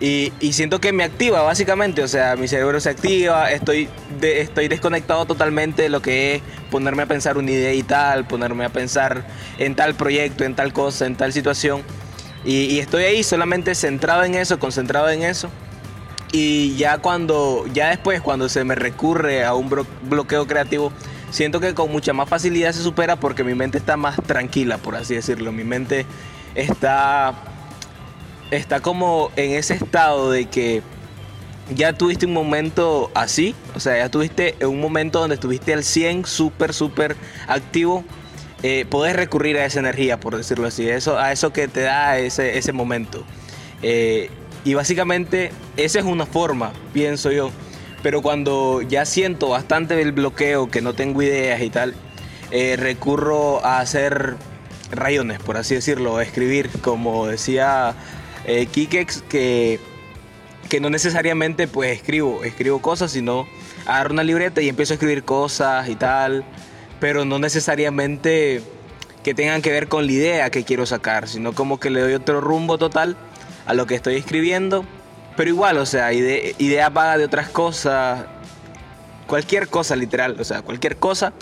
Y, 0.00 0.32
y, 0.40 0.54
siento 0.54 0.80
que 0.80 0.92
me 0.92 1.04
activa 1.04 1.42
básicamente, 1.42 2.02
o 2.02 2.08
sea, 2.08 2.34
mi 2.34 2.48
cerebro 2.48 2.80
se 2.80 2.88
activa, 2.88 3.52
estoy, 3.52 3.86
estoy 4.22 4.68
desconectado 4.68 5.26
totalmente 5.26 5.82
de 5.82 5.88
lo 5.90 6.00
que 6.00 6.36
es 6.36 6.42
ponerme 6.70 7.02
a 7.02 7.06
pensar 7.06 7.36
una 7.36 7.50
idea 7.50 7.74
y 7.74 7.82
tal, 7.82 8.26
ponerme 8.26 8.64
a 8.64 8.70
pensar 8.70 9.26
en 9.58 9.74
tal 9.74 9.94
proyecto, 9.94 10.44
en 10.44 10.54
tal 10.54 10.72
cosa, 10.72 11.04
en 11.04 11.16
tal 11.16 11.34
situación. 11.34 11.82
Y, 12.44 12.78
estoy 12.78 13.04
ahí 13.04 13.22
solamente 13.22 13.74
centrado 13.74 14.24
en 14.24 14.34
eso, 14.34 14.58
concentrado 14.58 15.10
en 15.10 15.22
eso. 15.22 15.50
Y 16.32 16.76
ya 16.76 16.98
cuando, 16.98 17.66
ya 17.72 17.90
después, 17.90 18.20
cuando 18.20 18.48
se 18.48 18.64
me 18.64 18.74
recurre 18.74 19.44
a 19.44 19.54
un 19.54 19.68
bloqueo 20.02 20.46
creativo, 20.46 20.92
siento 21.30 21.60
que 21.60 21.74
con 21.74 21.90
mucha 21.90 22.12
más 22.12 22.28
facilidad 22.28 22.72
se 22.72 22.82
supera 22.82 23.16
porque 23.16 23.44
mi 23.44 23.54
mente 23.54 23.78
está 23.78 23.96
más 23.96 24.16
tranquila, 24.26 24.78
por 24.78 24.94
así 24.96 25.14
decirlo. 25.14 25.52
Mi 25.52 25.64
mente 25.64 26.06
está, 26.54 27.34
está 28.50 28.80
como 28.80 29.32
en 29.36 29.52
ese 29.52 29.74
estado 29.74 30.30
de 30.30 30.46
que 30.46 30.82
ya 31.74 31.92
tuviste 31.92 32.26
un 32.26 32.32
momento 32.32 33.10
así, 33.14 33.54
o 33.74 33.80
sea, 33.80 33.98
ya 33.98 34.08
tuviste 34.08 34.56
un 34.64 34.80
momento 34.80 35.20
donde 35.20 35.34
estuviste 35.34 35.72
al 35.72 35.84
100, 35.84 36.26
súper, 36.26 36.72
súper 36.74 37.16
activo. 37.46 38.04
Eh, 38.62 38.84
podés 38.88 39.16
recurrir 39.16 39.56
a 39.58 39.64
esa 39.64 39.80
energía, 39.80 40.20
por 40.20 40.36
decirlo 40.36 40.66
así, 40.66 40.88
a 40.88 41.32
eso 41.32 41.52
que 41.52 41.68
te 41.68 41.80
da 41.82 42.18
ese, 42.18 42.58
ese 42.58 42.72
momento. 42.72 43.24
Eh, 43.82 44.30
y 44.64 44.74
básicamente 44.74 45.52
esa 45.76 45.98
es 45.98 46.04
una 46.04 46.26
forma, 46.26 46.72
pienso 46.92 47.30
yo. 47.30 47.50
Pero 48.02 48.22
cuando 48.22 48.82
ya 48.82 49.04
siento 49.04 49.48
bastante 49.48 50.00
el 50.00 50.12
bloqueo, 50.12 50.70
que 50.70 50.80
no 50.80 50.94
tengo 50.94 51.22
ideas 51.22 51.60
y 51.60 51.70
tal, 51.70 51.94
eh, 52.50 52.76
recurro 52.78 53.64
a 53.64 53.80
hacer 53.80 54.36
rayones, 54.90 55.38
por 55.38 55.56
así 55.56 55.74
decirlo, 55.74 56.16
a 56.16 56.22
escribir, 56.22 56.70
como 56.80 57.26
decía 57.26 57.94
eh, 58.46 58.66
Kikex, 58.66 59.22
que, 59.22 59.78
que 60.68 60.80
no 60.80 60.90
necesariamente 60.90 61.68
pues 61.68 61.92
escribo, 61.92 62.42
escribo 62.42 62.80
cosas, 62.80 63.12
sino 63.12 63.46
agarro 63.86 64.14
una 64.14 64.24
libreta 64.24 64.60
y 64.62 64.68
empiezo 64.68 64.94
a 64.94 64.96
escribir 64.96 65.22
cosas 65.24 65.88
y 65.88 65.94
tal, 65.94 66.44
pero 67.00 67.24
no 67.24 67.38
necesariamente 67.38 68.62
que 69.24 69.34
tengan 69.34 69.62
que 69.62 69.70
ver 69.70 69.88
con 69.88 70.06
la 70.06 70.12
idea 70.12 70.50
que 70.50 70.64
quiero 70.64 70.86
sacar, 70.86 71.28
sino 71.28 71.52
como 71.52 71.80
que 71.80 71.90
le 71.90 72.00
doy 72.00 72.14
otro 72.14 72.40
rumbo 72.40 72.78
total 72.78 73.16
a 73.66 73.74
lo 73.74 73.86
que 73.86 73.94
estoy 73.94 74.16
escribiendo. 74.16 74.84
Pero 75.36 75.50
igual, 75.50 75.78
o 75.78 75.86
sea, 75.86 76.12
ide 76.12 76.54
idea 76.58 76.90
vaga 76.90 77.18
de 77.18 77.24
otras 77.24 77.48
cosas, 77.48 78.26
cualquier 79.26 79.68
cosa 79.68 79.96
literal, 79.96 80.36
o 80.38 80.44
sea, 80.44 80.62
cualquier 80.62 80.96
cosa, 80.96 81.32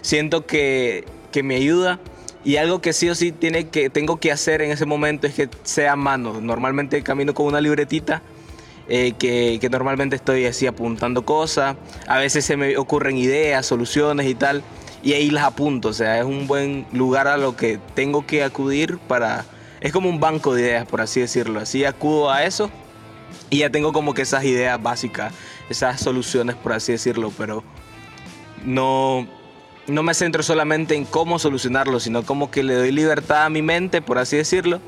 siento 0.00 0.46
que, 0.46 1.04
que 1.32 1.42
me 1.42 1.56
ayuda. 1.56 1.98
Y 2.44 2.56
algo 2.56 2.80
que 2.80 2.92
sí 2.92 3.08
o 3.10 3.14
sí 3.14 3.32
tiene 3.32 3.68
que, 3.68 3.90
tengo 3.90 4.18
que 4.18 4.30
hacer 4.30 4.62
en 4.62 4.70
ese 4.70 4.86
momento 4.86 5.26
es 5.26 5.34
que 5.34 5.48
sea 5.64 5.96
mano. 5.96 6.40
Normalmente 6.40 7.02
camino 7.02 7.34
con 7.34 7.46
una 7.46 7.60
libretita 7.60 8.22
eh, 8.88 9.12
que, 9.18 9.58
que, 9.60 9.68
normalmente 9.68 10.16
estoy 10.16 10.46
así 10.46 10.66
apuntando 10.66 11.24
cosas. 11.24 11.76
A 12.06 12.18
veces 12.18 12.44
se 12.44 12.56
me 12.56 12.76
ocurren 12.78 13.16
ideas, 13.16 13.66
soluciones 13.66 14.26
y 14.28 14.34
tal. 14.34 14.62
Y 15.02 15.12
ahí 15.12 15.30
las 15.30 15.44
apunto. 15.44 15.88
O 15.88 15.92
sea, 15.92 16.18
es 16.18 16.24
un 16.24 16.46
buen 16.46 16.86
lugar 16.92 17.28
a 17.28 17.36
lo 17.36 17.56
que 17.56 17.78
tengo 17.94 18.26
que 18.26 18.42
acudir 18.42 18.98
para, 18.98 19.44
es 19.80 19.92
como 19.92 20.08
un 20.08 20.20
banco 20.20 20.54
de 20.54 20.62
ideas, 20.62 20.86
por 20.86 21.00
así 21.00 21.20
decirlo. 21.20 21.60
Así 21.60 21.84
acudo 21.84 22.30
a 22.30 22.44
eso 22.44 22.70
y 23.50 23.58
ya 23.58 23.70
tengo 23.70 23.92
como 23.92 24.14
que 24.14 24.22
esas 24.22 24.44
ideas 24.44 24.82
básicas, 24.82 25.32
esas 25.70 26.00
soluciones, 26.00 26.56
por 26.56 26.72
así 26.72 26.92
decirlo, 26.92 27.32
pero 27.36 27.62
no, 28.64 29.26
no 29.86 30.02
me 30.02 30.14
centro 30.14 30.42
solamente 30.42 30.94
en 30.94 31.04
cómo 31.04 31.38
solucionarlo, 31.38 32.00
sino 32.00 32.24
como 32.24 32.50
que 32.50 32.62
le 32.62 32.74
doy 32.74 32.92
libertad 32.92 33.44
a 33.44 33.50
mi 33.50 33.62
mente, 33.62 34.02
por 34.02 34.18
así 34.18 34.36
decirlo, 34.36 34.80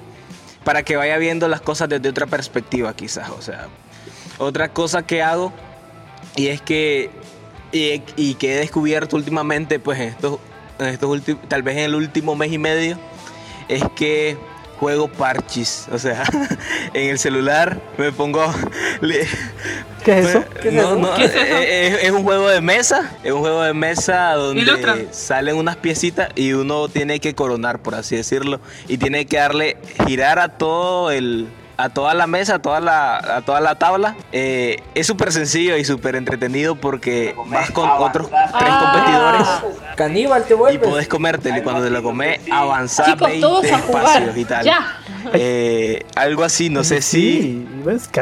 para 0.65 0.83
que 0.83 0.97
vaya 0.97 1.17
viendo 1.17 1.49
las 1.49 1.61
cosas 1.61 1.89
desde 1.89 2.09
otra 2.09 2.27
perspectiva 2.27 2.95
quizás. 2.95 3.31
O 3.31 3.43
sea, 3.43 3.69
otra 4.39 4.69
cosa 4.71 5.07
que 5.07 5.23
hago 5.23 5.53
y 6.37 6.49
es 6.49 6.61
que, 6.61 7.11
y, 7.73 8.35
que 8.35 8.55
he 8.55 8.57
descubierto 8.59 9.17
últimamente, 9.17 9.79
pues 9.79 10.01
en 10.01 10.09
estos, 10.09 10.39
en 10.79 10.87
estos 10.87 11.11
últimos, 11.11 11.49
tal 11.49 11.63
vez 11.63 11.77
en 11.77 11.85
el 11.85 11.95
último 11.95 12.35
mes 12.35 12.53
y 12.53 12.59
medio, 12.59 12.99
es 13.69 13.83
que 13.95 14.37
juego 14.81 15.09
parchis. 15.09 15.87
O 15.93 15.99
sea, 15.99 16.25
en 16.95 17.11
el 17.11 17.19
celular 17.19 17.81
me 17.99 18.11
pongo. 18.13 18.53
¿Qué 20.05 20.19
es 20.19 20.27
eso? 20.29 20.45
es, 20.65 22.11
un 22.11 22.25
juego 22.25 22.49
de 22.49 22.61
mesa. 22.63 23.11
Es 23.23 23.33
un 23.33 23.41
juego 23.41 23.63
de 23.63 23.75
mesa 23.75 24.33
donde 24.33 25.09
salen 25.13 25.57
unas 25.57 25.77
piecitas 25.77 26.31
y 26.35 26.55
uno 26.55 26.89
tiene 26.89 27.21
que 27.21 27.35
coronar, 27.35 27.81
por 27.81 27.95
así 27.95 28.17
decirlo. 28.17 28.61
Y 28.89 28.97
tiene 28.97 29.27
que 29.27 29.37
darle, 29.37 29.77
girar 30.07 30.39
a 30.39 30.49
todo 30.49 31.11
el 31.11 31.49
a 31.83 31.89
toda 31.89 32.15
la 32.15 32.27
mesa, 32.27 32.57
a 32.57 32.59
toda 32.63 32.81
la, 32.81 33.17
a 33.17 33.43
toda 33.43 33.61
la 33.61 33.77
tabla. 33.77 34.17
Eh, 34.33 34.83
es 34.95 35.07
súper 35.07 35.33
sencillo 35.33 35.77
y 35.77 35.85
súper 35.85 36.17
entretenido 36.17 36.77
porque 36.77 37.35
vas 37.47 37.71
con 37.71 37.89
otros 37.89 38.29
tres 38.31 38.75
competidores. 38.75 39.49
Caníbal 39.97 40.45
te 40.45 40.55
vuelves. 40.55 40.87
Y 40.87 40.91
podés 40.91 41.09
comértelo 41.09 41.59
y 41.59 41.63
cuando 41.63 41.83
te 41.83 41.91
lo 41.91 42.03
comes 42.03 42.41
avanzar 42.51 43.19
20 43.19 43.69
espacios 43.69 44.37
y 44.37 44.45
tal. 44.45 44.65
Ya. 44.65 44.99
Eh, 45.35 46.05
algo 46.17 46.45
así, 46.45 46.71
no 46.71 46.85
sé 46.85 47.03
si. 47.03 47.67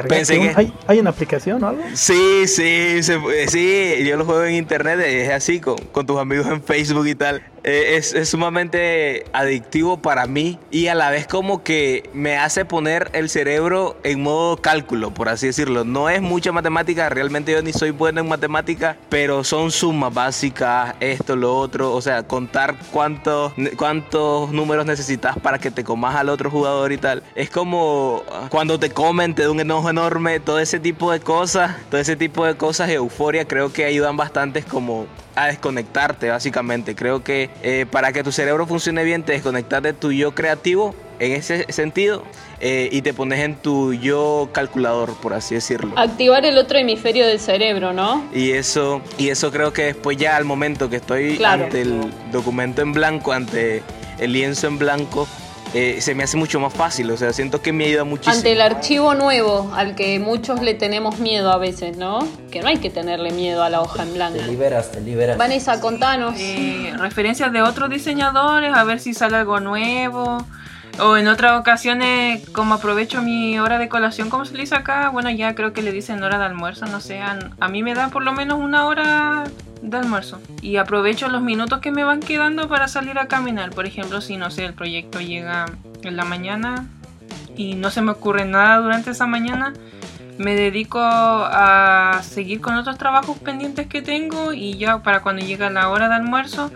Pensé 0.09 0.41
que... 0.41 0.53
¿Hay, 0.57 0.73
¿Hay, 0.87 0.99
una 0.99 1.11
aplicación 1.11 1.63
o 1.63 1.69
algo? 1.69 1.83
Sí, 1.95 2.47
sí, 2.47 3.01
sí. 3.03 4.05
Yo 4.05 4.17
lo 4.17 4.25
juego 4.25 4.45
en 4.45 4.55
internet, 4.55 5.01
es 5.01 5.31
así, 5.31 5.61
con, 5.61 5.77
con 5.93 6.07
tus 6.07 6.19
amigos 6.19 6.47
en 6.47 6.63
Facebook 6.63 7.07
y 7.07 7.15
tal. 7.15 7.43
Eh, 7.71 7.97
es, 7.97 8.31
sumamente 8.31 9.27
adictivo 9.35 9.99
para 9.99 10.27
mí 10.27 10.59
y 10.71 10.87
a 10.87 10.95
la 10.95 11.11
vez 11.11 11.27
como 11.27 11.63
que 11.63 12.09
me 12.15 12.39
hace 12.39 12.65
poner 12.65 13.11
el 13.13 13.29
cerebro 13.29 13.99
en 14.05 14.23
modo 14.23 14.57
cálculo, 14.57 15.13
por 15.13 15.29
así 15.29 15.49
decirlo. 15.49 15.85
No 15.85 16.09
es 16.09 16.23
mucha 16.23 16.51
matemática, 16.51 17.11
realmente 17.11 17.53
yo 17.53 17.61
ni 17.61 17.75
soy 17.75 17.91
bueno 17.91 18.23
en 18.23 18.29
matemática, 18.29 18.97
pero 19.11 19.45
son 19.45 19.71
sumas 19.71 20.15
básicas, 20.15 20.95
esto, 21.01 21.37
lo 21.37 21.59
otro, 21.59 21.93
o 21.93 22.01
sea, 22.01 22.23
contar 22.23 22.75
cuántos, 22.91 23.53
cuántos 23.77 24.51
números 24.51 24.87
necesitas 24.87 25.39
para 25.39 25.59
que 25.59 25.71
te 25.71 25.85
comas 25.85 26.17
al 26.17 26.31
otro 26.31 26.51
jugador 26.51 26.93
y 26.93 26.97
tal. 26.97 27.23
Es 27.35 27.51
como 27.51 28.23
cuando 28.49 28.79
te 28.79 28.89
comen, 28.89 29.35
te 29.35 29.43
da 29.43 29.51
un 29.51 29.61
enojo 29.61 29.91
enorme, 29.91 30.41
todo 30.41 30.59
ese 30.59 30.81
tipo 30.81 31.13
de 31.13 31.21
cosas, 31.21 31.77
todo 31.91 32.01
ese 32.01 32.17
tipo 32.17 32.47
de 32.47 32.55
cosas, 32.57 32.89
euforia, 32.89 33.47
creo 33.47 33.75
que 33.75 33.85
ayudan 33.85 34.17
bastante 34.17 34.63
como 34.63 35.07
a 35.43 35.47
desconectarte, 35.47 36.29
básicamente. 36.31 36.95
Creo 36.95 37.23
que 37.23 37.51
eh, 37.63 37.87
para 37.91 38.13
que 38.13 38.23
tu 38.25 38.33
cerebro 38.33 38.67
funcione 38.67 39.05
bien, 39.05 39.23
te 39.23 39.33
desconectas 39.33 39.83
de 39.83 39.93
tu 39.93 40.11
yo 40.13 40.35
creativo 40.35 40.95
en 41.21 41.33
ese 41.33 41.65
sentido 41.73 42.25
eh, 42.61 42.89
y 42.93 43.03
te 43.03 43.13
pones 43.13 43.41
en 43.41 43.55
tu 43.57 43.93
yo 43.93 44.49
calculador, 44.53 45.15
por 45.21 45.35
así 45.35 45.55
decirlo. 45.55 45.93
Activar 45.97 46.45
el 46.45 46.59
otro 46.59 46.79
hemisferio 46.79 47.27
del 47.27 47.39
cerebro, 47.41 47.93
¿no? 47.93 48.25
Y 48.35 48.51
eso, 48.53 49.01
y 49.17 49.29
eso 49.29 49.51
creo 49.51 49.73
que 49.73 49.83
después 49.83 50.17
ya 50.17 50.37
al 50.37 50.45
momento 50.45 50.89
que 50.91 50.97
estoy 50.97 51.37
Claro. 51.37 51.65
ante 51.65 51.83
el 51.83 52.13
documento 52.33 52.83
en 52.83 52.93
blanco, 52.93 53.33
ante 53.33 53.83
el 54.19 54.33
lienzo 54.33 54.67
en 54.67 54.79
blanco, 54.79 55.29
eh, 55.75 55.99
se 56.01 56.15
me 56.15 56.25
hace 56.25 56.37
mucho 56.37 56.59
más 56.61 56.73
fácil. 56.73 57.11
O 57.11 57.17
sea, 57.17 57.33
siento 57.33 57.61
que 57.61 57.73
me 57.73 57.85
ayuda 57.87 58.05
muchísimo. 58.05 58.37
Ante 58.37 58.53
el 58.53 58.61
archivo 58.61 59.15
nuevo, 59.15 59.73
al 59.75 59.95
que 59.95 60.19
muchos 60.19 60.61
le 60.61 60.75
tenemos 60.75 61.19
miedo 61.19 61.53
a 61.53 61.59
veces, 61.59 61.97
¿no? 61.97 62.27
Que 62.51 62.61
no 62.61 62.69
hay 62.69 62.79
que 62.79 62.91
tenerle 62.91 63.31
miedo 63.33 63.63
a 63.63 63.71
la 63.71 63.81
hoja 63.81 64.03
en 64.03 64.15
blanco. 64.15 64.39
Te 64.39 64.47
liberas, 64.47 64.91
te 64.93 65.01
liberas. 65.01 65.37
Vanessa, 65.39 65.81
contanos. 65.81 66.35
eh, 66.39 66.93
referencias 66.99 67.53
de 67.53 67.63
otros 67.63 67.91
diseñadores, 67.91 68.75
a 68.75 68.85
ver 68.85 69.01
si 69.01 69.15
sale 69.15 69.37
algo 69.37 69.61
nuevo. 69.61 70.45
O 71.01 71.17
en 71.17 71.29
otras 71.29 71.61
ocasiones, 71.61 72.43
como 72.51 72.75
aprovecho 72.75 73.23
mi 73.23 73.57
hora 73.61 73.79
de 73.79 73.89
colación, 73.89 74.31
como 74.31 74.45
se 74.45 74.55
le 74.55 74.63
dice 74.63 74.75
acá, 74.75 75.11
bueno, 75.11 75.31
ya 75.31 75.55
creo 75.55 75.73
que 75.73 75.81
le 75.81 75.93
dicen 75.93 76.21
hora 76.25 76.39
de 76.39 76.45
almuerzo, 76.47 76.87
no 76.87 77.01
sé, 77.01 77.21
a, 77.21 77.39
a 77.61 77.69
mí 77.69 77.85
me 77.85 77.95
da 77.95 78.09
por 78.09 78.25
lo 78.25 78.33
menos 78.33 78.59
una 78.59 78.85
hora 78.87 79.45
de 79.83 79.97
almuerzo. 79.97 80.41
Y 80.63 80.77
aprovecho 80.77 81.29
los 81.29 81.43
minutos 81.43 81.81
que 81.81 81.91
me 81.91 82.05
van 82.05 82.21
quedando 82.21 82.69
para 82.69 82.89
salir 82.89 83.19
a 83.19 83.29
caminar. 83.29 83.71
Por 83.71 83.87
ejemplo, 83.87 84.21
si 84.21 84.37
no 84.37 84.51
sé, 84.51 84.65
el 84.65 84.75
proyecto 84.75 85.21
llega 85.21 85.67
en 86.03 86.17
la 86.17 86.25
mañana 86.25 86.87
y 87.57 87.75
no 87.75 87.91
se 87.91 88.03
me 88.03 88.13
ocurre 88.13 88.45
nada 88.45 88.79
durante 88.79 89.11
esa 89.11 89.27
mañana, 89.27 89.75
me 90.39 90.55
dedico 90.55 91.01
a 91.03 92.21
seguir 92.23 92.61
con 92.61 92.77
otros 92.77 92.97
trabajos 92.97 93.39
pendientes 93.39 93.89
que 93.89 94.01
tengo 94.01 94.53
y 94.53 94.79
ya 94.79 95.03
para 95.03 95.21
cuando 95.21 95.45
llega 95.45 95.69
la 95.69 95.89
hora 95.91 96.09
de 96.09 96.15
almuerzo 96.15 96.71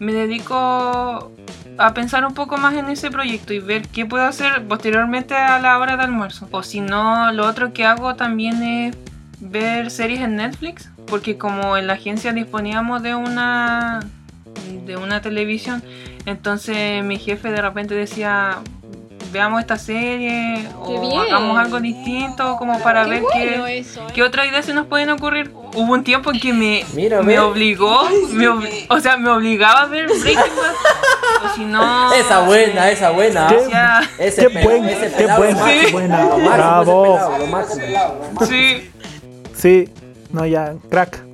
me 0.00 0.12
dedico 0.12 1.32
a 1.78 1.94
pensar 1.94 2.24
un 2.24 2.34
poco 2.34 2.56
más 2.56 2.74
en 2.74 2.88
ese 2.88 3.10
proyecto 3.10 3.52
y 3.52 3.60
ver 3.60 3.88
qué 3.88 4.06
puedo 4.06 4.24
hacer 4.24 4.64
posteriormente 4.66 5.34
a 5.34 5.58
la 5.60 5.78
hora 5.78 5.96
de 5.96 6.02
almuerzo. 6.02 6.48
O 6.50 6.62
si 6.62 6.80
no, 6.80 7.30
lo 7.32 7.46
otro 7.46 7.72
que 7.72 7.84
hago 7.84 8.16
también 8.16 8.62
es 8.62 8.96
ver 9.40 9.90
series 9.90 10.20
en 10.20 10.36
Netflix, 10.36 10.90
porque 11.06 11.36
como 11.38 11.76
en 11.76 11.86
la 11.86 11.94
agencia 11.94 12.32
disponíamos 12.32 13.02
de 13.02 13.14
una 13.14 14.00
de 14.86 14.96
una 14.96 15.20
televisión, 15.20 15.82
entonces 16.26 17.02
mi 17.04 17.18
jefe 17.18 17.50
de 17.50 17.60
repente 17.60 17.94
decía 17.94 18.58
veamos 19.32 19.60
esta 19.60 19.76
serie 19.78 20.58
Qué 20.62 20.68
o 20.96 21.00
bien. 21.00 21.20
hagamos 21.22 21.58
algo 21.58 21.80
distinto 21.80 22.56
como 22.56 22.78
para 22.80 23.04
Qué 23.04 23.10
ver 23.10 23.22
bueno 23.22 23.64
qué, 23.64 23.78
eso, 23.78 24.02
¿eh? 24.02 24.12
qué 24.14 24.22
otra 24.22 24.46
idea 24.46 24.62
se 24.62 24.72
nos 24.74 24.86
pueden 24.86 25.10
ocurrir. 25.10 25.50
Hubo 25.74 25.92
un 25.92 26.04
tiempo 26.04 26.30
en 26.32 26.38
que 26.38 26.52
me, 26.52 26.84
Mira, 26.94 27.20
me 27.22 27.38
obligó, 27.40 28.08
me 28.30 28.46
o 28.48 29.00
sea, 29.00 29.16
me 29.16 29.28
obligaba 29.30 29.82
a 29.82 29.86
ver 29.86 30.06
Breaking 30.06 30.36
Bad. 30.36 31.50
O 31.50 31.54
si 31.56 31.64
no. 31.64 32.12
Esa 32.12 32.40
buena, 32.40 32.90
esa 32.90 33.10
buena. 33.10 33.48
Qué- 33.48 33.66
Ya, 33.70 34.08
Ese 34.18 34.42
Qué 34.42 34.50
pelado, 34.50 34.68
buen- 34.70 34.88
ese 34.88 35.12
qué 35.16 35.26
buena, 35.26 35.66
qué 35.66 35.90
buena. 35.92 36.20
Lo 36.22 36.38
máximo, 36.38 36.38
ese 36.38 36.56
Bravo. 36.56 37.02
pelado, 37.02 37.38
lo 37.38 37.46
máximo. 37.48 38.46
sí. 38.46 38.90
Sí, 39.64 39.88
no, 40.30 40.44
ya, 40.44 40.74
crack. 40.90 41.24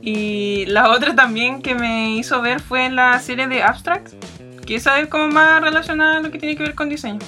Y 0.00 0.64
la 0.64 0.88
otra 0.92 1.14
también 1.14 1.60
que 1.60 1.74
me 1.74 2.16
hizo 2.16 2.40
ver 2.40 2.60
fue 2.60 2.88
la 2.88 3.18
serie 3.18 3.48
de 3.48 3.62
Abstracts, 3.62 4.16
que 4.64 4.76
esa 4.76 4.98
es 4.98 5.08
como 5.08 5.28
más 5.28 5.60
relacionada 5.60 6.16
a 6.16 6.20
lo 6.20 6.30
que 6.30 6.38
tiene 6.38 6.56
que 6.56 6.62
ver 6.62 6.74
con 6.74 6.88
diseño. 6.88 7.18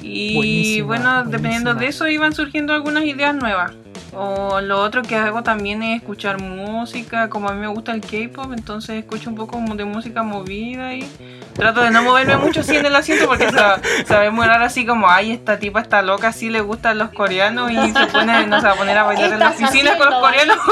Y 0.00 0.36
Buenísima, 0.36 0.86
bueno, 0.86 1.24
dependiendo 1.24 1.74
de 1.74 1.88
eso 1.88 2.06
iban 2.06 2.32
surgiendo 2.32 2.74
algunas 2.74 3.04
ideas 3.06 3.34
nuevas. 3.34 3.72
O 4.12 4.60
lo 4.60 4.80
otro 4.80 5.02
que 5.02 5.16
hago 5.16 5.42
también 5.42 5.82
es 5.82 6.00
escuchar 6.00 6.40
música, 6.40 7.28
como 7.28 7.48
a 7.48 7.54
mí 7.54 7.60
me 7.60 7.66
gusta 7.66 7.92
el 7.92 8.02
K-pop, 8.02 8.52
entonces 8.52 9.02
escucho 9.02 9.30
un 9.30 9.34
poco 9.34 9.60
de 9.74 9.84
música 9.84 10.22
movida 10.22 10.94
y 10.94 11.08
trato 11.54 11.82
de 11.82 11.90
no 11.90 12.02
moverme 12.02 12.36
mucho 12.36 12.60
así 12.60 12.76
en 12.76 12.86
el 12.86 12.94
asiento 12.96 13.26
porque 13.26 13.44
se, 13.50 14.04
se 14.06 14.14
va 14.14 14.20
a 14.20 14.24
demorar 14.24 14.62
así 14.62 14.84
como, 14.86 15.08
ay, 15.08 15.32
esta 15.32 15.58
tipa 15.58 15.80
está 15.80 16.02
loca, 16.02 16.32
sí 16.32 16.50
le 16.50 16.60
gustan 16.60 16.98
los 16.98 17.10
coreanos 17.10 17.70
y 17.70 17.76
se 17.92 18.06
pone, 18.06 18.46
no 18.46 18.60
se 18.60 18.66
va 18.66 18.72
a 18.72 18.76
poner 18.76 18.98
a 18.98 19.04
bailar 19.04 19.32
en 19.32 19.38
la 19.38 19.50
oficina 19.50 19.96
con 19.96 20.10
los 20.10 20.20
coreanos. 20.20 20.58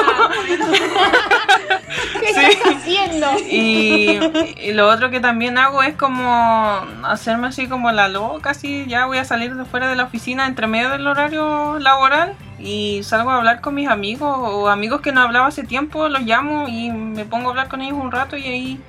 ¿Qué 2.21 2.33
Sí. 2.35 2.41
estás 2.41 2.77
haciendo? 2.77 3.27
Y, 3.51 4.19
y 4.63 4.73
lo 4.73 4.89
otro 4.89 5.11
que 5.11 5.21
también 5.21 5.59
hago 5.59 5.83
es 5.83 5.95
como 5.95 6.81
hacerme 7.05 7.49
así 7.49 7.67
como 7.69 7.91
la 7.93 8.09
loca, 8.09 8.51
así 8.51 8.85
ya 8.89 9.07
voy 9.07 9.19
a 9.19 9.25
salir 9.25 9.55
de 9.55 9.65
fuera 9.65 9.89
de 9.89 9.97
la 9.97 10.05
oficina 10.05 10.47
entre 10.47 10.67
medio 10.67 10.89
del 10.91 11.07
horario 11.07 11.79
laboral 11.79 12.35
y 12.59 13.03
salgo 13.03 13.31
a 13.31 13.37
hablar 13.37 13.61
con 13.61 13.75
mis 13.75 13.89
amigos 13.89 14.35
o 14.39 14.69
amigos 14.69 15.01
que 15.01 15.13
no 15.13 15.21
hablaba 15.21 15.49
hace 15.49 15.65
tiempo, 15.65 16.09
los 16.09 16.23
llamo 16.23 16.69
y 16.69 16.91
me 16.91 17.25
pongo 17.25 17.49
a 17.49 17.51
hablar 17.51 17.69
con 17.69 17.83
ellos 17.83 17.99
un 18.01 18.13
rato 18.13 18.37
y 18.37 18.47
ahí 18.47 18.81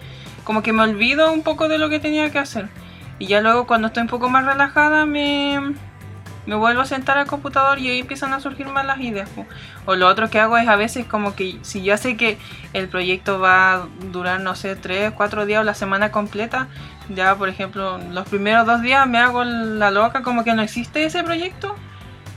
como 0.44 0.62
que 0.62 0.74
me 0.74 0.84
olvido 0.84 1.32
un 1.32 1.44
poco 1.44 1.68
de 1.68 1.78
lo 1.78 1.90
que 1.90 2.00
tenía 2.00 2.32
que 2.32 2.40
hacer. 2.40 2.70
Y 3.20 3.28
ya 3.28 3.42
luego 3.42 3.68
cuando 3.68 3.88
estoy 3.88 4.02
un 4.02 4.10
poco 4.10 4.30
más 4.30 4.46
relajada 4.46 5.06
me, 5.06 5.76
me 6.46 6.56
vuelvo 6.56 6.82
a 6.82 6.86
sentar 6.86 7.18
al 7.18 7.28
computador 7.28 7.80
y 7.80 7.90
ahí 7.90 8.00
empiezan 8.00 8.34
a 8.34 8.40
surgir 8.40 8.68
más 8.68 8.86
las 8.86 9.00
ideas. 9.00 9.30
O 9.86 9.96
lo 9.96 10.08
otro 10.08 10.30
que 10.30 10.40
hago 10.40 10.58
es 10.58 10.68
a 10.68 10.76
veces 10.76 11.06
como 11.06 11.36
que 11.36 11.58
si 11.62 11.82
ya 11.82 11.98
sé 11.98 12.18
que 12.18 12.38
el 12.74 12.88
proyecto 12.90 13.40
va 13.40 13.74
a 13.74 13.88
durar, 14.12 14.42
no 14.42 14.56
sé, 14.56 14.76
tres, 14.76 15.12
cuatro 15.16 15.46
días 15.46 15.62
o 15.62 15.64
la 15.64 15.74
semana 15.74 16.12
completa, 16.12 16.68
ya 17.10 17.36
por 17.36 17.50
ejemplo 17.50 17.98
los 17.98 18.28
primeros 18.28 18.66
dos 18.66 18.82
días 18.82 19.08
me 19.08 19.20
hago 19.20 19.44
la 19.44 19.92
loca 19.92 20.24
como 20.24 20.44
que 20.44 20.54
no 20.54 20.62
existe 20.62 21.06
ese 21.06 21.24
proyecto 21.24 21.76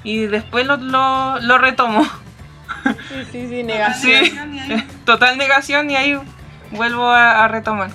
y 0.05 0.27
después 0.27 0.67
lo, 0.67 0.77
lo, 0.77 1.41
lo 1.41 1.59
retomo. 1.59 2.05
Sí, 3.09 3.25
sí, 3.33 3.49
sí, 3.49 3.63
negación. 3.65 4.25
Sí, 4.25 4.87
total 5.05 5.39
negación 5.39 5.91
y 5.91 5.97
ahí 5.97 6.19
vuelvo 6.71 7.09
a, 7.09 7.47
retomar. 7.49 7.91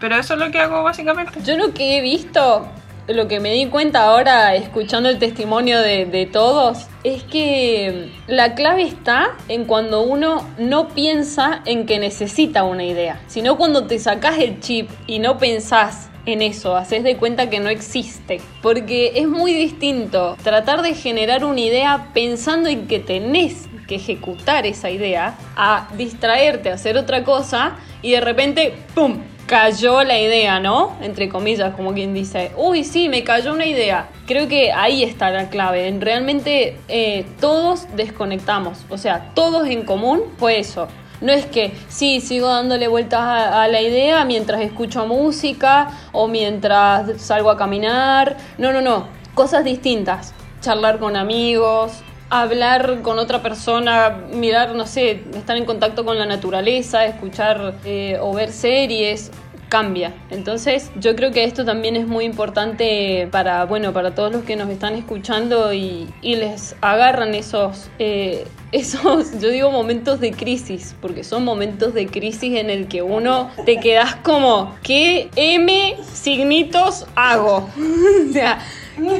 Pero 0.00 0.16
eso 0.16 0.34
es 0.34 0.40
lo 0.40 0.50
que 0.50 0.58
hago 0.58 0.82
básicamente. 0.82 1.40
Yo 1.42 1.56
lo 1.56 1.72
que 1.72 1.98
he 1.98 2.00
visto, 2.02 2.68
lo 3.08 3.28
que 3.28 3.40
me 3.40 3.52
di 3.52 3.66
cuenta 3.66 4.04
ahora 4.04 4.54
escuchando 4.54 5.08
el 5.08 5.18
testimonio 5.18 5.80
de, 5.80 6.04
de 6.06 6.26
todos, 6.26 6.86
es 7.02 7.22
que 7.22 8.12
la 8.26 8.54
clave 8.54 8.82
está 8.82 9.36
en 9.48 9.64
cuando 9.64 10.02
uno 10.02 10.46
no 10.58 10.88
piensa 10.88 11.62
en 11.64 11.86
que 11.86 11.98
necesita 11.98 12.64
una 12.64 12.84
idea, 12.84 13.20
sino 13.26 13.56
cuando 13.56 13.86
te 13.86 13.98
sacás 13.98 14.38
el 14.38 14.60
chip 14.60 14.90
y 15.06 15.18
no 15.18 15.38
pensás 15.38 16.10
en 16.26 16.42
eso, 16.42 16.76
haces 16.76 17.04
de 17.04 17.16
cuenta 17.16 17.48
que 17.48 17.60
no 17.60 17.68
existe. 17.68 18.40
Porque 18.60 19.12
es 19.14 19.26
muy 19.26 19.54
distinto 19.54 20.36
tratar 20.42 20.82
de 20.82 20.94
generar 20.94 21.44
una 21.44 21.60
idea 21.60 22.08
pensando 22.12 22.68
en 22.68 22.86
que 22.86 22.98
tenés 22.98 23.68
que 23.86 23.96
ejecutar 23.96 24.66
esa 24.66 24.90
idea 24.90 25.36
a 25.56 25.88
distraerte, 25.96 26.70
a 26.70 26.74
hacer 26.74 26.96
otra 26.98 27.24
cosa 27.24 27.76
y 28.02 28.12
de 28.12 28.20
repente, 28.20 28.74
¡pum! 28.94 29.20
cayó 29.46 30.02
la 30.02 30.18
idea, 30.18 30.60
¿no? 30.60 30.96
Entre 31.00 31.28
comillas, 31.28 31.74
como 31.74 31.94
quien 31.94 32.12
dice, 32.12 32.50
uy, 32.56 32.84
sí, 32.84 33.08
me 33.08 33.22
cayó 33.22 33.54
una 33.54 33.64
idea. 33.64 34.08
Creo 34.26 34.48
que 34.48 34.72
ahí 34.72 35.02
está 35.02 35.30
la 35.30 35.48
clave. 35.48 35.86
En 35.86 36.00
realmente 36.00 36.76
eh, 36.88 37.24
todos 37.40 37.86
desconectamos, 37.94 38.84
o 38.90 38.98
sea, 38.98 39.30
todos 39.34 39.68
en 39.68 39.84
común 39.84 40.22
fue 40.38 40.58
eso. 40.58 40.88
No 41.20 41.32
es 41.32 41.46
que 41.46 41.72
sí, 41.88 42.20
sigo 42.20 42.48
dándole 42.48 42.88
vueltas 42.88 43.20
a, 43.20 43.62
a 43.62 43.68
la 43.68 43.80
idea 43.80 44.24
mientras 44.26 44.60
escucho 44.60 45.06
música 45.06 45.90
o 46.12 46.28
mientras 46.28 47.22
salgo 47.22 47.50
a 47.50 47.56
caminar. 47.56 48.36
No, 48.58 48.72
no, 48.72 48.82
no. 48.82 49.06
Cosas 49.34 49.64
distintas. 49.64 50.34
Charlar 50.60 50.98
con 50.98 51.16
amigos, 51.16 52.02
hablar 52.30 53.02
con 53.02 53.18
otra 53.18 53.42
persona, 53.42 54.10
mirar, 54.32 54.74
no 54.74 54.86
sé, 54.86 55.22
estar 55.34 55.56
en 55.56 55.64
contacto 55.64 56.04
con 56.04 56.18
la 56.18 56.26
naturaleza, 56.26 57.04
escuchar 57.04 57.74
eh, 57.84 58.18
o 58.20 58.32
ver 58.34 58.52
series, 58.52 59.30
cambia. 59.68 60.12
Entonces, 60.30 60.90
yo 60.96 61.16
creo 61.16 61.32
que 61.32 61.44
esto 61.44 61.64
también 61.64 61.96
es 61.96 62.06
muy 62.06 62.24
importante 62.24 63.28
para, 63.30 63.64
bueno, 63.64 63.92
para 63.92 64.14
todos 64.14 64.32
los 64.32 64.44
que 64.44 64.56
nos 64.56 64.68
están 64.70 64.94
escuchando 64.94 65.72
y, 65.72 66.08
y 66.22 66.36
les 66.36 66.76
agarran 66.80 67.34
esos, 67.34 67.88
eh, 67.98 68.46
esos, 68.72 69.40
yo 69.40 69.50
digo 69.50 69.70
momentos 69.70 70.20
de 70.20 70.32
crisis, 70.32 70.94
porque 71.00 71.24
son 71.24 71.44
momentos 71.44 71.94
de 71.94 72.06
crisis 72.06 72.58
en 72.58 72.70
el 72.70 72.88
que 72.88 73.02
uno 73.02 73.50
te 73.64 73.78
quedas 73.78 74.16
como, 74.16 74.76
¿qué 74.82 75.30
M 75.36 75.96
signitos 76.12 77.06
hago? 77.14 77.68
o 78.30 78.32
sea, 78.32 78.58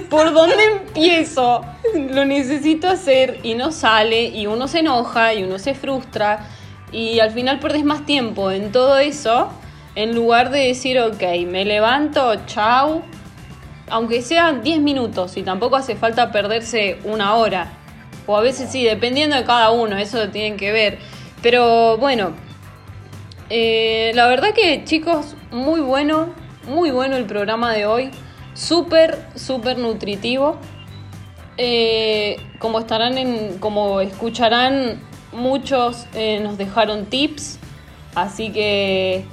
¿Por 0.09 0.33
dónde 0.33 0.57
empiezo? 0.65 1.65
Lo 1.95 2.25
necesito 2.25 2.89
hacer 2.89 3.41
y 3.43 3.55
no 3.55 3.73
sale 3.73 4.25
y 4.25 4.47
uno 4.47 4.69
se 4.69 4.81
enoja 4.81 5.35
y 5.35 5.45
uno 5.45 5.59
se 5.59 5.75
frustra 5.75 6.47
y 6.93 7.21
al 7.21 7.31
final 7.31 7.59
perdés 7.59 7.85
más 7.85 8.07
tiempo 8.07 8.51
en 8.51 8.73
todo 8.73 8.99
eso 8.99 9.51
en 9.95 10.15
lugar 10.15 10.51
de 10.51 10.69
decir, 10.69 11.01
ok, 11.01 11.23
me 11.47 11.65
levanto, 11.65 12.35
chau, 12.47 13.03
aunque 13.89 14.21
sean 14.23 14.63
10 14.63 14.81
minutos 14.81 15.37
y 15.37 15.43
tampoco 15.43 15.77
hace 15.77 15.97
falta 15.97 16.31
perderse 16.31 16.99
una 17.05 17.35
hora. 17.35 17.73
O 18.27 18.37
a 18.37 18.41
veces 18.43 18.71
sí, 18.71 18.85
dependiendo 18.85 19.37
de 19.37 19.45
cada 19.45 19.71
uno, 19.71 19.97
eso 19.97 20.29
tienen 20.29 20.59
que 20.59 20.71
ver. 20.73 20.99
Pero 21.43 21.97
bueno, 21.97 22.33
eh, 23.49 24.13
la 24.15 24.27
verdad 24.27 24.53
que 24.53 24.85
chicos, 24.85 25.35
muy 25.51 25.81
bueno, 25.81 26.29
muy 26.69 26.91
bueno 26.91 27.17
el 27.17 27.25
programa 27.25 27.73
de 27.73 27.87
hoy. 27.87 28.11
Súper, 28.57 29.23
súper 29.35 29.77
nutritivo. 29.77 30.57
Eh, 31.59 32.39
como 32.59 32.81
estarán 32.81 33.19
en, 33.19 33.59
como 33.59 34.01
escucharán, 34.01 35.03
muchos 35.33 36.07
eh, 36.15 36.41
nos 36.41 36.57
dejaron 36.57 37.05
tips. 37.05 37.59
Así 38.15 38.51
que 38.51 39.27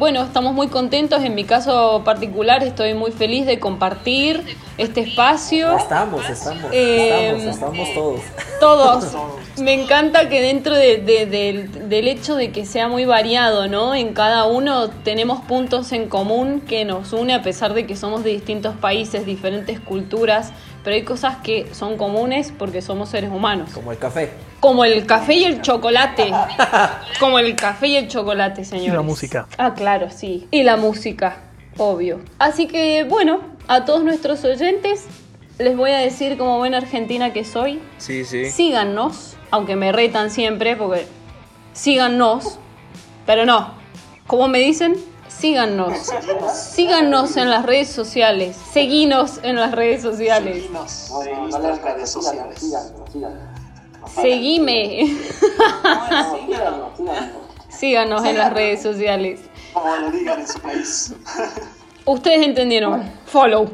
bueno, 0.00 0.22
estamos 0.22 0.54
muy 0.54 0.68
contentos. 0.68 1.22
En 1.22 1.34
mi 1.34 1.44
caso 1.44 2.00
particular 2.04 2.64
estoy 2.64 2.94
muy 2.94 3.12
feliz 3.12 3.44
de 3.46 3.60
compartir 3.60 4.42
este 4.78 5.02
espacio. 5.02 5.76
Estamos, 5.76 6.28
estamos, 6.28 6.72
Eh, 6.72 7.28
estamos, 7.36 7.54
estamos 7.54 7.94
todos. 7.94 8.20
Todos. 8.60 9.16
Me 9.58 9.72
encanta 9.74 10.28
que 10.28 10.40
dentro 10.42 10.74
de- 10.74 10.98
de- 10.98 11.24
del- 11.26 11.88
del 11.88 12.08
hecho 12.08 12.34
de 12.34 12.50
que 12.50 12.64
sea 12.66 12.88
muy 12.88 13.04
variado, 13.04 13.68
¿no? 13.68 13.94
En 13.94 14.12
cada 14.14 14.44
uno 14.46 14.88
tenemos 14.90 15.40
puntos 15.42 15.92
en 15.92 16.08
común 16.08 16.60
que 16.66 16.84
nos 16.84 17.12
une 17.14 17.32
a 17.34 17.42
pesar 17.42 17.72
de 17.74 17.86
que 17.86 17.94
somos 17.96 18.22
de 18.24 18.30
distintos 18.30 18.74
países, 18.76 19.24
diferentes 19.26 19.80
culturas, 19.80 20.52
pero 20.82 20.94
hay 20.96 21.04
cosas 21.04 21.36
que 21.42 21.68
son 21.74 21.96
comunes 21.98 22.52
porque 22.58 22.80
somos 22.82 23.08
seres 23.10 23.30
humanos. 23.30 23.70
Como 23.74 23.92
el 23.92 23.98
café. 23.98 24.30
Como 24.60 24.84
el 24.84 25.06
café 25.06 25.34
y 25.34 25.44
el 25.44 25.62
chocolate. 25.62 26.32
Como 27.18 27.38
el 27.38 27.56
café 27.56 27.88
y 27.88 27.96
el 27.96 28.08
chocolate, 28.08 28.64
señores. 28.64 28.88
Y 28.92 28.94
la 28.94 29.02
música. 29.02 29.46
Ah, 29.58 29.74
claro, 29.74 30.08
sí. 30.10 30.46
Y 30.50 30.62
la 30.62 30.76
música, 30.76 31.38
obvio. 31.78 32.20
Así 32.38 32.66
que, 32.66 33.04
bueno, 33.04 33.40
a 33.68 33.84
todos 33.84 34.02
nuestros 34.04 34.44
oyentes 34.44 35.06
les 35.58 35.76
voy 35.76 35.90
a 35.92 35.98
decir 35.98 36.36
como 36.38 36.58
buena 36.58 36.78
argentina 36.78 37.32
que 37.32 37.44
soy, 37.44 37.80
Sí, 37.98 38.24
sí. 38.24 38.50
síganos, 38.50 39.36
aunque 39.50 39.76
me 39.76 39.92
retan 39.92 40.30
siempre 40.30 40.74
porque 40.76 41.06
síganos, 41.74 42.58
pero 43.26 43.44
no. 43.46 43.74
¿Cómo 44.26 44.48
me 44.48 44.58
dicen? 44.58 44.94
Síganos. 45.28 45.92
Síganos 46.54 47.36
en 47.36 47.50
las 47.50 47.64
redes 47.64 47.88
sociales. 47.88 48.56
Seguinos 48.72 49.40
en 49.42 49.56
las 49.56 49.72
redes 49.72 50.02
sociales. 50.02 50.56
Seguinos 50.56 51.10
en 51.26 51.40
nuestras 51.40 51.82
redes 51.82 52.10
sociales. 52.10 52.72
Seguime. 54.06 55.16
Síganos 57.68 58.24
en 58.24 58.38
las 58.38 58.52
redes 58.52 58.82
sociales. 58.82 59.40
Como 59.72 59.96
lo 59.96 60.10
digan 60.10 60.40
en 60.40 60.48
su 60.48 60.58
país. 60.60 61.14
Ustedes 62.04 62.46
entendieron. 62.46 63.10
Follow. 63.26 63.70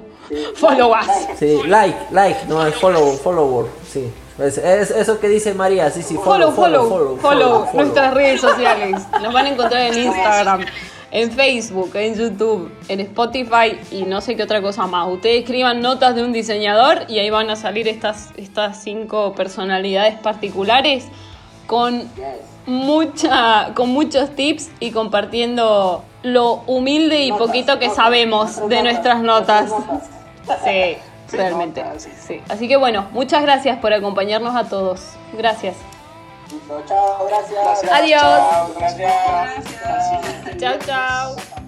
Follow 0.56 0.92
us. 0.92 1.38
Sí, 1.38 1.60
like, 1.66 1.96
like, 2.10 2.46
no 2.46 2.66
es 2.66 2.74
follow, 2.74 3.16
follower, 3.16 3.66
sí. 3.88 4.10
Es, 4.38 4.58
es 4.58 4.90
eso 4.90 5.18
que 5.18 5.28
dice 5.28 5.54
María, 5.54 5.90
sí, 5.90 6.02
sí, 6.02 6.14
Follow, 6.16 6.52
follow, 6.52 6.88
follow, 6.88 7.16
follow, 7.16 7.68
nuestras 7.72 8.12
redes 8.12 8.40
sociales. 8.40 9.02
Nos 9.22 9.32
van 9.32 9.46
a 9.46 9.48
encontrar 9.50 9.82
en 9.82 9.98
Instagram, 9.98 10.64
en 11.10 11.30
Facebook, 11.30 11.90
en 11.94 12.14
YouTube, 12.14 12.72
en 12.88 13.00
Spotify 13.00 13.78
y 13.90 14.02
no 14.02 14.20
sé 14.20 14.36
qué 14.36 14.42
otra 14.42 14.60
cosa 14.60 14.86
más. 14.86 15.08
Ustedes 15.08 15.40
escriban 15.40 15.80
notas 15.80 16.14
de 16.14 16.24
un 16.24 16.32
diseñador 16.32 17.04
y 17.08 17.18
ahí 17.18 17.30
van 17.30 17.48
a 17.50 17.56
salir 17.56 17.88
estas, 17.88 18.30
estas 18.36 18.82
cinco 18.82 19.34
personalidades 19.34 20.16
particulares 20.16 21.06
con 21.66 22.08
mucha, 22.66 23.72
con 23.74 23.90
muchos 23.90 24.34
tips 24.34 24.70
y 24.80 24.90
compartiendo 24.90 26.04
lo 26.22 26.54
humilde 26.66 27.22
y 27.22 27.32
poquito 27.32 27.78
que 27.78 27.90
sabemos 27.90 28.68
de 28.68 28.82
nuestras 28.82 29.22
notas. 29.22 29.72
Sí, 30.64 30.96
realmente. 31.36 31.84
Sí. 31.98 32.40
Así 32.48 32.68
que 32.68 32.76
bueno, 32.76 33.06
muchas 33.12 33.42
gracias 33.42 33.78
por 33.78 33.92
acompañarnos 33.92 34.54
a 34.54 34.68
todos. 34.68 35.00
Gracias. 35.36 35.76
Chao, 36.86 37.26
gracias. 37.26 37.84
Adiós. 37.90 38.20
Chao, 38.20 38.74
gracias. 38.74 40.60
Chao, 40.60 40.78
chao. 40.78 41.65